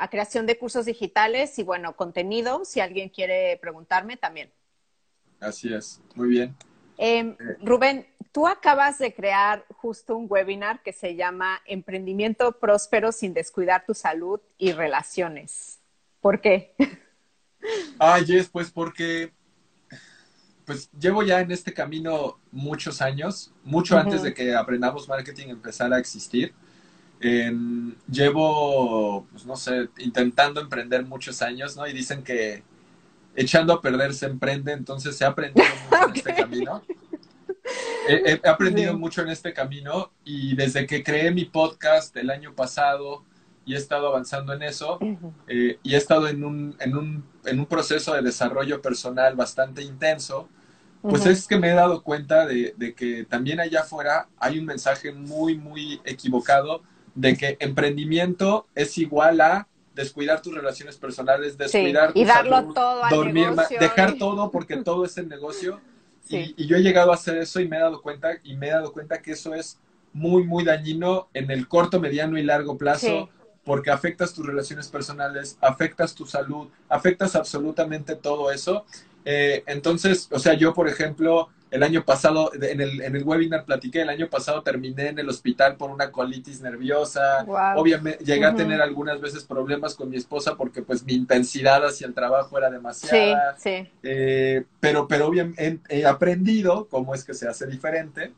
a 0.00 0.08
creación 0.08 0.46
de 0.46 0.56
cursos 0.56 0.86
digitales 0.86 1.58
y 1.58 1.62
bueno, 1.62 1.94
contenido, 1.94 2.64
si 2.64 2.80
alguien 2.80 3.10
quiere 3.10 3.58
preguntarme 3.58 4.16
también. 4.16 4.50
Así 5.38 5.72
es, 5.72 6.00
muy 6.14 6.28
bien. 6.28 6.56
Em, 6.96 7.32
eh. 7.32 7.56
Rubén, 7.62 8.06
tú 8.32 8.46
acabas 8.46 8.98
de 8.98 9.12
crear 9.12 9.66
justo 9.76 10.16
un 10.16 10.26
webinar 10.28 10.82
que 10.82 10.94
se 10.94 11.16
llama 11.16 11.60
Emprendimiento 11.66 12.52
Próspero 12.52 13.12
sin 13.12 13.34
descuidar 13.34 13.84
tu 13.84 13.92
salud 13.92 14.40
y 14.56 14.72
relaciones. 14.72 15.78
¿Por 16.20 16.40
qué? 16.40 16.74
Ah, 17.98 18.18
yes, 18.20 18.48
pues 18.48 18.70
porque 18.70 19.34
pues 20.64 20.90
llevo 20.98 21.22
ya 21.22 21.40
en 21.40 21.52
este 21.52 21.74
camino 21.74 22.40
muchos 22.50 23.02
años, 23.02 23.52
mucho 23.64 23.98
antes 23.98 24.22
de 24.22 24.32
que 24.32 24.54
aprendamos 24.54 25.06
marketing 25.06 25.48
empezara 25.48 25.96
a 25.96 25.98
existir 25.98 26.54
llevo, 27.20 29.26
pues 29.30 29.44
no 29.44 29.56
sé, 29.56 29.88
intentando 29.98 30.60
emprender 30.60 31.04
muchos 31.04 31.42
años, 31.42 31.76
¿no? 31.76 31.86
Y 31.86 31.92
dicen 31.92 32.22
que 32.22 32.62
echando 33.34 33.72
a 33.72 33.80
perder 33.80 34.14
se 34.14 34.26
emprende, 34.26 34.72
entonces 34.72 35.20
he 35.20 35.24
aprendido 35.24 35.66
mucho 35.90 36.08
en 36.08 36.16
este 36.16 36.34
camino. 36.34 36.82
He, 38.08 38.40
aprendido 38.48 38.98
mucho 38.98 39.22
en 39.22 39.28
este 39.28 39.52
camino 39.52 40.10
y 40.24 40.56
desde 40.56 40.86
que 40.86 41.04
creé 41.04 41.30
mi 41.30 41.44
podcast 41.44 42.16
el 42.16 42.30
año 42.30 42.54
pasado 42.54 43.24
y 43.64 43.74
he 43.74 43.76
estado 43.76 44.08
avanzando 44.08 44.52
en 44.52 44.62
eso 44.62 44.98
eh, 45.46 45.78
y 45.82 45.94
he 45.94 45.96
estado 45.96 46.26
en 46.26 46.42
un, 46.42 46.74
en, 46.80 46.96
un, 46.96 47.24
en 47.44 47.60
un 47.60 47.66
proceso 47.66 48.14
de 48.14 48.22
desarrollo 48.22 48.82
personal 48.82 49.36
bastante 49.36 49.82
intenso, 49.82 50.48
pues 51.02 51.26
es 51.26 51.46
que 51.46 51.58
me 51.58 51.70
he 51.70 51.74
dado 51.74 52.02
cuenta 52.02 52.46
de, 52.46 52.74
de, 52.76 52.94
que 52.94 53.24
también 53.24 53.60
allá 53.60 53.82
afuera 53.82 54.28
hay 54.38 54.58
un 54.58 54.64
mensaje 54.64 55.12
muy, 55.12 55.56
muy 55.56 56.00
equivocado 56.04 56.82
de 57.14 57.36
que 57.36 57.56
emprendimiento 57.60 58.66
es 58.74 58.96
igual 58.98 59.40
a 59.40 59.68
descuidar 59.94 60.40
tus 60.40 60.54
relaciones 60.54 60.96
personales, 60.96 61.58
descuidar 61.58 62.12
y 62.14 62.24
darlo 62.24 62.72
todo 62.72 63.04
al 63.04 63.10
dormir, 63.10 63.50
negocio 63.50 63.78
dejar 63.80 64.14
todo 64.14 64.50
porque 64.50 64.76
todo 64.78 65.04
es 65.04 65.16
el 65.18 65.28
negocio. 65.28 65.80
Y, 66.28 66.54
y, 66.56 66.66
yo 66.68 66.76
he 66.76 66.80
llegado 66.80 67.10
a 67.10 67.14
hacer 67.14 67.38
eso 67.38 67.58
y 67.58 67.66
me 67.66 67.76
he 67.76 67.80
dado 67.80 68.02
cuenta 68.02 68.34
y 68.44 68.54
me 68.54 68.68
he 68.68 68.70
dado 68.70 68.92
cuenta 68.92 69.20
que 69.20 69.32
eso 69.32 69.52
es 69.52 69.80
muy 70.12 70.44
muy 70.44 70.62
dañino 70.62 71.28
en 71.34 71.50
el 71.50 71.66
corto, 71.66 71.98
mediano 71.98 72.38
y 72.38 72.44
largo 72.44 72.78
plazo 72.78 73.28
porque 73.64 73.90
afectas 73.90 74.32
tus 74.32 74.46
relaciones 74.46 74.88
personales, 74.88 75.58
afectas 75.60 76.14
tu 76.14 76.26
salud, 76.26 76.68
afectas 76.88 77.36
absolutamente 77.36 78.16
todo 78.16 78.50
eso. 78.50 78.84
Eh, 79.24 79.62
entonces, 79.66 80.28
o 80.30 80.38
sea, 80.38 80.54
yo 80.54 80.72
por 80.72 80.88
ejemplo 80.88 81.48
el 81.70 81.82
año 81.84 82.04
pasado, 82.04 82.50
en 82.54 82.80
el, 82.80 83.00
en 83.00 83.14
el 83.14 83.22
webinar 83.22 83.64
platiqué, 83.64 84.02
el 84.02 84.08
año 84.08 84.28
pasado 84.28 84.62
terminé 84.62 85.08
en 85.08 85.18
el 85.18 85.28
hospital 85.28 85.76
por 85.76 85.90
una 85.90 86.10
colitis 86.10 86.60
nerviosa. 86.60 87.44
Obviamente, 87.76 88.24
llegué 88.24 88.44
a 88.44 88.54
tener 88.54 88.82
algunas 88.82 89.20
veces 89.20 89.44
problemas 89.44 89.94
con 89.94 90.10
mi 90.10 90.16
esposa 90.16 90.56
porque 90.56 90.82
pues 90.82 91.04
mi 91.04 91.14
intensidad 91.14 91.84
hacia 91.86 92.08
el 92.08 92.14
trabajo 92.14 92.58
era 92.58 92.70
demasiada. 92.70 93.56
Sí, 93.56 93.70
sí. 93.82 93.90
Eh, 94.02 94.64
pero, 94.80 95.06
pero 95.06 95.28
obviamente 95.28 95.80
he 95.88 96.04
aprendido 96.04 96.88
cómo 96.90 97.14
es 97.14 97.22
que 97.22 97.34
se 97.34 97.46
hace 97.46 97.66
diferente. 97.68 98.32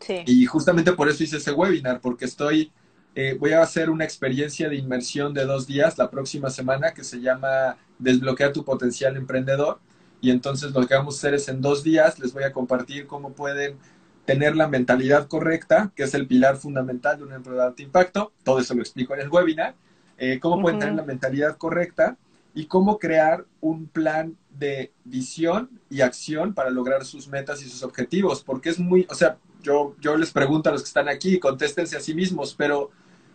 Sí. 0.00 0.22
Y 0.26 0.46
justamente 0.46 0.92
por 0.92 1.10
eso 1.10 1.22
hice 1.22 1.36
ese 1.36 1.52
webinar, 1.52 2.00
porque 2.00 2.24
estoy, 2.24 2.72
eh, 3.14 3.36
voy 3.38 3.52
a 3.52 3.60
hacer 3.60 3.90
una 3.90 4.04
experiencia 4.04 4.70
de 4.70 4.76
inmersión 4.76 5.34
de 5.34 5.44
dos 5.44 5.66
días 5.66 5.98
la 5.98 6.10
próxima 6.10 6.48
semana 6.48 6.94
que 6.94 7.04
se 7.04 7.20
llama 7.20 7.76
Desbloquea 7.98 8.54
tu 8.54 8.64
potencial 8.64 9.18
emprendedor 9.18 9.78
y 10.20 10.30
entonces 10.30 10.72
lo 10.72 10.86
que 10.86 10.94
vamos 10.94 11.16
a 11.16 11.18
hacer 11.18 11.34
es 11.34 11.48
en 11.48 11.60
dos 11.60 11.82
días 11.82 12.18
les 12.18 12.32
voy 12.32 12.44
a 12.44 12.52
compartir 12.52 13.06
cómo 13.06 13.32
pueden 13.32 13.78
tener 14.24 14.54
la 14.54 14.68
mentalidad 14.68 15.26
correcta, 15.26 15.92
que 15.96 16.04
es 16.04 16.14
el 16.14 16.26
pilar 16.26 16.56
fundamental 16.56 17.18
de 17.18 17.24
una 17.24 17.36
empresa 17.36 17.70
de 17.70 17.82
impacto. 17.82 18.32
Todo 18.44 18.60
eso 18.60 18.74
lo 18.74 18.80
explico 18.80 19.14
en 19.14 19.20
el 19.20 19.28
webinar. 19.28 19.74
Eh, 20.18 20.38
cómo 20.38 20.60
pueden 20.60 20.78
tener 20.78 20.94
la 20.94 21.02
mentalidad 21.02 21.56
correcta 21.56 22.16
y 22.54 22.66
cómo 22.66 22.98
crear 22.98 23.46
un 23.60 23.86
plan 23.86 24.36
de 24.50 24.92
visión 25.04 25.70
y 25.88 26.02
acción 26.02 26.52
para 26.52 26.70
lograr 26.70 27.04
sus 27.04 27.26
metas 27.26 27.62
y 27.62 27.68
sus 27.68 27.82
objetivos. 27.82 28.44
Porque 28.44 28.68
es 28.68 28.78
muy, 28.78 29.06
o 29.10 29.14
sea, 29.14 29.38
yo, 29.62 29.96
yo 30.00 30.16
les 30.16 30.30
pregunto 30.30 30.68
a 30.68 30.72
los 30.72 30.82
que 30.82 30.88
están 30.88 31.08
aquí, 31.08 31.38
contéstense 31.38 31.96
a 31.96 32.00
sí 32.00 32.14
mismos, 32.14 32.54
pero 32.54 32.90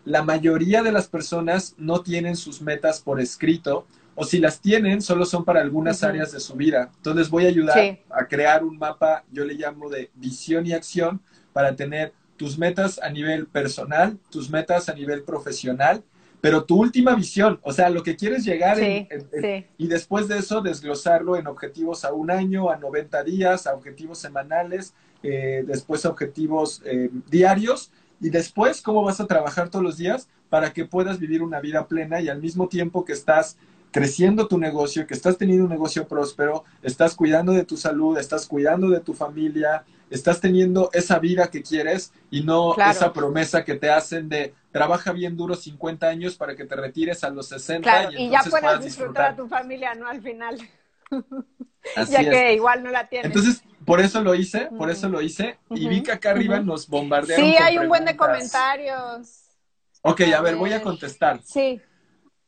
la 0.06 0.22
mayoría 0.22 0.84
de 0.84 0.92
las 0.92 1.08
personas 1.08 1.74
no 1.78 2.02
tienen 2.02 2.36
sus 2.36 2.62
metas 2.62 3.02
por 3.02 3.20
escrito 3.20 3.88
o 4.16 4.24
si 4.24 4.40
las 4.40 4.62
tienen, 4.62 5.02
solo 5.02 5.26
son 5.26 5.44
para 5.44 5.62
algunas 5.62 6.04
áreas 6.04 6.32
de 6.32 6.40
su 6.40 6.56
vida. 6.56 6.90
Entonces 6.98 7.30
voy 7.30 7.46
a 7.46 7.50
ayudar 7.50 8.00
a 8.10 8.26
crear 8.28 8.64
un 8.64 8.78
mapa, 8.78 9.24
yo 9.32 9.44
le 9.44 9.56
llamo 9.56 9.90
de 9.90 10.10
visión 10.16 10.66
y 10.66 10.74
acción, 10.74 11.22
para 11.54 11.76
tener 11.76 12.14
tus 12.38 12.58
metas 12.58 13.00
a 13.02 13.10
nivel 13.10 13.48
personal, 13.48 14.18
tus 14.30 14.50
metas 14.50 14.90
a 14.90 14.94
nivel 14.94 15.24
profesional, 15.24 16.04
pero 16.42 16.64
tu 16.64 16.78
última 16.78 17.16
visión, 17.16 17.60
o 17.64 17.72
sea, 17.72 17.90
lo 17.90 18.04
que 18.04 18.16
quieres 18.16 18.44
llegar 18.44 18.78
y 19.78 19.88
después 19.88 20.28
de 20.28 20.38
eso 20.38 20.62
desglosarlo 20.62 21.38
en 21.38 21.48
objetivos 21.48 22.06
a 22.06 22.14
un 22.14 22.30
año, 22.30 22.70
a 22.70 22.78
90 22.78 23.24
días, 23.24 23.68
a 23.68 23.74
objetivos 23.74 24.20
semanales, 24.20 24.94
eh, 25.24 25.64
después 25.66 26.06
objetivos 26.06 26.82
eh, 26.86 27.10
diarios 27.30 27.92
y 28.22 28.30
después 28.30 28.82
cómo 28.82 29.02
vas 29.02 29.20
a 29.20 29.28
trabajar 29.28 29.70
todos 29.70 29.84
los 29.84 29.98
días 29.98 30.28
para 30.50 30.72
que 30.72 30.86
puedas 30.86 31.20
vivir 31.20 31.42
una 31.42 31.60
vida 31.60 31.88
plena 31.88 32.22
y 32.22 32.30
al 32.30 32.42
mismo 32.42 32.68
tiempo 32.68 33.06
que 33.06 33.14
estás 33.14 33.58
creciendo 33.96 34.50
tu 34.50 34.58
negocio, 34.58 35.08
que 35.08 35.14
estás 35.14 35.38
teniendo 35.38 35.64
un 35.64 35.70
negocio 35.70 36.06
próspero, 36.06 36.66
estás 36.84 37.16
cuidando 37.16 37.54
de 37.54 37.64
tu 37.64 37.78
salud, 37.78 38.18
estás 38.18 38.46
cuidando 38.46 38.90
de 38.90 39.00
tu 39.00 39.14
familia, 39.14 39.86
estás 40.10 40.42
teniendo 40.42 40.90
esa 40.92 41.18
vida 41.18 41.50
que 41.50 41.64
quieres 41.64 42.12
y 42.30 42.44
no 42.44 42.76
esa 42.76 43.14
promesa 43.14 43.64
que 43.64 43.76
te 43.76 43.90
hacen 43.90 44.28
de 44.28 44.54
trabaja 44.74 45.14
bien 45.14 45.38
duro 45.38 45.56
50 45.56 46.08
años 46.10 46.36
para 46.36 46.58
que 46.58 46.66
te 46.66 46.76
retires 46.76 47.24
a 47.24 47.30
los 47.30 47.48
60 47.48 48.12
y, 48.18 48.30
ya 48.32 48.44
puedas 48.44 48.84
disfrutar. 48.84 49.32
a 49.32 49.36
tu 49.38 49.48
familia, 49.48 49.96
¿no? 49.96 50.10
Al 50.10 50.22
final. 50.22 50.58
ya 52.10 52.20
que 52.20 52.54
igual 52.54 52.84
no 52.84 52.92
la 52.92 53.08
tienes. 53.08 53.28
Entonces, 53.28 53.64
por 53.86 54.02
eso 54.02 54.20
lo 54.20 54.36
hice, 54.36 54.68
por 54.78 54.90
eso 54.90 55.08
lo 55.08 55.22
hice. 55.22 55.58
y 55.70 55.88
vi 55.88 56.04
que 56.04 56.12
acá 56.12 56.32
arriba 56.32 56.60
nos 56.60 56.90
bombardearon. 56.90 57.46
Sí, 57.46 57.56
hay 57.56 57.78
un 57.78 57.88
buen 57.88 58.04
de 58.04 58.18
comentarios. 58.18 59.46
Ok, 60.02 60.20
a 60.36 60.42
ver, 60.42 60.58
voy 60.58 60.74
a 60.74 60.82
contestar. 60.82 61.40
Sí. 61.46 61.80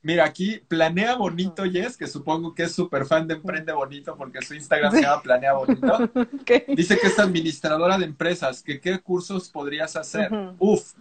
Mira, 0.01 0.25
aquí 0.25 0.61
Planea 0.67 1.15
Bonito 1.15 1.65
Yes, 1.65 1.97
que 1.97 2.07
supongo 2.07 2.53
que 2.53 2.63
es 2.63 2.71
súper 2.71 3.05
fan 3.05 3.27
de 3.27 3.33
Emprende 3.35 3.73
Bonito 3.73 4.15
porque 4.15 4.41
su 4.41 4.53
Instagram 4.53 4.91
se 4.93 5.01
llama 5.01 5.21
Planea 5.21 5.53
Bonito. 5.53 6.09
Dice 6.75 6.97
que 6.97 7.07
es 7.07 7.19
administradora 7.19 7.97
de 7.97 8.05
empresas, 8.05 8.61
que 8.61 8.79
qué 8.79 8.99
cursos 8.99 9.49
podrías 9.49 9.95
hacer. 9.95 10.31
Uf, 10.59 10.93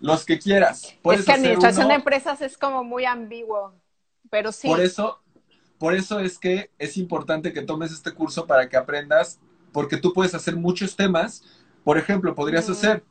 los 0.00 0.24
que 0.24 0.38
quieras. 0.38 0.96
es 1.04 1.24
que 1.24 1.32
administración 1.32 1.88
de 1.88 1.94
empresas 1.94 2.40
es 2.40 2.56
como 2.56 2.82
muy 2.82 3.04
ambiguo, 3.04 3.74
pero 4.30 4.50
sí. 4.52 4.66
Por 4.66 4.80
eso, 4.80 5.20
por 5.78 5.94
eso 5.94 6.18
es 6.18 6.38
que 6.38 6.70
es 6.78 6.96
importante 6.96 7.52
que 7.52 7.62
tomes 7.62 7.92
este 7.92 8.12
curso 8.12 8.46
para 8.46 8.68
que 8.68 8.76
aprendas, 8.76 9.38
porque 9.72 9.98
tú 9.98 10.12
puedes 10.14 10.34
hacer 10.34 10.56
muchos 10.56 10.96
temas. 10.96 11.44
Por 11.84 11.98
ejemplo, 11.98 12.34
podrías 12.34 12.68
hacer 12.68 13.04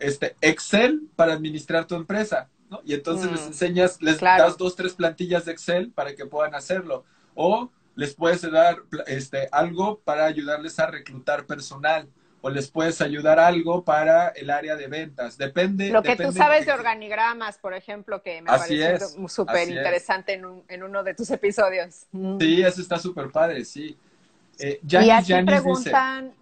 este 0.00 0.36
Excel 0.40 1.08
para 1.14 1.32
administrar 1.32 1.86
tu 1.86 1.94
empresa 1.94 2.48
y 2.84 2.94
entonces 2.94 3.30
les 3.30 3.42
mm, 3.42 3.46
enseñas, 3.48 4.02
les 4.02 4.20
das 4.20 4.56
dos, 4.56 4.76
tres 4.76 4.94
plantillas 4.94 5.44
de 5.44 5.52
Excel 5.52 5.90
para 5.90 6.14
que 6.14 6.26
puedan 6.26 6.54
hacerlo. 6.54 7.04
O 7.34 7.70
les 7.94 8.14
puedes 8.14 8.42
dar 8.50 8.76
este, 9.06 9.48
algo 9.52 10.00
para 10.00 10.24
ayudarles 10.24 10.78
a 10.78 10.86
reclutar 10.86 11.46
personal 11.46 12.08
o 12.42 12.50
les 12.50 12.70
puedes 12.70 13.00
ayudar 13.00 13.38
algo 13.38 13.84
para 13.84 14.28
el 14.28 14.50
área 14.50 14.74
de 14.74 14.88
ventas. 14.88 15.38
Depende. 15.38 15.90
Lo 15.90 16.02
que 16.02 16.16
tú 16.16 16.32
sabes 16.32 16.66
de, 16.66 16.72
organigramas, 16.72 17.56
por 17.56 17.72
ejemplo, 17.72 18.20
que 18.20 18.42
me 18.42 18.48
parece 18.48 18.98
súper 19.28 19.68
interesante 19.68 20.42
en, 20.68 20.82
uno 20.82 21.04
de 21.04 21.14
tus 21.14 21.30
episodios. 21.30 22.06
Mm. 22.10 22.38
Sí, 22.40 22.62
eso 22.62 22.82
está 22.82 22.98
súper 22.98 23.30
padre, 23.30 23.64
sí. 23.64 23.96
Eh, 24.58 24.80
y 24.86 25.10
aquí 25.10 25.32
preguntan, 25.44 26.34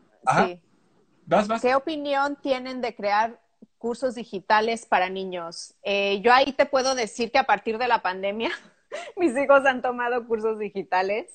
¿qué 1.61 1.74
opinión 1.74 2.37
tienen 2.37 2.81
de 2.81 2.95
crear 2.95 3.39
cursos 3.81 4.14
digitales 4.14 4.87
para 4.87 5.09
niños. 5.09 5.74
Eh, 5.83 6.20
yo 6.22 6.33
ahí 6.33 6.53
te 6.53 6.66
puedo 6.66 6.95
decir 6.95 7.33
que 7.33 7.39
a 7.39 7.45
partir 7.45 7.78
de 7.78 7.89
la 7.89 8.03
pandemia, 8.03 8.51
mis 9.16 9.37
hijos 9.37 9.64
han 9.66 9.83
tomado 9.83 10.24
cursos 10.28 10.61
digitales. 10.61 11.35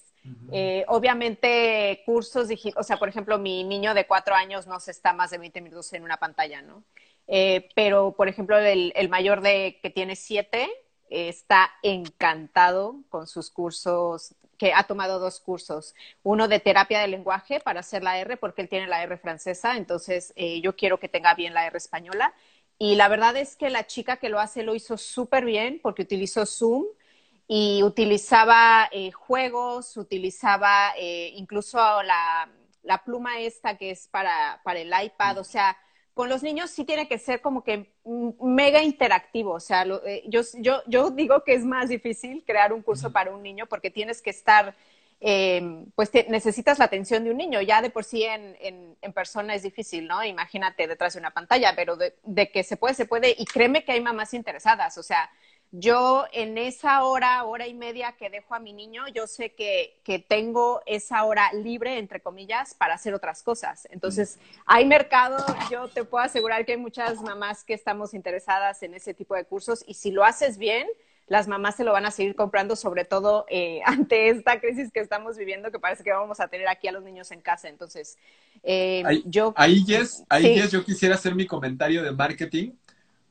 Eh, 0.51 0.85
obviamente, 0.87 2.01
cursos 2.05 2.47
digitales, 2.47 2.77
o 2.79 2.83
sea, 2.83 2.97
por 2.97 3.09
ejemplo, 3.09 3.37
mi 3.37 3.63
niño 3.63 3.93
de 3.93 4.07
cuatro 4.07 4.33
años 4.33 4.65
no 4.65 4.79
se 4.79 4.91
está 4.91 5.13
más 5.13 5.29
de 5.31 5.37
20 5.37 5.61
minutos 5.61 5.93
en 5.93 6.03
una 6.03 6.17
pantalla, 6.17 6.61
¿no? 6.61 6.83
Eh, 7.27 7.69
pero, 7.75 8.15
por 8.15 8.27
ejemplo, 8.27 8.57
el, 8.57 8.91
el, 8.95 9.09
mayor 9.09 9.41
de 9.41 9.79
que 9.81 9.89
tiene 9.89 10.15
siete 10.15 10.69
está 11.09 11.71
encantado 11.83 13.01
con 13.09 13.27
sus 13.27 13.49
cursos 13.49 14.35
que 14.57 14.73
ha 14.73 14.83
tomado 14.83 15.19
dos 15.19 15.39
cursos, 15.39 15.95
uno 16.23 16.47
de 16.47 16.59
terapia 16.59 16.99
de 16.99 17.07
lenguaje 17.07 17.59
para 17.59 17.81
hacer 17.81 18.03
la 18.03 18.17
R, 18.19 18.37
porque 18.37 18.61
él 18.61 18.69
tiene 18.69 18.87
la 18.87 19.03
R 19.03 19.17
francesa, 19.17 19.77
entonces 19.77 20.33
eh, 20.35 20.61
yo 20.61 20.75
quiero 20.75 20.99
que 20.99 21.09
tenga 21.09 21.33
bien 21.35 21.53
la 21.53 21.65
R 21.67 21.77
española. 21.77 22.33
Y 22.77 22.95
la 22.95 23.07
verdad 23.07 23.37
es 23.37 23.55
que 23.55 23.69
la 23.69 23.87
chica 23.87 24.17
que 24.17 24.29
lo 24.29 24.39
hace 24.39 24.63
lo 24.63 24.75
hizo 24.75 24.97
súper 24.97 25.45
bien 25.45 25.79
porque 25.81 26.01
utilizó 26.01 26.45
Zoom 26.45 26.85
y 27.47 27.83
utilizaba 27.83 28.89
eh, 28.91 29.11
juegos, 29.11 29.97
utilizaba 29.97 30.93
eh, 30.97 31.31
incluso 31.35 31.77
la, 32.03 32.49
la, 32.83 33.03
pluma 33.03 33.39
esta 33.39 33.77
que 33.77 33.91
es 33.91 34.07
para, 34.07 34.61
para 34.63 34.79
el 34.79 34.91
iPad, 35.05 35.37
o 35.37 35.43
sea, 35.43 35.77
con 36.15 36.29
los 36.29 36.41
niños 36.41 36.71
sí 36.71 36.85
tiene 36.85 37.09
que 37.09 37.19
ser 37.19 37.41
como 37.41 37.63
que 37.63 37.91
mega 38.41 38.81
interactivo. 38.81 39.51
O 39.51 39.59
sea, 39.59 39.85
eh, 40.05 40.23
yo, 40.27 40.41
yo, 40.55 40.81
yo, 40.87 41.11
digo 41.11 41.43
que 41.43 41.53
es 41.53 41.63
más 41.63 41.89
difícil 41.89 42.43
crear 42.47 42.73
un 42.73 42.81
curso 42.81 43.11
para 43.11 43.35
un 43.35 43.43
niño 43.43 43.67
porque 43.67 43.91
tienes 43.91 44.21
que 44.21 44.29
estar, 44.29 44.75
eh, 45.19 45.83
pues 45.93 46.11
necesitas 46.29 46.79
la 46.79 46.85
atención 46.85 47.25
de 47.25 47.31
un 47.31 47.37
niño. 47.37 47.61
Ya 47.61 47.81
de 47.81 47.89
por 47.89 48.05
sí 48.05 48.23
en, 48.23 48.55
en, 49.01 49.13
persona 49.13 49.55
es 49.55 49.63
difícil, 49.63 50.07
¿no? 50.07 50.23
Imagínate 50.23 50.87
detrás 50.87 51.13
de 51.13 51.19
una 51.19 51.31
pantalla, 51.31 51.73
pero 51.75 51.97
de, 51.97 52.15
de, 52.23 52.49
que 52.49 52.63
se 52.63 52.77
puede, 52.77 52.95
se 52.95 53.05
puede. 53.05 53.35
Y 53.37 53.43
créeme 53.45 53.83
que 53.83 53.91
hay 53.91 54.01
mamás 54.01 54.33
interesadas. 54.33 54.97
O 54.97 55.03
sea, 55.03 55.29
yo 55.71 56.25
en 56.31 56.57
esa 56.57 57.03
hora, 57.03 57.43
hora 57.43 57.67
y 57.67 57.73
media 57.73 58.13
que 58.13 58.29
dejo 58.29 58.55
a 58.55 58.59
mi 58.59 58.71
niño, 58.71 59.07
yo 59.09 59.27
sé 59.27 59.53
que, 59.53 59.99
que, 60.03 60.19
tengo 60.19 60.81
esa 60.85 61.23
hora 61.25 61.51
libre, 61.53 61.97
entre 61.97 62.21
comillas, 62.21 62.73
para 62.73 62.93
hacer 62.95 63.13
otras 63.13 63.43
cosas. 63.43 63.87
Entonces, 63.91 64.39
hay 64.65 64.85
mercado, 64.85 65.43
yo 65.69 65.89
te 65.89 66.03
puedo 66.03 66.23
asegurar 66.23 66.65
que 66.65 66.73
hay 66.73 66.77
muchas 66.77 67.21
mamás 67.21 67.63
que 67.63 67.73
estamos 67.73 68.13
interesadas 68.13 68.83
en 68.83 68.93
ese 68.93 69.13
tipo 69.13 69.35
de 69.35 69.45
cursos 69.45 69.83
y 69.85 69.95
si 69.95 70.11
lo 70.11 70.23
haces 70.23 70.57
bien, 70.57 70.87
las 71.27 71.47
mamás 71.47 71.75
se 71.75 71.83
lo 71.83 71.91
van 71.91 72.05
a 72.05 72.11
seguir 72.11 72.35
comprando, 72.35 72.75
sobre 72.75 73.03
todo 73.03 73.45
eh, 73.49 73.81
ante 73.85 74.29
esta 74.29 74.59
crisis 74.59 74.91
que 74.91 74.99
estamos 74.99 75.37
viviendo, 75.37 75.71
que 75.71 75.79
parece 75.79 76.03
que 76.03 76.11
vamos 76.11 76.39
a 76.39 76.47
tener 76.47 76.67
aquí 76.67 76.87
a 76.87 76.91
los 76.91 77.03
niños 77.03 77.31
en 77.31 77.41
casa. 77.41 77.67
Entonces, 77.67 78.17
eh, 78.63 79.03
yo... 79.25 79.53
Ahí, 79.57 79.83
Jess, 79.85 80.23
ahí 80.29 80.61
yo 80.69 80.83
quisiera 80.83 81.15
hacer 81.15 81.35
mi 81.35 81.45
comentario 81.45 82.03
de 82.03 82.11
marketing 82.11 82.71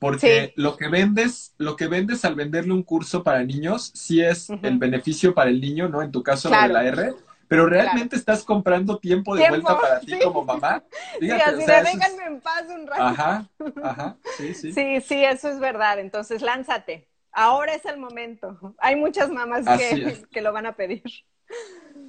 porque 0.04 0.52
lo 0.56 0.76
que 0.76 0.88
vendes, 0.88 1.54
lo 1.56 1.76
que 1.76 1.86
vendes 1.86 2.26
al 2.26 2.34
venderle 2.34 2.74
un 2.74 2.82
curso 2.82 3.22
para 3.22 3.42
niños, 3.42 3.90
sí 3.94 4.20
es 4.20 4.50
el 4.50 4.76
beneficio 4.76 5.34
para 5.34 5.48
el 5.48 5.62
niño, 5.62 5.88
¿no? 5.88 6.02
En 6.02 6.12
tu 6.12 6.22
caso, 6.22 6.50
lo 6.50 6.60
de 6.60 6.68
la 6.68 6.84
R, 6.84 7.14
pero 7.48 7.64
realmente 7.64 8.14
estás 8.14 8.42
comprando 8.42 8.98
tiempo 8.98 9.34
de 9.34 9.48
vuelta 9.48 9.80
para 9.80 10.00
ti 10.00 10.18
como 10.22 10.44
mamá. 10.44 10.84
sí, 11.20 11.30
así 11.30 11.64
de 11.64 11.82
déjenme 11.82 12.24
en 12.26 12.40
paz 12.42 12.64
un 12.68 12.86
rato. 12.86 13.02
Ajá, 13.02 13.48
ajá, 13.82 14.16
sí, 14.36 14.52
sí. 14.52 14.72
Sí, 14.74 15.00
sí, 15.00 15.24
eso 15.24 15.48
es 15.48 15.58
verdad. 15.58 15.98
Entonces, 15.98 16.42
lánzate. 16.42 17.08
Ahora 17.32 17.74
es 17.74 17.86
el 17.86 17.96
momento. 17.96 18.74
Hay 18.78 18.96
muchas 18.96 19.30
mamás 19.30 19.64
que, 19.78 20.22
que, 20.30 20.42
lo 20.42 20.52
van 20.52 20.66
a 20.66 20.76
pedir. 20.76 21.02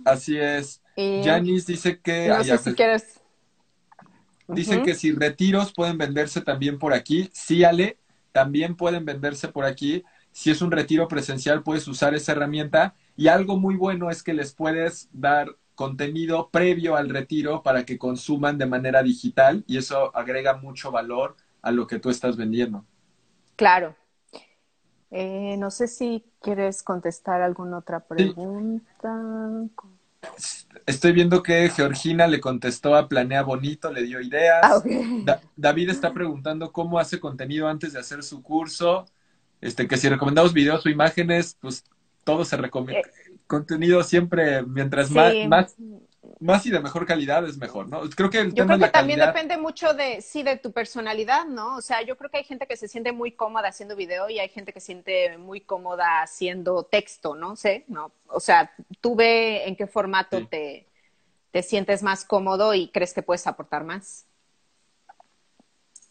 Así 0.04 0.38
es. 0.38 0.82
Janice 0.98 1.72
dice 1.72 2.02
que... 2.02 2.28
No 2.28 2.44
sé 2.44 2.58
si 2.58 2.74
quieres... 2.74 3.22
Dice 4.48 4.84
que 4.84 4.96
si 4.96 5.12
retiros 5.12 5.74
pueden 5.74 5.98
venderse 5.98 6.42
también 6.42 6.78
por 6.78 6.94
aquí. 6.94 7.30
Sí, 7.34 7.64
Ale, 7.64 7.98
también 8.32 8.76
pueden 8.76 9.06
venderse 9.06 9.48
por 9.48 9.66
aquí. 9.66 10.04
Si 10.32 10.52
es 10.52 10.62
un 10.62 10.72
retiro 10.72 11.08
presencial, 11.08 11.64
puedes 11.64 11.88
usar 11.88 12.14
esa 12.14 12.34
herramienta. 12.34 12.94
Y 13.16 13.28
algo 13.28 13.58
muy 13.58 13.76
bueno 13.76 14.10
es 14.10 14.22
que 14.22 14.34
les 14.34 14.54
puedes 14.54 15.10
dar 15.14 15.56
contenido 15.76 16.50
previo 16.50 16.96
al 16.96 17.10
retiro 17.10 17.62
para 17.62 17.86
que 17.86 17.98
consuman 17.98 18.58
de 18.58 18.66
manera 18.66 19.04
digital 19.04 19.64
y 19.68 19.78
eso 19.78 20.16
agrega 20.16 20.56
mucho 20.56 20.92
valor 20.92 21.36
a 21.62 21.72
lo 21.72 21.86
que 21.86 22.00
tú 22.00 22.10
estás 22.10 22.38
vendiendo. 22.38 22.86
Claro. 23.56 23.96
Eh, 25.12 25.56
no 25.58 25.72
sé 25.72 25.88
si 25.88 26.26
quieres 26.42 26.84
contestar 26.84 27.42
alguna 27.42 27.78
otra 27.78 28.02
pregunta. 28.02 29.14
Estoy 30.86 31.14
viendo 31.14 31.42
que 31.42 31.70
Georgina 31.70 32.28
le 32.28 32.40
contestó 32.40 32.96
a 32.96 33.08
Planea 33.08 33.42
Bonito, 33.42 33.92
le 33.92 34.04
dio 34.04 34.22
ideas. 34.22 34.62
Ah, 34.64 35.40
David 35.56 35.90
está 35.90 36.14
preguntando 36.14 36.72
cómo 36.72 37.00
hace 37.00 37.20
contenido 37.20 37.68
antes 37.68 37.94
de 37.94 38.00
hacer 38.00 38.24
su 38.24 38.44
curso. 38.44 39.06
Este, 39.62 39.88
que 39.88 39.98
si 39.98 40.10
recomendamos 40.10 40.54
videos 40.54 40.86
o 40.86 40.90
imágenes, 40.90 41.58
pues 41.60 41.84
todo 42.24 42.46
se 42.46 42.58
recomienda. 42.58 43.08
Eh, 43.08 43.34
contenido 43.48 44.04
siempre, 44.04 44.64
mientras 44.64 45.10
más, 45.10 45.34
más, 45.48 45.76
más 46.40 46.66
y 46.66 46.72
de 46.72 46.80
mejor 46.80 47.06
calidad 47.06 47.46
es 47.48 47.58
mejor, 47.58 47.88
¿no? 47.88 48.02
Creo 48.10 48.30
que 48.30 48.40
el 48.40 48.54
yo 48.54 48.66
creo 48.66 48.80
que 48.80 48.90
también 48.90 49.20
depende 49.20 49.58
mucho 49.58 49.94
de, 49.94 50.22
sí, 50.22 50.44
de 50.44 50.58
tu 50.58 50.72
personalidad, 50.72 51.46
¿no? 51.46 51.78
O 51.78 51.82
sea, 51.82 52.02
yo 52.02 52.18
creo 52.18 52.30
que 52.30 52.38
hay 52.38 52.44
gente 52.44 52.68
que 52.68 52.78
se 52.78 52.88
siente 52.88 53.12
muy 53.12 53.32
cómoda 53.32 53.70
haciendo 53.70 53.96
video 53.96 54.30
y 54.30 54.40
hay 54.40 54.50
gente 54.50 54.74
que 54.74 54.80
se 54.80 54.88
siente 54.88 55.38
muy 55.38 55.62
cómoda 55.62 56.22
haciendo 56.22 56.84
texto, 56.84 57.36
¿no? 57.36 57.56
Sé, 57.56 57.86
¿no? 57.88 58.12
O 58.28 58.40
sea, 58.40 58.72
tú 59.02 59.16
ve 59.16 59.68
en 59.68 59.76
qué 59.76 59.88
formato 59.88 60.48
te, 60.48 60.88
te 61.52 61.64
sientes 61.64 62.04
más 62.04 62.26
cómodo 62.26 62.74
y 62.74 62.90
crees 62.90 63.14
que 63.14 63.24
puedes 63.24 63.48
aportar 63.48 63.84
más. 63.84 64.26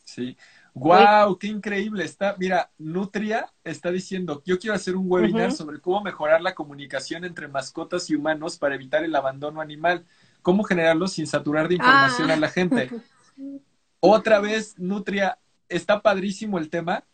Sí. 0.05 0.37
¡Wow! 0.75 1.39
¡Qué 1.39 1.47
increíble! 1.47 2.05
Está, 2.05 2.35
mira, 2.37 2.70
Nutria 2.79 3.47
está 3.62 3.93
diciendo, 3.93 4.43
yo 4.45 4.59
quiero 4.59 4.75
hacer 4.75 4.97
un 4.97 5.07
webinar 5.09 5.53
sobre 5.53 5.81
cómo 5.81 6.03
mejorar 6.03 6.43
la 6.43 6.55
comunicación 6.55 7.25
entre 7.25 7.47
mascotas 7.47 8.11
y 8.11 8.16
humanos 8.16 8.59
para 8.59 8.75
evitar 8.75 9.05
el 9.05 9.14
abandono 9.14 9.61
animal. 9.61 10.05
¿Cómo 10.43 10.64
generarlo 10.64 11.07
sin 11.07 11.29
saturar 11.29 11.68
de 11.68 11.77
información 11.77 12.31
a 12.31 12.37
la 12.37 12.49
gente? 12.49 12.91
Ah. 12.93 12.99
Otra 14.01 14.41
vez, 14.41 14.79
Nutria, 14.79 15.39
está 15.68 16.03
padrísimo 16.03 16.59
el 16.59 16.68
tema. 16.68 17.05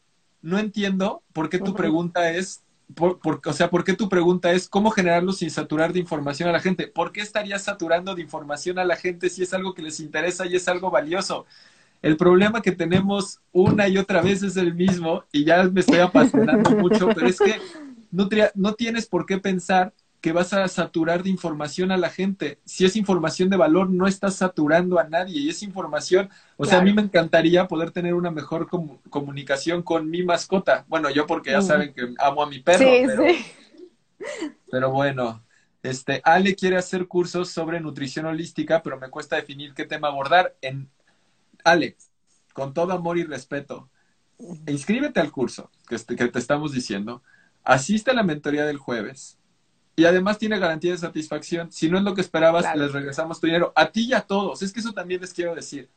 No 0.42 0.58
entiendo 0.58 1.22
por 1.32 1.50
qué 1.50 1.58
tu 1.58 1.74
pregunta 1.74 2.32
es, 2.32 2.64
por, 2.94 3.20
o 3.44 3.52
sea, 3.52 3.70
¿por 3.70 3.84
qué 3.84 3.92
tu 3.92 4.08
pregunta 4.08 4.52
es 4.52 4.68
cómo 4.68 4.90
generarlo 4.90 5.32
sin 5.32 5.50
saturar 5.50 5.92
de 5.92 6.00
información 6.00 6.48
a 6.48 6.52
la 6.52 6.60
gente? 6.60 6.88
¿Por 6.88 7.12
qué 7.12 7.20
estarías 7.20 7.62
saturando 7.62 8.14
de 8.14 8.22
información 8.22 8.78
a 8.78 8.84
la 8.84 8.96
gente 8.96 9.28
si 9.28 9.42
es 9.42 9.52
algo 9.52 9.74
que 9.74 9.82
les 9.82 10.00
interesa 10.00 10.46
y 10.46 10.56
es 10.56 10.66
algo 10.66 10.90
valioso? 10.90 11.46
El 12.02 12.16
problema 12.16 12.62
que 12.62 12.72
tenemos 12.72 13.40
una 13.52 13.88
y 13.88 13.98
otra 13.98 14.22
vez 14.22 14.42
es 14.42 14.56
el 14.56 14.74
mismo 14.74 15.24
y 15.32 15.44
ya 15.44 15.62
me 15.64 15.80
estoy 15.80 15.98
apasionando 15.98 16.70
mucho, 16.70 17.08
pero 17.14 17.26
es 17.26 17.38
que 17.38 17.56
no, 18.10 18.28
no 18.54 18.74
tienes 18.74 19.06
por 19.06 19.26
qué 19.26 19.38
pensar 19.38 19.92
que 20.20 20.32
vas 20.32 20.52
a 20.52 20.68
saturar 20.68 21.22
de 21.22 21.30
información 21.30 21.90
a 21.90 21.96
la 21.96 22.10
gente. 22.10 22.58
Si 22.64 22.84
es 22.84 22.96
información 22.96 23.48
de 23.48 23.56
valor, 23.56 23.90
no 23.90 24.06
estás 24.06 24.34
saturando 24.36 24.98
a 24.98 25.04
nadie 25.04 25.40
y 25.40 25.48
es 25.48 25.62
información, 25.62 26.28
o 26.56 26.64
sea, 26.66 26.78
a 26.78 26.82
mí 26.82 26.92
me 26.92 27.02
encantaría 27.02 27.66
poder 27.66 27.90
tener 27.90 28.14
una 28.14 28.30
mejor 28.30 28.68
comunicación 29.08 29.82
con 29.82 30.10
mi 30.10 30.22
mascota. 30.22 30.84
Bueno, 30.88 31.08
yo 31.10 31.26
porque 31.26 31.52
ya 31.52 31.62
saben 31.62 31.94
que 31.94 32.14
amo 32.18 32.42
a 32.42 32.48
mi 32.48 32.58
perro, 32.60 32.86
pero, 33.06 33.22
sí. 33.24 33.44
pero 34.70 34.90
bueno, 34.90 35.42
este, 35.82 36.20
Ale 36.24 36.54
quiere 36.54 36.76
hacer 36.76 37.06
cursos 37.06 37.48
sobre 37.50 37.80
nutrición 37.80 38.26
holística, 38.26 38.82
pero 38.82 38.98
me 38.98 39.08
cuesta 39.08 39.36
definir 39.36 39.72
qué 39.72 39.86
tema 39.86 40.08
abordar. 40.08 40.54
En 40.60 40.90
Alex, 41.64 42.10
con 42.52 42.74
todo 42.74 42.92
amor 42.92 43.18
y 43.18 43.24
respeto, 43.24 43.90
inscríbete 44.66 45.20
al 45.20 45.30
curso 45.30 45.70
que, 45.88 45.98
te 45.98 46.38
estamos 46.38 46.72
diciendo, 46.72 47.22
asiste 47.64 48.10
a 48.10 48.14
la 48.14 48.22
mentoría 48.22 48.64
del 48.64 48.78
jueves 48.78 49.38
y 49.96 50.04
además 50.04 50.38
tiene 50.38 50.58
garantía 50.58 50.92
de 50.92 50.98
satisfacción. 50.98 51.70
Si 51.70 51.90
no 51.90 51.98
es 51.98 52.04
lo 52.04 52.14
que 52.14 52.20
esperabas, 52.20 52.74
les 52.74 52.92
regresamos 52.92 53.40
tu 53.40 53.46
dinero. 53.46 53.72
A 53.76 53.90
ti 53.90 54.06
y 54.06 54.14
a 54.14 54.22
todos. 54.22 54.62
Es 54.62 54.72
que 54.72 54.80
eso 54.80 54.92
también 54.92 55.20
les 55.20 55.34
quiero 55.34 55.54
decir. 55.54 55.90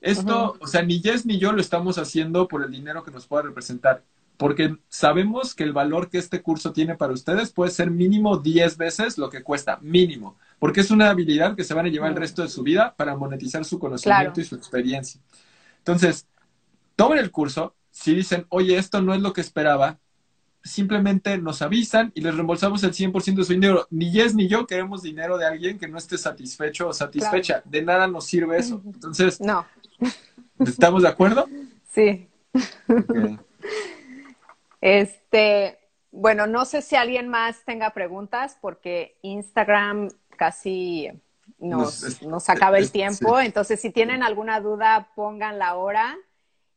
Esto, 0.00 0.56
o 0.60 0.66
sea, 0.66 0.82
ni 0.82 1.00
Jess 1.00 1.26
ni 1.26 1.38
yo 1.38 1.52
lo 1.52 1.60
estamos 1.60 1.98
haciendo 1.98 2.46
por 2.46 2.62
el 2.62 2.70
dinero 2.70 3.02
que 3.02 3.10
nos 3.10 3.26
pueda 3.26 3.42
representar, 3.42 4.04
porque 4.38 4.78
sabemos 4.88 5.54
que 5.54 5.64
el 5.64 5.74
valor 5.74 6.08
que 6.08 6.16
este 6.16 6.40
curso 6.40 6.72
tiene 6.72 6.94
para 6.94 7.12
ustedes 7.12 7.52
puede 7.52 7.70
ser 7.70 7.90
mínimo 7.90 8.38
10 8.38 8.78
veces 8.78 9.18
lo 9.18 9.28
que 9.28 9.42
cuesta, 9.42 9.78
mínimo 9.82 10.36
porque 10.58 10.80
es 10.80 10.90
una 10.90 11.10
habilidad 11.10 11.54
que 11.56 11.64
se 11.64 11.74
van 11.74 11.86
a 11.86 11.88
llevar 11.88 12.10
el 12.10 12.16
resto 12.16 12.42
de 12.42 12.48
su 12.48 12.62
vida 12.62 12.94
para 12.96 13.16
monetizar 13.16 13.64
su 13.64 13.78
conocimiento 13.78 14.40
y 14.40 14.44
su 14.44 14.56
experiencia. 14.56 15.20
Entonces, 15.78 16.26
tomen 16.96 17.18
el 17.18 17.30
curso, 17.30 17.74
si 17.90 18.14
dicen, 18.14 18.46
oye, 18.48 18.76
esto 18.76 19.00
no 19.00 19.14
es 19.14 19.20
lo 19.20 19.32
que 19.32 19.40
esperaba, 19.40 19.98
simplemente 20.62 21.38
nos 21.38 21.62
avisan 21.62 22.10
y 22.14 22.20
les 22.20 22.34
reembolsamos 22.34 22.82
el 22.82 22.92
100% 22.92 23.36
de 23.36 23.44
su 23.44 23.52
dinero. 23.52 23.86
Ni 23.90 24.10
Jess 24.10 24.34
ni 24.34 24.48
yo 24.48 24.66
queremos 24.66 25.02
dinero 25.02 25.38
de 25.38 25.46
alguien 25.46 25.78
que 25.78 25.88
no 25.88 25.96
esté 25.96 26.18
satisfecho 26.18 26.88
o 26.88 26.92
satisfecha. 26.92 27.62
De 27.64 27.82
nada 27.82 28.08
nos 28.08 28.26
sirve 28.26 28.58
eso. 28.58 28.82
Entonces, 28.84 29.40
no. 29.40 29.64
¿estamos 30.58 31.02
de 31.02 31.08
acuerdo? 31.08 31.46
Sí. 31.92 32.28
Este, 34.80 35.78
bueno, 36.10 36.46
no 36.46 36.64
sé 36.64 36.82
si 36.82 36.96
alguien 36.96 37.28
más 37.28 37.64
tenga 37.64 37.90
preguntas 37.90 38.56
porque 38.60 39.18
Instagram 39.22 40.08
casi 40.36 41.10
nos, 41.58 42.22
nos, 42.22 42.48
acaba 42.48 42.78
el 42.78 42.90
tiempo. 42.90 43.40
Entonces, 43.40 43.80
si 43.80 43.90
tienen 43.90 44.22
alguna 44.22 44.60
duda, 44.60 45.10
pongan 45.14 45.58
la 45.58 45.76
hora. 45.76 46.16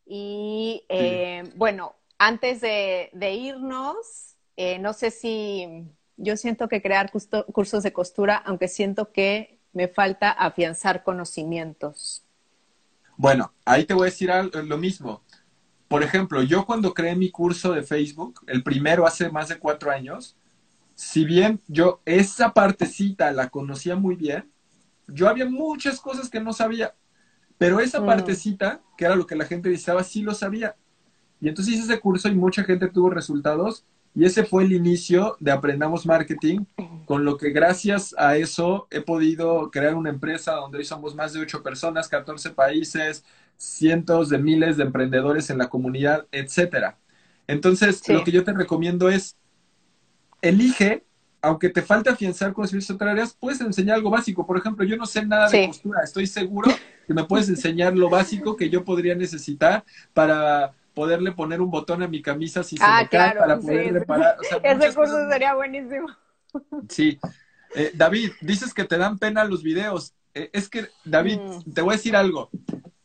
Y 0.06 0.84
eh, 0.90 1.44
bueno, 1.56 1.96
antes 2.18 2.62
de, 2.62 3.10
irnos, 3.34 4.36
eh, 4.58 4.80
no 4.80 4.94
sé 4.94 5.12
si 5.12 5.86
yo 6.18 6.38
siento 6.38 6.68
que 6.68 6.82
crear 6.82 7.12
cursos 7.52 7.84
de 7.84 7.94
costura, 7.94 8.38
aunque 8.38 8.68
siento 8.68 9.12
que 9.12 9.60
me 9.74 9.88
falta 9.88 10.32
afianzar 10.32 11.04
conocimientos. 11.04 12.24
Bueno, 13.16 13.54
ahí 13.66 13.86
te 13.86 13.94
voy 13.94 14.04
a 14.04 14.06
decir 14.06 14.32
lo 14.54 14.78
mismo. 14.78 15.22
Por 15.92 16.04
ejemplo, 16.04 16.42
yo 16.42 16.66
cuando 16.66 16.94
creé 16.94 17.18
mi 17.18 17.30
curso 17.32 17.74
de 17.74 17.84
Facebook, 17.84 18.40
el 18.48 18.64
primero 18.64 19.06
hace 19.06 19.30
más 19.30 19.50
de 19.50 19.60
cuatro 19.60 19.92
años, 19.92 20.38
si 20.96 21.26
bien 21.26 21.60
yo 21.68 22.00
esa 22.06 22.54
partecita 22.54 23.30
la 23.34 23.50
conocía 23.50 23.98
muy 23.98 24.16
bien, 24.16 24.50
yo 25.10 25.28
había 25.28 25.46
muchas 25.46 26.00
cosas 26.00 26.30
que 26.30 26.40
no 26.40 26.54
sabía, 26.54 26.96
pero 27.58 27.82
esa 27.82 28.00
mm. 28.00 28.06
partecita, 28.06 28.80
que 28.98 29.04
era 29.04 29.18
lo 29.18 29.28
que 29.28 29.36
la 29.36 29.44
gente 29.44 29.68
decía, 29.68 30.02
sí 30.06 30.22
lo 30.22 30.34
sabía. 30.34 30.78
Y 31.42 31.50
entonces 31.50 31.74
hice 31.74 31.84
ese 31.84 32.00
curso 32.00 32.30
y 32.30 32.36
mucha 32.36 32.64
gente 32.64 32.88
tuvo 32.88 33.10
resultados 33.10 33.84
y 34.16 34.24
ese 34.24 34.46
fue 34.46 34.64
el 34.64 34.72
inicio 34.72 35.36
de 35.42 35.52
Aprendamos 35.52 36.06
Marketing, 36.06 36.64
con 37.04 37.26
lo 37.26 37.36
que 37.38 37.50
gracias 37.50 38.16
a 38.18 38.38
eso 38.38 38.88
he 38.92 39.02
podido 39.02 39.70
crear 39.72 39.96
una 39.96 40.10
empresa 40.10 40.54
donde 40.54 40.78
hoy 40.78 40.86
somos 40.86 41.16
más 41.16 41.34
de 41.34 41.42
ocho 41.42 41.62
personas, 41.62 42.08
14 42.08 42.52
países, 42.52 43.26
cientos 43.62 44.30
de 44.30 44.40
miles 44.40 44.78
de 44.78 44.84
emprendedores 44.84 45.52
en 45.52 45.60
la 45.60 45.70
comunidad, 45.70 46.26
etcétera. 46.32 46.98
Entonces, 47.46 48.08
lo 48.10 48.24
que 48.24 48.32
yo 48.32 48.44
te 48.44 48.54
recomiendo 48.54 49.08
es 49.08 49.38
elige, 50.42 51.04
aunque 51.44 51.70
te 51.70 51.84
falte 51.84 52.10
afianzar 52.10 52.54
conocimientos 52.54 52.96
otras 52.96 53.12
áreas, 53.12 53.38
puedes 53.40 53.62
enseñar 53.62 53.98
algo 53.98 54.10
básico. 54.10 54.48
Por 54.48 54.58
ejemplo, 54.58 54.84
yo 54.84 54.98
no 54.98 55.06
sé 55.06 55.24
nada 55.26 55.48
de 55.48 55.68
costura, 55.68 56.02
estoy 56.04 56.26
seguro 56.26 56.72
que 57.06 57.14
me 57.14 57.24
puedes 57.26 57.50
enseñar 57.50 57.96
lo 57.96 58.10
básico 58.10 58.56
que 58.56 58.70
yo 58.70 58.84
podría 58.84 59.14
necesitar 59.14 59.84
para 60.14 60.74
poderle 60.96 61.32
poner 61.32 61.62
un 61.62 61.70
botón 61.70 62.02
a 62.02 62.08
mi 62.08 62.22
camisa 62.22 62.64
si 62.64 62.78
se 62.78 62.84
ah, 62.84 63.02
me 63.04 63.10
cae, 63.10 63.36
para 63.36 63.60
poder 63.60 63.94
reparar. 63.94 64.38
Ese 64.64 64.96
curso 64.96 65.30
sería 65.30 65.54
buenísimo. 65.54 66.08
Sí. 66.90 67.20
Eh, 67.76 67.92
David, 67.94 68.32
dices 68.42 68.74
que 68.74 68.86
te 68.86 68.98
dan 68.98 69.20
pena 69.20 69.44
los 69.44 69.62
videos. 69.62 70.16
Eh, 70.34 70.50
es 70.52 70.68
que, 70.68 70.88
David, 71.06 71.40
mm. 71.40 71.74
te 71.74 71.82
voy 71.82 71.94
a 71.94 71.98
decir 71.98 72.16
algo 72.16 72.50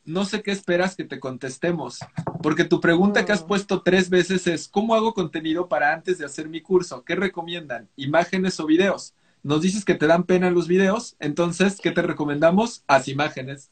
no 0.07 0.25
sé 0.25 0.43
qué 0.43 0.53
esperas 0.53 0.97
que 0.97 1.05
te 1.05 1.21
contestemos, 1.21 1.99
porque 2.43 2.65
tu 2.65 2.81
pregunta 2.81 3.25
que 3.25 3.33
has 3.33 3.45
mm. 3.45 3.49
puesto 3.49 3.83
tres 3.83 4.09
veces 4.09 4.47
es, 4.47 4.69
¿cómo 4.69 4.95
hago 4.95 5.13
contenido 5.13 5.69
para 5.69 5.93
antes 5.93 6.19
de 6.19 6.25
hacer 6.25 6.49
mi 6.49 6.63
curso? 6.63 7.05
¿Qué 7.05 7.17
recomiendan? 7.17 7.89
¿Imágenes 7.97 8.59
o 8.61 8.67
videos? 8.67 9.15
Nos 9.43 9.63
dices 9.63 9.85
que 9.85 9.95
te 9.95 10.07
dan 10.07 10.25
pena 10.25 10.51
los 10.51 10.69
videos, 10.69 11.17
entonces, 11.19 11.79
¿qué 11.81 11.91
te 11.91 12.03
recomendamos? 12.03 12.85
Haz 12.87 13.09
imágenes. 13.09 13.71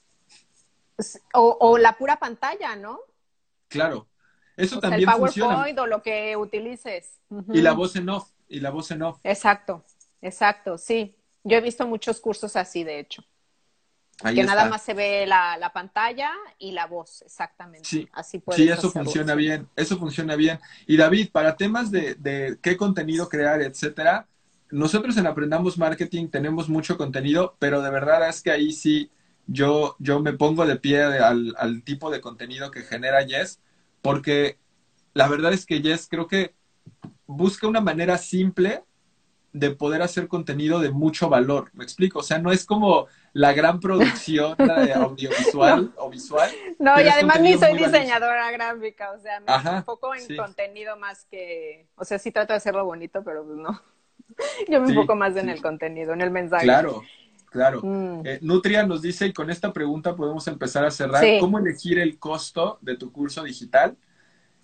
O, 1.32 1.78
la 1.78 1.96
pura 1.96 2.18
pantalla, 2.18 2.76
¿no? 2.76 3.00
Claro. 3.68 4.06
Eso 4.56 4.78
también 4.78 5.08
el 5.08 5.16
PowerPoint 5.16 5.78
o 5.78 5.86
lo 5.86 6.02
que 6.02 6.36
utilices. 6.36 7.18
Y 7.52 7.62
la 7.62 7.72
voz 7.72 7.96
en 7.96 8.08
off, 8.08 8.30
y 8.48 8.60
la 8.60 8.70
voz 8.70 8.90
en 8.92 9.02
off. 9.02 9.18
Exacto, 9.24 9.84
exacto, 10.22 10.78
sí. 10.78 11.16
Yo 11.42 11.56
he 11.56 11.60
visto 11.60 11.86
muchos 11.86 12.20
cursos 12.20 12.54
así, 12.56 12.84
de 12.84 13.00
hecho. 13.00 13.24
Que 14.22 14.44
nada 14.44 14.66
más 14.66 14.82
se 14.82 14.94
ve 14.94 15.26
la, 15.26 15.70
pantalla 15.72 16.32
y 16.58 16.72
la 16.72 16.86
voz, 16.86 17.22
exactamente. 17.22 17.88
Sí, 17.88 18.08
así 18.12 18.42
sí 18.50 18.68
eso 18.68 18.90
funciona 18.90 19.34
bien, 19.34 19.68
eso 19.76 19.98
funciona 19.98 20.36
bien. 20.36 20.60
Y 20.86 20.96
David, 20.96 21.30
para 21.32 21.56
temas 21.56 21.90
de, 21.90 22.14
de 22.14 22.58
qué 22.62 22.76
contenido 22.76 23.28
crear, 23.28 23.60
etcétera, 23.60 24.26
nosotros 24.70 25.16
en 25.16 25.26
Aprendamos 25.26 25.78
Marketing 25.78 26.28
tenemos 26.28 26.68
mucho 26.68 26.96
contenido, 26.96 27.56
pero 27.58 27.82
de 27.82 27.90
verdad 27.90 28.28
es 28.28 28.42
que 28.42 28.50
ahí 28.50 28.72
sí 28.72 29.10
yo, 29.46 29.96
yo 29.98 30.20
me 30.20 30.32
pongo 30.32 30.66
de 30.66 30.76
pie 30.76 31.02
al, 31.02 31.54
al 31.58 31.82
tipo 31.82 32.10
de 32.10 32.20
contenido 32.20 32.70
que 32.70 32.82
genera 32.82 33.22
Yes, 33.22 33.60
porque 34.02 34.58
la 35.12 35.28
verdad 35.28 35.52
es 35.52 35.66
que 35.66 35.80
Yes 35.80 36.08
creo 36.08 36.26
que 36.26 36.54
busca 37.26 37.68
una 37.68 37.80
manera 37.80 38.18
simple 38.18 38.82
de 39.54 39.70
poder 39.70 40.02
hacer 40.02 40.26
contenido 40.26 40.80
de 40.80 40.90
mucho 40.90 41.28
valor. 41.28 41.70
¿Me 41.74 41.84
explico? 41.84 42.18
O 42.18 42.22
sea, 42.24 42.38
no 42.38 42.50
es 42.50 42.66
como 42.66 43.06
la 43.32 43.52
gran 43.52 43.78
producción 43.78 44.56
audiovisual 44.96 45.92
o 45.96 46.10
visual. 46.10 46.50
No, 46.80 47.00
y 47.00 47.08
además 47.08 47.40
ni 47.40 47.56
soy 47.56 47.78
diseñadora 47.78 48.50
gráfica, 48.50 49.12
o 49.12 49.20
sea, 49.20 49.40
me 49.40 49.76
enfoco 49.78 50.12
en 50.14 50.36
contenido 50.36 50.96
más 50.96 51.24
que, 51.26 51.86
o 51.94 52.04
sea, 52.04 52.18
sí 52.18 52.32
trato 52.32 52.52
de 52.52 52.56
hacerlo 52.56 52.84
bonito, 52.84 53.22
pero 53.24 53.44
pues 53.44 53.56
no. 53.56 53.80
Yo 54.68 54.80
me 54.80 54.88
enfoco 54.88 55.14
más 55.14 55.36
en 55.36 55.48
el 55.48 55.62
contenido, 55.62 56.12
en 56.12 56.20
el 56.20 56.32
mensaje. 56.32 56.64
Claro, 56.64 57.02
claro. 57.48 57.80
Mm. 57.80 58.26
Eh, 58.26 58.38
Nutria 58.42 58.84
nos 58.84 59.02
dice, 59.02 59.26
y 59.26 59.32
con 59.32 59.50
esta 59.50 59.72
pregunta 59.72 60.16
podemos 60.16 60.48
empezar 60.48 60.84
a 60.84 60.90
cerrar, 60.90 61.24
¿cómo 61.38 61.60
elegir 61.60 62.00
el 62.00 62.18
costo 62.18 62.78
de 62.82 62.96
tu 62.96 63.12
curso 63.12 63.44
digital? 63.44 63.96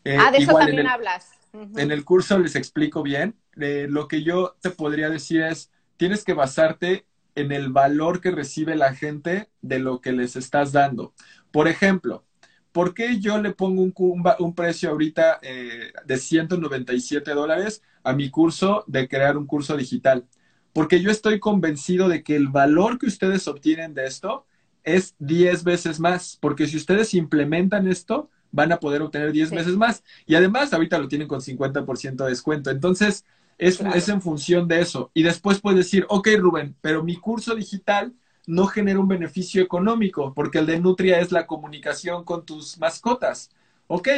Eh, 0.03 0.17
ah, 0.19 0.33
de 0.33 0.39
eso 0.39 0.53
también 0.53 0.89
hablas. 0.89 1.31
En 1.53 1.93
el 1.93 2.05
curso 2.05 2.39
les 2.39 2.57
explico 2.57 3.05
bien. 3.05 3.37
Eh, 3.57 3.87
lo 3.89 4.09
que 4.09 4.23
yo 4.23 4.57
te 4.61 4.71
podría 4.71 5.11
decir 5.11 5.43
es, 5.43 5.71
tienes 5.97 6.25
que 6.25 6.35
basarte 6.35 7.07
en 7.35 7.53
el 7.53 7.71
valor 7.71 8.21
que 8.21 8.31
recibe 8.31 8.77
la 8.77 8.95
gente 8.95 9.51
de 9.63 9.79
lo 9.79 10.01
que 10.01 10.13
les 10.13 10.37
estás 10.37 10.73
dando. 10.73 11.15
Por 11.51 11.69
ejemplo, 11.69 12.25
¿por 12.73 12.95
qué 12.95 13.21
yo 13.21 13.41
le 13.41 13.53
pongo 13.53 13.83
un, 13.83 13.95
un, 14.39 14.55
precio 14.55 14.91
ahorita 14.91 15.41
eh, 15.43 15.93
de 16.05 16.19
197 16.19 17.33
dólares 17.33 17.83
a 18.03 18.13
mi 18.13 18.31
curso 18.31 18.85
de 18.87 19.09
crear 19.09 19.37
un 19.37 19.47
curso 19.47 19.77
digital? 19.77 20.27
Porque 20.73 21.01
yo 21.01 21.11
estoy 21.11 21.41
convencido 21.41 22.09
de 22.09 22.23
que 22.23 22.37
el 22.37 22.49
valor 22.49 22.99
que 22.99 23.07
ustedes 23.07 23.49
obtienen 23.49 23.95
de 23.95 24.07
esto 24.07 24.47
es 24.85 25.15
10 25.19 25.65
veces 25.65 26.01
más, 26.01 26.39
porque 26.41 26.67
si 26.67 26.77
ustedes 26.77 27.13
implementan 27.15 27.89
esto, 27.89 28.31
van 28.53 28.73
a 28.73 28.81
poder 28.81 29.03
obtener 29.03 29.33
10 29.33 29.51
veces 29.51 29.77
más. 29.77 30.03
Y 30.27 30.35
además, 30.35 30.73
ahorita 30.73 30.99
lo 30.99 31.09
tienen 31.09 31.29
con 31.29 31.41
50% 31.41 32.25
de 32.25 32.31
descuento. 32.31 32.71
Entonces, 32.71 33.25
es, 33.61 33.81
es 33.81 34.09
en 34.09 34.23
función 34.23 34.67
de 34.67 34.81
eso. 34.81 35.11
Y 35.15 35.23
después 35.23 35.61
puedes 35.61 35.79
decir, 35.79 36.07
ok, 36.09 36.29
Rubén, 36.39 36.77
pero 36.81 37.05
mi 37.05 37.17
curso 37.17 37.55
digital 37.55 38.15
no 38.47 38.67
genera 38.67 38.99
un 38.99 39.09
beneficio 39.09 39.63
económico, 39.63 40.33
porque 40.35 40.59
el 40.59 40.67
de 40.67 40.81
Nutria 40.81 41.21
es 41.21 41.31
la 41.31 41.47
comunicación 41.47 42.25
con 42.25 42.45
tus 42.45 42.79
mascotas. 42.79 43.51
Ok, 43.87 44.09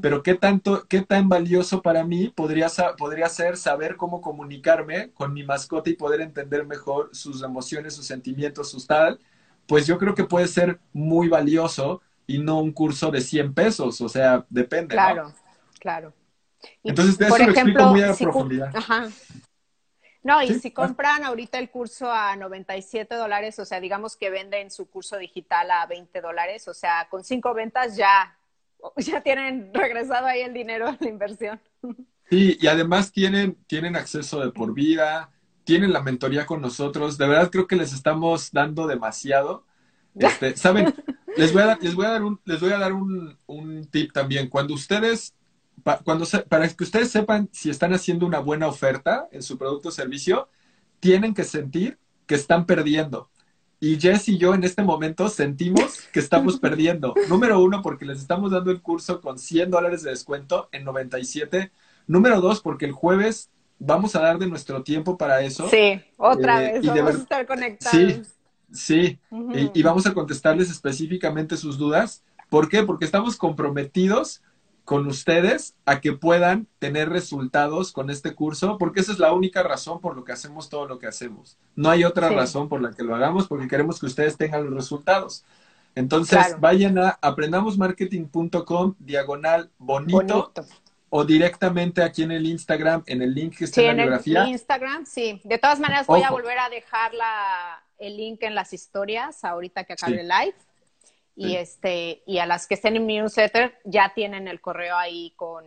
pero 0.00 0.22
¿qué 0.22 0.34
tanto, 0.34 0.86
qué 0.88 1.02
tan 1.02 1.28
valioso 1.28 1.82
para 1.82 2.04
mí 2.04 2.28
podría, 2.28 2.68
podría 2.96 3.28
ser 3.28 3.56
saber 3.56 3.96
cómo 3.96 4.20
comunicarme 4.20 5.10
con 5.12 5.32
mi 5.32 5.42
mascota 5.42 5.90
y 5.90 5.94
poder 5.94 6.20
entender 6.20 6.64
mejor 6.64 7.10
sus 7.12 7.42
emociones, 7.42 7.94
sus 7.94 8.06
sentimientos, 8.06 8.70
sus 8.70 8.86
tal? 8.86 9.18
Pues 9.66 9.86
yo 9.86 9.98
creo 9.98 10.14
que 10.14 10.24
puede 10.24 10.46
ser 10.46 10.78
muy 10.92 11.28
valioso 11.28 12.00
y 12.28 12.38
no 12.38 12.60
un 12.60 12.72
curso 12.72 13.10
de 13.10 13.20
100 13.20 13.54
pesos, 13.54 14.00
o 14.00 14.08
sea, 14.08 14.46
depende. 14.50 14.94
Claro, 14.94 15.32
claro. 15.80 16.12
Entonces, 16.82 17.18
de 17.18 17.26
eso 17.26 17.38
lo 17.38 17.44
explico 17.44 17.84
muy 17.86 18.02
a 18.02 18.14
profundidad. 18.14 18.70
Ajá. 18.74 19.08
No, 20.22 20.42
y 20.42 20.52
si 20.58 20.72
compran 20.72 21.24
ahorita 21.24 21.58
el 21.58 21.70
curso 21.70 22.12
a 22.12 22.36
97 22.36 23.14
dólares, 23.14 23.58
o 23.58 23.64
sea, 23.64 23.80
digamos 23.80 24.16
que 24.16 24.30
venden 24.30 24.70
su 24.70 24.90
curso 24.90 25.16
digital 25.16 25.70
a 25.70 25.86
20 25.86 26.20
dólares, 26.20 26.66
o 26.68 26.74
sea, 26.74 27.08
con 27.08 27.24
cinco 27.24 27.54
ventas 27.54 27.96
ya, 27.96 28.36
ya 28.96 29.22
tienen 29.22 29.72
regresado 29.72 30.26
ahí 30.26 30.42
el 30.42 30.52
dinero 30.52 30.88
a 30.88 30.96
la 30.98 31.08
inversión. 31.08 31.60
Sí, 32.30 32.58
y 32.60 32.66
además 32.66 33.10
tienen, 33.10 33.56
tienen 33.66 33.96
acceso 33.96 34.40
de 34.40 34.50
por 34.50 34.74
vida, 34.74 35.30
tienen 35.64 35.94
la 35.94 36.02
mentoría 36.02 36.44
con 36.44 36.60
nosotros. 36.60 37.16
De 37.16 37.26
verdad 37.26 37.50
creo 37.50 37.66
que 37.66 37.74
les 37.74 37.94
estamos 37.94 38.52
dando 38.52 38.86
demasiado. 38.86 39.64
Este, 40.14 40.54
Saben, 40.54 40.94
les 41.38 41.54
voy 41.54 41.62
a 41.62 41.66
dar, 41.66 41.82
les 41.82 41.94
voy 41.94 42.04
a 42.04 42.10
dar 42.10 42.22
un, 42.22 42.38
les 42.44 42.60
voy 42.60 42.72
a 42.72 42.78
dar 42.78 42.92
un, 42.92 43.38
un 43.46 43.86
tip 43.86 44.12
también. 44.12 44.50
Cuando 44.50 44.74
ustedes, 44.74 45.34
cuando 46.04 46.26
para 46.48 46.68
que 46.68 46.84
ustedes 46.84 47.10
sepan 47.10 47.48
si 47.52 47.70
están 47.70 47.92
haciendo 47.92 48.26
una 48.26 48.38
buena 48.38 48.66
oferta 48.66 49.28
en 49.32 49.42
su 49.42 49.58
producto 49.58 49.88
o 49.88 49.92
servicio, 49.92 50.48
tienen 51.00 51.34
que 51.34 51.44
sentir 51.44 51.98
que 52.26 52.34
están 52.34 52.66
perdiendo. 52.66 53.30
Y 53.80 53.98
Jess 54.00 54.28
y 54.28 54.38
yo 54.38 54.54
en 54.54 54.64
este 54.64 54.82
momento 54.82 55.28
sentimos 55.28 56.00
que 56.12 56.20
estamos 56.20 56.58
perdiendo. 56.60 57.14
Número 57.28 57.60
uno, 57.60 57.80
porque 57.82 58.04
les 58.04 58.18
estamos 58.18 58.50
dando 58.50 58.70
el 58.70 58.82
curso 58.82 59.20
con 59.20 59.38
100 59.38 59.70
dólares 59.70 60.02
de 60.02 60.10
descuento 60.10 60.68
en 60.72 60.84
97. 60.84 61.70
Número 62.06 62.40
dos, 62.40 62.60
porque 62.60 62.86
el 62.86 62.92
jueves 62.92 63.50
vamos 63.78 64.16
a 64.16 64.20
dar 64.20 64.38
de 64.38 64.48
nuestro 64.48 64.82
tiempo 64.82 65.16
para 65.16 65.42
eso. 65.42 65.68
Sí, 65.68 66.00
otra 66.16 66.64
eh, 66.64 66.72
vez, 66.72 66.86
vamos 66.86 67.14
a 67.14 67.18
estar 67.18 67.46
conectados. 67.46 67.96
Sí, 67.96 68.22
Sí, 68.72 69.18
y, 69.74 69.82
vamos 69.82 70.06
a 70.06 70.12
contestarles 70.12 70.70
específicamente 70.70 71.56
sus 71.56 71.78
dudas. 71.78 72.22
¿Por 72.50 72.68
qué? 72.68 72.82
Porque 72.82 73.04
estamos 73.04 73.36
comprometidos 73.36 74.42
con 74.88 75.06
ustedes 75.06 75.74
a 75.84 76.00
que 76.00 76.14
puedan 76.14 76.66
tener 76.78 77.10
resultados 77.10 77.92
con 77.92 78.08
este 78.08 78.34
curso, 78.34 78.78
porque 78.78 79.00
esa 79.00 79.12
es 79.12 79.18
la 79.18 79.34
única 79.34 79.62
razón 79.62 80.00
por 80.00 80.16
lo 80.16 80.24
que 80.24 80.32
hacemos 80.32 80.70
todo 80.70 80.86
lo 80.88 80.98
que 80.98 81.06
hacemos. 81.06 81.58
No 81.76 81.90
hay 81.90 82.04
otra 82.04 82.30
razón 82.30 82.70
por 82.70 82.80
la 82.80 82.92
que 82.92 83.02
lo 83.02 83.14
hagamos, 83.14 83.48
porque 83.48 83.68
queremos 83.68 84.00
que 84.00 84.06
ustedes 84.06 84.38
tengan 84.38 84.64
los 84.64 84.72
resultados. 84.72 85.44
Entonces, 85.94 86.58
vayan 86.58 86.96
a 86.96 87.18
aprendamosmarketing.com 87.20 88.94
diagonal 88.98 89.70
bonito, 89.76 90.54
o 91.10 91.22
directamente 91.22 92.02
aquí 92.02 92.22
en 92.22 92.32
el 92.32 92.46
Instagram, 92.46 93.02
en 93.04 93.20
el 93.20 93.34
link 93.34 93.58
que 93.58 93.64
está 93.66 93.82
en 93.82 93.88
la 93.88 94.04
biografía. 94.04 94.44
En 94.44 94.48
Instagram, 94.48 95.04
sí. 95.04 95.38
De 95.44 95.58
todas 95.58 95.80
maneras, 95.80 96.06
voy 96.06 96.22
a 96.22 96.30
volver 96.30 96.58
a 96.58 96.70
dejar 96.70 97.12
la, 97.12 97.84
el 97.98 98.16
link 98.16 98.42
en 98.42 98.54
las 98.54 98.72
historias 98.72 99.44
ahorita 99.44 99.84
que 99.84 99.92
acabe 99.92 100.22
el 100.22 100.28
live. 100.28 100.54
Y, 101.40 101.54
este, 101.54 102.22
y 102.26 102.38
a 102.38 102.46
las 102.46 102.66
que 102.66 102.74
estén 102.74 102.96
en 102.96 103.06
mi 103.06 103.18
newsletter 103.18 103.78
ya 103.84 104.12
tienen 104.12 104.48
el 104.48 104.60
correo 104.60 104.96
ahí 104.96 105.32
con, 105.36 105.64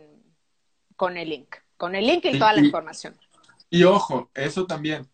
con 0.96 1.16
el 1.16 1.30
link, 1.30 1.56
con 1.78 1.94
el 1.94 2.06
link 2.06 2.26
y 2.26 2.38
toda 2.38 2.52
la 2.52 2.60
información. 2.60 3.16
Y 3.70 3.84
ojo, 3.84 4.30
eso 4.34 4.66
también, 4.66 5.08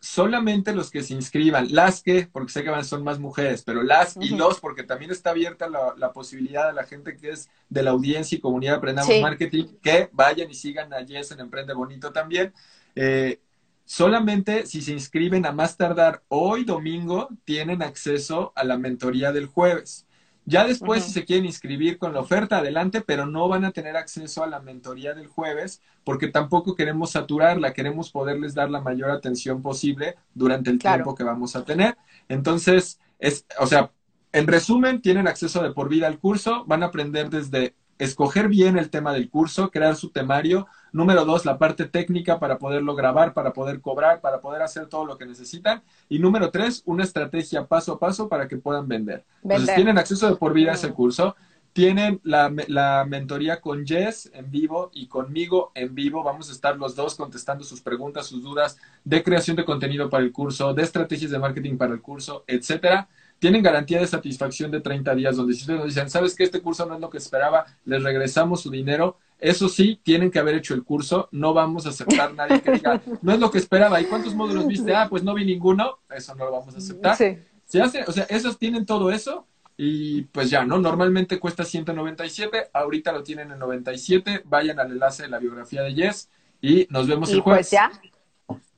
solamente 0.00 0.74
los 0.74 0.90
que 0.90 1.02
se 1.02 1.14
inscriban, 1.14 1.68
las 1.70 2.02
que, 2.02 2.28
porque 2.30 2.52
sé 2.52 2.62
que 2.62 2.84
son 2.84 3.02
más 3.02 3.18
mujeres, 3.18 3.62
pero 3.62 3.82
las 3.82 4.18
y 4.18 4.36
los, 4.36 4.60
porque 4.60 4.82
también 4.82 5.10
está 5.10 5.30
abierta 5.30 5.68
la, 5.70 6.12
posibilidad 6.12 6.68
a 6.68 6.72
la 6.74 6.84
gente 6.84 7.16
que 7.16 7.30
es 7.30 7.48
de 7.70 7.82
la 7.82 7.92
audiencia 7.92 8.36
y 8.36 8.40
comunidad 8.42 8.76
Aprendamos 8.76 9.18
Marketing, 9.22 9.64
que 9.82 10.10
vayan 10.12 10.50
y 10.50 10.54
sigan 10.54 10.92
a 10.92 11.06
Jess 11.06 11.30
en 11.30 11.40
Emprende 11.40 11.72
Bonito 11.72 12.12
también. 12.12 12.52
Eh, 12.94 13.40
Solamente 13.84 14.66
si 14.66 14.80
se 14.80 14.92
inscriben 14.92 15.46
a 15.46 15.52
más 15.52 15.76
tardar 15.76 16.22
hoy 16.28 16.64
domingo, 16.64 17.28
tienen 17.44 17.82
acceso 17.82 18.52
a 18.56 18.64
la 18.64 18.78
mentoría 18.78 19.32
del 19.32 19.46
jueves. 19.46 20.06
Ya 20.46 20.66
después, 20.66 21.04
si 21.04 21.10
se 21.10 21.24
quieren 21.24 21.46
inscribir 21.46 21.96
con 21.96 22.12
la 22.12 22.20
oferta, 22.20 22.58
adelante, 22.58 23.00
pero 23.00 23.24
no 23.24 23.48
van 23.48 23.64
a 23.64 23.72
tener 23.72 23.96
acceso 23.96 24.44
a 24.44 24.46
la 24.46 24.60
mentoría 24.60 25.14
del 25.14 25.26
jueves 25.26 25.80
porque 26.04 26.28
tampoco 26.28 26.74
queremos 26.74 27.12
saturarla, 27.12 27.72
queremos 27.72 28.10
poderles 28.10 28.54
dar 28.54 28.70
la 28.70 28.82
mayor 28.82 29.10
atención 29.10 29.62
posible 29.62 30.16
durante 30.34 30.70
el 30.70 30.78
tiempo 30.78 31.14
que 31.14 31.24
vamos 31.24 31.56
a 31.56 31.64
tener. 31.64 31.96
Entonces, 32.28 33.00
es, 33.18 33.46
o 33.58 33.66
sea, 33.66 33.90
en 34.32 34.46
resumen, 34.46 35.00
tienen 35.00 35.28
acceso 35.28 35.62
de 35.62 35.70
por 35.70 35.88
vida 35.88 36.08
al 36.08 36.18
curso, 36.18 36.64
van 36.66 36.82
a 36.82 36.86
aprender 36.86 37.30
desde 37.30 37.74
escoger 37.98 38.48
bien 38.48 38.78
el 38.78 38.90
tema 38.90 39.12
del 39.12 39.28
curso, 39.28 39.70
crear 39.70 39.96
su 39.96 40.10
temario. 40.10 40.66
Número 40.92 41.24
dos, 41.24 41.44
la 41.44 41.58
parte 41.58 41.84
técnica 41.86 42.38
para 42.38 42.58
poderlo 42.58 42.94
grabar, 42.94 43.34
para 43.34 43.52
poder 43.52 43.80
cobrar, 43.80 44.20
para 44.20 44.40
poder 44.40 44.62
hacer 44.62 44.86
todo 44.86 45.04
lo 45.04 45.18
que 45.18 45.26
necesitan. 45.26 45.82
Y 46.08 46.18
número 46.18 46.50
tres, 46.50 46.82
una 46.86 47.04
estrategia 47.04 47.66
paso 47.66 47.94
a 47.94 47.98
paso 47.98 48.28
para 48.28 48.48
que 48.48 48.56
puedan 48.56 48.88
vender. 48.88 49.24
Entonces, 49.42 49.74
tienen 49.74 49.98
acceso 49.98 50.28
de 50.28 50.36
por 50.36 50.52
vida 50.52 50.72
a 50.72 50.74
ese 50.74 50.90
mm. 50.90 50.94
curso. 50.94 51.36
Tienen 51.72 52.20
la, 52.22 52.54
la, 52.68 53.04
mentoría 53.04 53.60
con 53.60 53.84
Jess 53.84 54.30
en 54.32 54.48
vivo 54.48 54.90
y 54.94 55.08
conmigo 55.08 55.72
en 55.74 55.92
vivo. 55.92 56.22
Vamos 56.22 56.48
a 56.48 56.52
estar 56.52 56.76
los 56.76 56.94
dos 56.94 57.16
contestando 57.16 57.64
sus 57.64 57.80
preguntas, 57.80 58.26
sus 58.26 58.44
dudas 58.44 58.78
de 59.02 59.24
creación 59.24 59.56
de 59.56 59.64
contenido 59.64 60.08
para 60.08 60.22
el 60.22 60.30
curso, 60.30 60.72
de 60.72 60.82
estrategias 60.82 61.32
de 61.32 61.38
marketing 61.40 61.76
para 61.76 61.92
el 61.92 62.00
curso, 62.00 62.44
etcétera 62.46 63.08
tienen 63.44 63.62
garantía 63.62 64.00
de 64.00 64.06
satisfacción 64.06 64.70
de 64.70 64.80
30 64.80 65.14
días, 65.14 65.36
donde 65.36 65.52
si 65.52 65.60
ustedes 65.60 65.78
nos 65.78 65.88
dicen, 65.88 66.08
sabes 66.08 66.34
que 66.34 66.44
este 66.44 66.62
curso 66.62 66.86
no 66.86 66.94
es 66.94 67.00
lo 67.02 67.10
que 67.10 67.18
esperaba, 67.18 67.66
les 67.84 68.02
regresamos 68.02 68.62
su 68.62 68.70
dinero. 68.70 69.18
Eso 69.38 69.68
sí, 69.68 70.00
tienen 70.02 70.30
que 70.30 70.38
haber 70.38 70.54
hecho 70.54 70.72
el 70.72 70.82
curso, 70.82 71.28
no 71.30 71.52
vamos 71.52 71.84
a 71.84 71.90
aceptar 71.90 72.32
nadie 72.36 72.62
que 72.62 72.72
diga, 72.72 73.02
no 73.20 73.34
es 73.34 73.38
lo 73.38 73.50
que 73.50 73.58
esperaba. 73.58 74.00
¿Y 74.00 74.06
cuántos 74.06 74.34
módulos 74.34 74.66
viste? 74.66 74.94
Ah, 74.94 75.08
pues 75.10 75.22
no 75.22 75.34
vi 75.34 75.44
ninguno, 75.44 75.98
eso 76.08 76.34
no 76.34 76.46
lo 76.46 76.52
vamos 76.52 76.74
a 76.74 76.78
aceptar. 76.78 77.18
Sí. 77.18 77.36
Se 77.66 77.82
hace, 77.82 78.04
o 78.06 78.12
sea, 78.12 78.24
esos 78.30 78.58
tienen 78.58 78.86
todo 78.86 79.10
eso 79.10 79.46
y 79.76 80.22
pues 80.22 80.48
ya, 80.48 80.64
¿no? 80.64 80.78
Normalmente 80.78 81.38
cuesta 81.38 81.66
197, 81.66 82.70
ahorita 82.72 83.12
lo 83.12 83.22
tienen 83.22 83.52
en 83.52 83.58
97, 83.58 84.40
vayan 84.46 84.80
al 84.80 84.90
enlace 84.90 85.24
de 85.24 85.28
la 85.28 85.38
biografía 85.38 85.82
de 85.82 85.92
Yes 85.92 86.30
y 86.62 86.86
nos 86.88 87.06
vemos 87.06 87.30
el 87.30 87.40
jueves. 87.40 87.68
Pues 87.68 87.70
ya, 87.72 87.92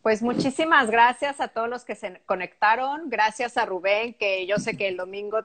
Pues 0.06 0.22
muchísimas 0.22 0.88
gracias 0.88 1.40
a 1.40 1.48
todos 1.48 1.68
los 1.68 1.84
que 1.84 1.96
se 1.96 2.20
conectaron. 2.26 3.10
Gracias 3.10 3.56
a 3.56 3.66
Rubén, 3.66 4.14
que 4.14 4.46
yo 4.46 4.58
sé 4.58 4.76
que 4.76 4.86
el 4.86 4.96
domingo 4.96 5.44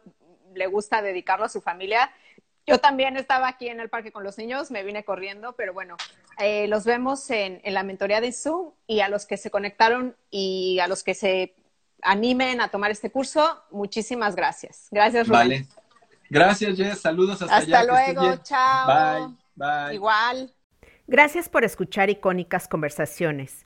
le 0.54 0.68
gusta 0.68 1.02
dedicarlo 1.02 1.46
a 1.46 1.50
su 1.50 1.62
familia. 1.62 2.12
Yo 2.68 2.78
también 2.78 3.18
estaba 3.18 3.48
aquí 3.48 3.70
en 3.70 3.80
el 3.80 3.90
parque 3.90 4.12
con 4.12 4.24
los 4.24 4.38
niños, 4.38 4.70
me 4.70 4.84
vine 4.84 5.04
corriendo, 5.04 5.54
pero 5.54 5.74
bueno, 5.74 5.98
eh, 6.38 6.68
los 6.68 6.86
vemos 6.86 7.28
en, 7.32 7.60
en, 7.64 7.74
la 7.74 7.82
mentoría 7.82 8.22
de 8.22 8.32
Zoom 8.32 8.70
y 8.86 9.00
a 9.00 9.10
los 9.10 9.26
que 9.26 9.36
se 9.36 9.50
conectaron 9.50 10.16
y 10.30 10.78
a 10.78 10.88
los 10.88 11.02
que 11.02 11.16
se 11.16 11.56
animen 12.04 12.62
a 12.62 12.68
tomar 12.68 12.92
este 12.92 13.10
curso, 13.10 13.64
muchísimas 13.72 14.36
gracias. 14.36 14.90
Gracias, 14.92 15.28
Rubén. 15.28 15.40
Vale. 15.40 15.68
Gracias, 16.30 16.78
Jess. 16.78 17.02
Saludos 17.02 17.42
hasta, 17.42 17.58
hasta 17.58 17.84
luego. 17.84 18.38
Chao. 18.44 19.36
Bye. 19.56 19.66
Bye. 19.88 19.96
Igual. 19.96 20.54
Gracias 21.08 21.50
por 21.50 21.66
escuchar 21.66 22.10
icónicas 22.10 22.68
conversaciones, 22.68 23.66